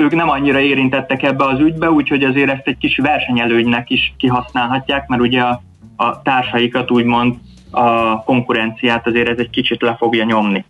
ők 0.00 0.14
nem 0.14 0.28
annyira 0.28 0.60
érintettek 0.60 1.22
ebbe 1.22 1.44
az 1.44 1.58
ügybe, 1.58 1.90
úgyhogy 1.90 2.24
azért 2.24 2.50
ezt 2.50 2.66
egy 2.66 2.78
kis 2.78 2.96
versenyelőnynek 2.96 3.90
is 3.90 4.14
kihasználhatják, 4.16 5.08
mert 5.08 5.22
ugye 5.22 5.40
a, 5.40 5.62
a 5.96 6.22
társaikat 6.22 6.90
úgymond 6.90 7.34
a 7.70 8.22
konkurenciát 8.22 9.06
azért 9.06 9.28
ez 9.28 9.38
egy 9.38 9.50
kicsit 9.50 9.82
le 9.82 9.96
fogja 9.96 10.24
nyomni. 10.24 10.64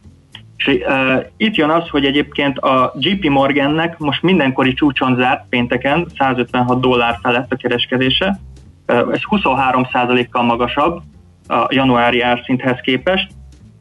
És 0.56 0.66
uh, 0.66 1.24
itt 1.36 1.54
jön 1.54 1.70
az, 1.70 1.88
hogy 1.88 2.04
egyébként 2.04 2.58
a 2.58 2.92
JP 2.98 3.28
Morgannek 3.28 3.98
most 3.98 4.22
mindenkori 4.22 4.72
csúcson 4.72 5.16
zárt 5.16 5.44
pénteken 5.48 6.06
156 6.18 6.80
dollár 6.80 7.18
felett 7.22 7.52
a 7.52 7.56
kereskedése, 7.56 8.40
uh, 8.86 8.96
ez 9.12 9.20
23%-kal 9.30 10.42
magasabb 10.42 11.02
a 11.48 11.66
januári 11.68 12.20
árszinthez 12.20 12.80
képest, 12.80 13.28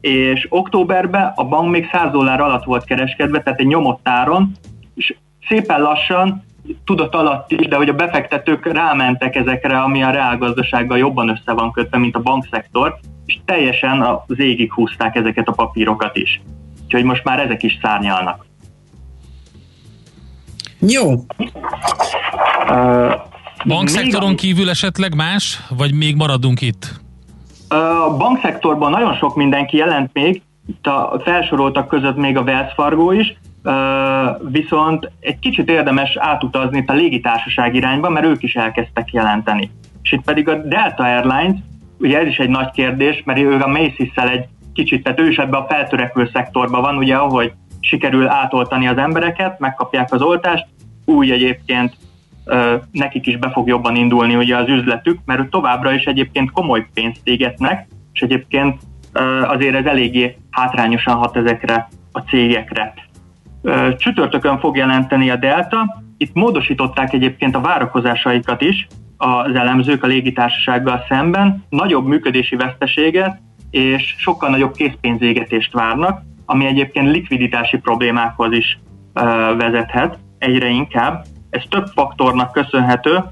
és 0.00 0.46
októberben 0.48 1.32
a 1.34 1.44
bank 1.44 1.70
még 1.70 1.88
100 1.92 2.10
dollár 2.10 2.40
alatt 2.40 2.64
volt 2.64 2.84
kereskedve, 2.84 3.42
tehát 3.42 3.60
egy 3.60 3.66
nyomott 3.66 4.08
áron, 4.08 4.52
és 4.94 5.14
szépen 5.50 5.80
lassan, 5.80 6.44
tudat 6.84 7.14
alatt 7.14 7.50
is, 7.52 7.66
de 7.66 7.76
hogy 7.76 7.88
a 7.88 7.92
befektetők 7.92 8.72
rámentek 8.72 9.36
ezekre, 9.36 9.80
ami 9.80 10.02
a 10.02 10.10
reálgazdasággal 10.10 10.98
jobban 10.98 11.28
össze 11.28 11.52
van 11.52 11.72
kötve, 11.72 11.98
mint 11.98 12.16
a 12.16 12.20
bankszektor, 12.20 12.98
és 13.26 13.38
teljesen 13.44 14.00
az 14.00 14.38
égig 14.38 14.72
húzták 14.72 15.16
ezeket 15.16 15.48
a 15.48 15.52
papírokat 15.52 16.16
is. 16.16 16.40
Úgyhogy 16.84 17.04
most 17.04 17.24
már 17.24 17.40
ezek 17.40 17.62
is 17.62 17.78
szárnyalnak. 17.82 18.46
Jó. 20.80 21.12
Uh, 22.68 23.12
Bankszektoron 23.66 24.36
kívül 24.36 24.70
esetleg 24.70 25.14
más, 25.14 25.60
vagy 25.68 25.94
még 25.94 26.16
maradunk 26.16 26.60
itt? 26.60 27.00
A 27.68 28.16
bankszektorban 28.16 28.90
nagyon 28.90 29.14
sok 29.14 29.36
mindenki 29.36 29.76
jelent 29.76 30.10
még, 30.12 30.42
itt 30.66 30.86
a 30.86 31.20
felsoroltak 31.24 31.88
között 31.88 32.16
még 32.16 32.36
a 32.36 32.42
Wells 32.42 32.72
Fargo 32.74 33.12
is, 33.12 33.38
viszont 34.50 35.10
egy 35.20 35.38
kicsit 35.38 35.70
érdemes 35.70 36.16
átutazni 36.16 36.78
itt 36.78 36.90
a 36.90 36.94
légitársaság 36.94 37.74
irányba, 37.74 38.08
mert 38.08 38.26
ők 38.26 38.42
is 38.42 38.54
elkezdtek 38.54 39.12
jelenteni. 39.12 39.70
És 40.02 40.12
itt 40.12 40.24
pedig 40.24 40.48
a 40.48 40.54
Delta 40.54 41.02
Airlines, 41.02 41.58
ugye 41.98 42.18
ez 42.18 42.26
is 42.26 42.38
egy 42.38 42.48
nagy 42.48 42.70
kérdés, 42.70 43.22
mert 43.24 43.38
ő 43.38 43.54
a 43.54 43.66
Macy's-szel 43.66 44.30
egy 44.30 44.44
kicsit, 44.72 45.02
tehát 45.02 45.20
ő 45.20 45.28
is 45.28 45.36
ebbe 45.36 45.56
a 45.56 45.66
feltörekvő 45.68 46.30
szektorban 46.32 46.80
van, 46.80 46.96
ugye, 46.96 47.16
ahogy 47.16 47.52
sikerül 47.80 48.28
átoltani 48.28 48.88
az 48.88 48.98
embereket, 48.98 49.58
megkapják 49.58 50.12
az 50.12 50.22
oltást, 50.22 50.66
úgy 51.04 51.30
egyébként 51.30 51.96
nekik 52.92 53.26
is 53.26 53.36
be 53.36 53.50
fog 53.50 53.68
jobban 53.68 53.96
indulni 53.96 54.34
ugye 54.34 54.56
az 54.56 54.68
üzletük, 54.68 55.18
mert 55.24 55.50
továbbra 55.50 55.92
is 55.92 56.04
egyébként 56.04 56.50
komoly 56.50 56.86
pénzt 56.94 57.20
égetnek, 57.24 57.88
és 58.12 58.20
egyébként 58.20 58.80
azért 59.42 59.74
ez 59.74 59.84
eléggé 59.84 60.36
hátrányosan 60.50 61.14
hat 61.14 61.36
ezekre 61.36 61.88
a 62.12 62.18
cégekre. 62.18 62.94
Csütörtökön 63.96 64.58
fog 64.58 64.76
jelenteni 64.76 65.30
a 65.30 65.36
Delta, 65.36 66.02
itt 66.16 66.34
módosították 66.34 67.12
egyébként 67.12 67.56
a 67.56 67.60
várakozásaikat 67.60 68.60
is 68.60 68.86
az 69.16 69.54
elemzők 69.54 70.04
a 70.04 70.06
légitársasággal 70.06 71.04
szemben, 71.08 71.64
nagyobb 71.68 72.06
működési 72.06 72.56
veszteséget 72.56 73.40
és 73.70 74.14
sokkal 74.18 74.50
nagyobb 74.50 74.72
készpénzégetést 74.72 75.72
várnak, 75.72 76.22
ami 76.46 76.66
egyébként 76.66 77.10
likviditási 77.10 77.78
problémákhoz 77.78 78.52
is 78.52 78.78
vezethet 79.58 80.18
egyre 80.38 80.68
inkább. 80.68 81.24
Ez 81.50 81.62
több 81.68 81.86
faktornak 81.86 82.52
köszönhető. 82.52 83.24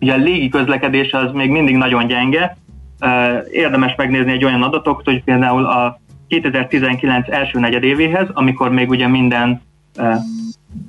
Ugye 0.00 0.12
a 0.12 0.16
légi 0.16 0.48
közlekedés 0.48 1.12
az 1.12 1.32
még 1.32 1.50
mindig 1.50 1.76
nagyon 1.76 2.06
gyenge. 2.06 2.56
Érdemes 3.50 3.94
megnézni 3.96 4.32
egy 4.32 4.44
olyan 4.44 4.62
adatot, 4.62 5.04
hogy 5.04 5.24
például 5.24 5.64
a 5.64 6.00
2019 6.28 7.28
első 7.28 7.58
negyedévéhez, 7.58 8.28
amikor 8.32 8.70
még 8.70 8.88
ugye 8.88 9.06
minden 9.06 9.60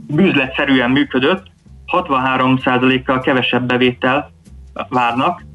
bűzletszerűen 0.08 0.92
működött, 0.92 1.44
63%-kal 1.92 3.20
kevesebb 3.20 3.68
bevétel 3.68 4.32
várnak 4.90 5.46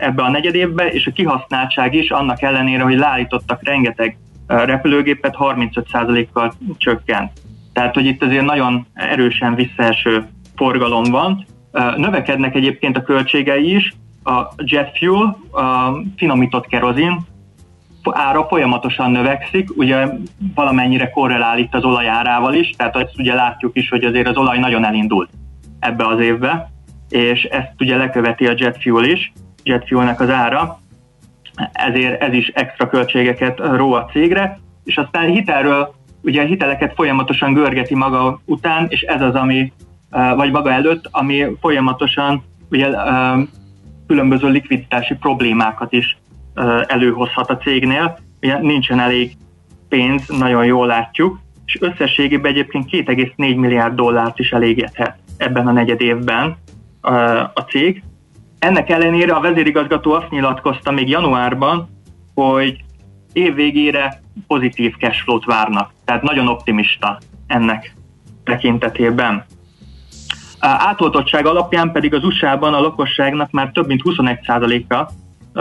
ebbe 0.00 0.22
a 0.22 0.30
negyedévbe, 0.30 0.88
és 0.88 1.06
a 1.06 1.12
kihasználtság 1.12 1.94
is 1.94 2.10
annak 2.10 2.42
ellenére, 2.42 2.82
hogy 2.82 2.98
leállítottak 2.98 3.64
rengeteg 3.64 4.18
repülőgépet, 4.46 5.36
35%-kal 5.38 6.52
csökkent. 6.76 7.32
Tehát, 7.72 7.94
hogy 7.94 8.06
itt 8.06 8.22
azért 8.22 8.44
nagyon 8.44 8.86
erősen 8.94 9.54
visszaeső 9.54 10.26
forgalom 10.56 11.04
van. 11.04 11.46
Növekednek 11.96 12.54
egyébként 12.54 12.96
a 12.96 13.02
költségei 13.02 13.74
is, 13.74 13.94
a 14.24 14.42
jet 14.56 14.98
fuel, 14.98 15.38
a 15.52 15.96
finomított 16.16 16.66
kerozin 16.66 17.20
ára 18.14 18.46
folyamatosan 18.48 19.10
növekszik, 19.10 19.68
ugye 19.76 20.08
valamennyire 20.54 21.10
korrelál 21.10 21.58
itt 21.58 21.74
az 21.74 21.84
olajárával 21.84 22.54
is, 22.54 22.70
tehát 22.76 22.96
ezt 22.96 23.18
ugye 23.18 23.34
látjuk 23.34 23.76
is, 23.76 23.88
hogy 23.88 24.04
azért 24.04 24.28
az 24.28 24.36
olaj 24.36 24.58
nagyon 24.58 24.84
elindult 24.84 25.30
ebbe 25.78 26.06
az 26.06 26.20
évbe, 26.20 26.70
és 27.08 27.44
ezt 27.44 27.72
ugye 27.78 27.96
leköveti 27.96 28.46
a 28.46 28.54
jet 28.56 28.82
fuel 28.82 29.04
is, 29.04 29.32
jet 29.62 29.86
fuelnek 29.86 30.20
az 30.20 30.30
ára, 30.30 30.78
ezért 31.72 32.22
ez 32.22 32.32
is 32.32 32.48
extra 32.48 32.88
költségeket 32.88 33.58
ró 33.58 33.92
a 33.92 34.04
cégre, 34.04 34.58
és 34.84 34.96
aztán 34.96 35.26
hitelről, 35.26 35.94
ugye 36.22 36.44
hiteleket 36.44 36.94
folyamatosan 36.94 37.52
görgeti 37.52 37.94
maga 37.94 38.40
után, 38.44 38.86
és 38.88 39.02
ez 39.02 39.20
az, 39.20 39.34
ami, 39.34 39.72
vagy 40.36 40.50
maga 40.50 40.72
előtt, 40.72 41.08
ami 41.10 41.46
folyamatosan 41.60 42.42
ugye 42.70 42.88
különböző 44.06 44.48
likviditási 44.48 45.14
problémákat 45.14 45.92
is 45.92 46.18
előhozhat 46.86 47.50
a 47.50 47.56
cégnél. 47.56 48.18
Ugye 48.42 48.58
nincsen 48.58 49.00
elég 49.00 49.32
pénz, 49.88 50.28
nagyon 50.28 50.64
jól 50.64 50.86
látjuk, 50.86 51.38
és 51.66 51.78
összességében 51.80 52.50
egyébként 52.50 52.90
2,4 52.90 53.36
milliárd 53.36 53.94
dollárt 53.94 54.38
is 54.38 54.52
elégethet 54.52 55.18
ebben 55.36 55.66
a 55.66 55.72
negyed 55.72 56.00
évben 56.00 56.56
a 57.54 57.60
cég. 57.60 58.02
Ennek 58.58 58.90
ellenére 58.90 59.32
a 59.32 59.40
vezérigazgató 59.40 60.12
azt 60.12 60.30
nyilatkozta 60.30 60.90
még 60.90 61.08
januárban, 61.08 61.88
hogy 62.34 62.84
év 63.32 63.54
végére 63.54 64.20
pozitív 64.46 64.94
cashflow-t 64.98 65.44
várnak. 65.44 65.92
Tehát 66.04 66.22
nagyon 66.22 66.48
optimista 66.48 67.18
ennek 67.46 67.94
tekintetében. 68.44 69.44
Átoltottság 70.58 71.46
alapján 71.46 71.92
pedig 71.92 72.14
az 72.14 72.24
USA-ban 72.24 72.74
a 72.74 72.80
lakosságnak 72.80 73.50
már 73.50 73.70
több 73.70 73.86
mint 73.86 74.02
21%-a 74.04 75.10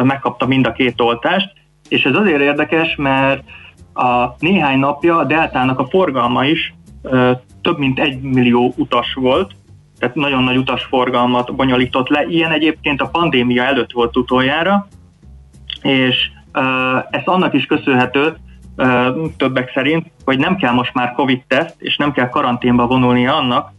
megkapta 0.04 0.46
mind 0.46 0.68
a 0.68 0.72
két 0.72 1.02
oltást, 1.02 1.52
és 1.90 2.06
ez 2.06 2.16
azért 2.16 2.42
érdekes, 2.42 2.96
mert 2.96 3.44
a 3.94 4.36
néhány 4.40 4.80
napja 4.80 5.18
a 5.18 5.24
Deltának 5.24 5.80
a 5.80 5.88
forgalma 5.88 6.46
is 6.46 6.74
több 7.62 7.78
mint 7.78 8.00
egy 8.00 8.22
millió 8.22 8.74
utas 8.78 9.14
volt, 9.14 9.52
tehát 10.00 10.16
nagyon 10.16 10.44
nagy 10.44 10.58
utasforgalmat 10.58 11.56
bonyolított 11.56 12.08
le. 12.08 12.24
Ilyen 12.24 12.52
egyébként 12.52 13.02
a 13.02 13.08
pandémia 13.08 13.64
előtt 13.64 13.92
volt 13.92 14.18
utoljára, 14.18 14.88
és 15.82 16.30
ez 17.10 17.22
annak 17.26 17.54
is 17.54 17.66
köszönhető, 17.66 18.38
többek 19.38 19.72
szerint, 19.74 20.12
hogy 20.26 20.38
nem 20.38 20.56
kell 20.56 20.74
most 20.74 20.94
már 20.94 21.12
Covid-teszt, 21.12 21.76
és 21.78 21.98
nem 21.98 22.12
kell 22.12 22.30
karanténba 22.30 22.88
vonulnia 22.88 23.36
annak, 23.36 23.72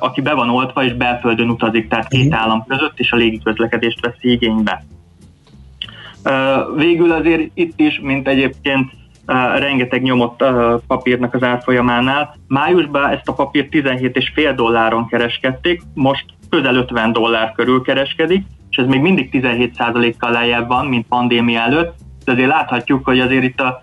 aki 0.00 0.20
be 0.20 0.34
van 0.34 0.50
oltva 0.50 0.84
és 0.84 0.92
belföldön 0.92 1.48
utazik, 1.48 1.88
tehát 1.88 2.08
két 2.08 2.28
mhm. 2.28 2.38
állam 2.38 2.64
között, 2.66 2.98
és 2.98 3.12
a 3.12 3.16
légiközlekedést 3.16 4.00
veszi 4.00 4.30
igénybe. 4.30 4.84
Végül 6.76 7.12
azért 7.12 7.50
itt 7.54 7.80
is, 7.80 8.00
mint 8.00 8.28
egyébként 8.28 8.90
rengeteg 9.58 10.02
nyomott 10.02 10.44
papírnak 10.86 11.34
az 11.34 11.42
árfolyamánál. 11.42 12.36
Májusban 12.46 13.10
ezt 13.10 13.28
a 13.28 13.32
papírt 13.32 13.68
17,5 13.70 14.52
dolláron 14.56 15.06
kereskedték, 15.06 15.82
most 15.94 16.24
közel 16.48 16.74
50 16.74 17.12
dollár 17.12 17.52
körül 17.52 17.82
kereskedik, 17.82 18.46
és 18.70 18.76
ez 18.76 18.86
még 18.86 19.00
mindig 19.00 19.28
17%-kal 19.32 20.30
lejjebb 20.30 20.68
van, 20.68 20.86
mint 20.86 21.06
pandémia 21.06 21.60
előtt, 21.60 21.94
de 22.24 22.32
azért 22.32 22.48
láthatjuk, 22.48 23.04
hogy 23.04 23.20
azért 23.20 23.44
itt 23.44 23.60
a, 23.60 23.82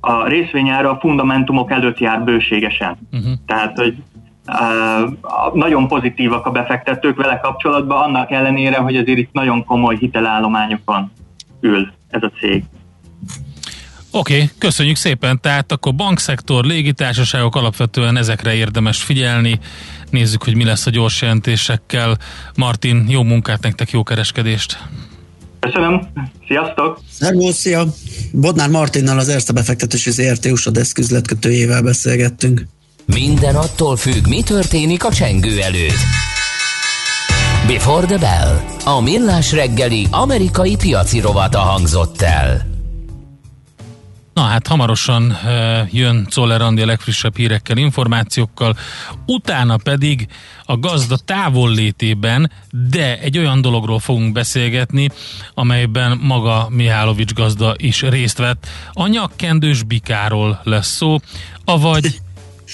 a 0.00 0.26
részvényára 0.26 0.90
a 0.90 0.98
fundamentumok 1.00 1.70
előtt 1.70 1.98
jár 1.98 2.24
bőségesen. 2.24 2.96
Uh-huh. 3.12 3.32
Tehát, 3.46 3.78
hogy 3.78 3.94
uh, 4.46 5.54
nagyon 5.54 5.88
pozitívak 5.88 6.46
a 6.46 6.50
befektetők 6.50 7.16
vele 7.16 7.40
kapcsolatban, 7.42 8.02
annak 8.02 8.30
ellenére, 8.30 8.76
hogy 8.76 8.96
azért 8.96 9.18
itt 9.18 9.32
nagyon 9.32 9.64
komoly 9.64 9.96
hitelállományokon 9.96 11.10
ül 11.62 11.92
ez 12.08 12.22
a 12.22 12.32
cég. 12.40 12.64
Oké, 14.14 14.34
okay, 14.34 14.50
köszönjük 14.58 14.96
szépen. 14.96 15.40
Tehát 15.40 15.72
akkor 15.72 15.94
bankszektor, 15.94 16.64
légitársaságok 16.64 17.56
alapvetően 17.56 18.16
ezekre 18.16 18.54
érdemes 18.54 19.02
figyelni. 19.02 19.58
Nézzük, 20.10 20.42
hogy 20.42 20.56
mi 20.56 20.64
lesz 20.64 20.86
a 20.86 20.90
gyors 20.90 21.22
jelentésekkel. 21.22 22.18
Martin, 22.56 23.06
jó 23.08 23.22
munkát 23.22 23.62
nektek, 23.62 23.90
jó 23.90 24.02
kereskedést! 24.02 24.78
Köszönöm, 25.60 26.08
sziasztok! 26.46 27.00
Szervusz, 27.10 27.56
szia! 27.56 27.84
Bodnár 28.32 28.68
Martinnal 28.68 29.18
az 29.18 29.28
Erste 29.28 29.52
befektetési 29.52 30.10
ZRT 30.10 30.46
USA 30.46 30.70
Desk 30.70 30.98
üzletkötőjével 30.98 31.82
beszélgettünk. 31.82 32.66
Minden 33.04 33.54
attól 33.54 33.96
függ, 33.96 34.26
mi 34.28 34.42
történik 34.42 35.04
a 35.04 35.12
csengő 35.12 35.60
előtt. 35.60 36.00
Before 37.66 38.06
the 38.06 38.18
Bell. 38.18 38.60
A 38.84 39.00
millás 39.00 39.52
reggeli 39.52 40.06
amerikai 40.10 40.76
piaci 40.76 41.20
rovata 41.20 41.58
hangzott 41.58 42.22
el. 42.22 42.70
Na 44.34 44.42
hát 44.42 44.66
hamarosan 44.66 45.22
uh, 45.44 45.94
jön 45.94 46.26
Czoller 46.30 46.60
a 46.60 46.70
legfrissebb 46.70 47.36
hírekkel, 47.36 47.76
információkkal, 47.76 48.76
utána 49.26 49.76
pedig 49.76 50.26
a 50.64 50.78
gazda 50.78 51.16
távollétében, 51.16 52.50
de 52.90 53.18
egy 53.18 53.38
olyan 53.38 53.60
dologról 53.60 53.98
fogunk 53.98 54.32
beszélgetni, 54.32 55.08
amelyben 55.54 56.18
maga 56.22 56.66
Mihálovics 56.70 57.32
gazda 57.32 57.74
is 57.76 58.02
részt 58.02 58.38
vett. 58.38 58.66
A 58.92 59.06
nyakkendős 59.06 59.82
bikáról 59.82 60.60
lesz 60.64 60.94
szó, 60.96 61.18
avagy 61.64 62.20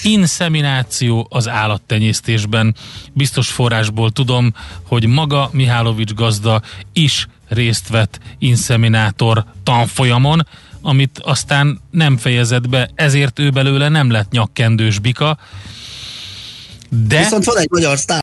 Inszemináció 0.03 1.27
az 1.29 1.47
állattenyésztésben. 1.47 2.75
Biztos 3.13 3.49
forrásból 3.49 4.11
tudom, 4.11 4.53
hogy 4.87 5.05
maga 5.05 5.49
Mihálovics 5.53 6.13
gazda 6.13 6.61
is 6.93 7.27
részt 7.47 7.87
vett 7.87 8.19
inszeminátor 8.37 9.45
tanfolyamon, 9.63 10.47
amit 10.81 11.19
aztán 11.23 11.81
nem 11.91 12.17
fejezett 12.17 12.69
be, 12.69 12.89
ezért 12.95 13.39
ő 13.39 13.49
belőle 13.49 13.89
nem 13.89 14.11
lett 14.11 14.31
nyakkendős 14.31 14.99
bika. 14.99 15.37
De... 16.89 17.17
Viszont 17.17 17.43
van 17.43 17.57
egy 17.57 17.69
magyar 17.69 17.97
sztár 17.97 18.17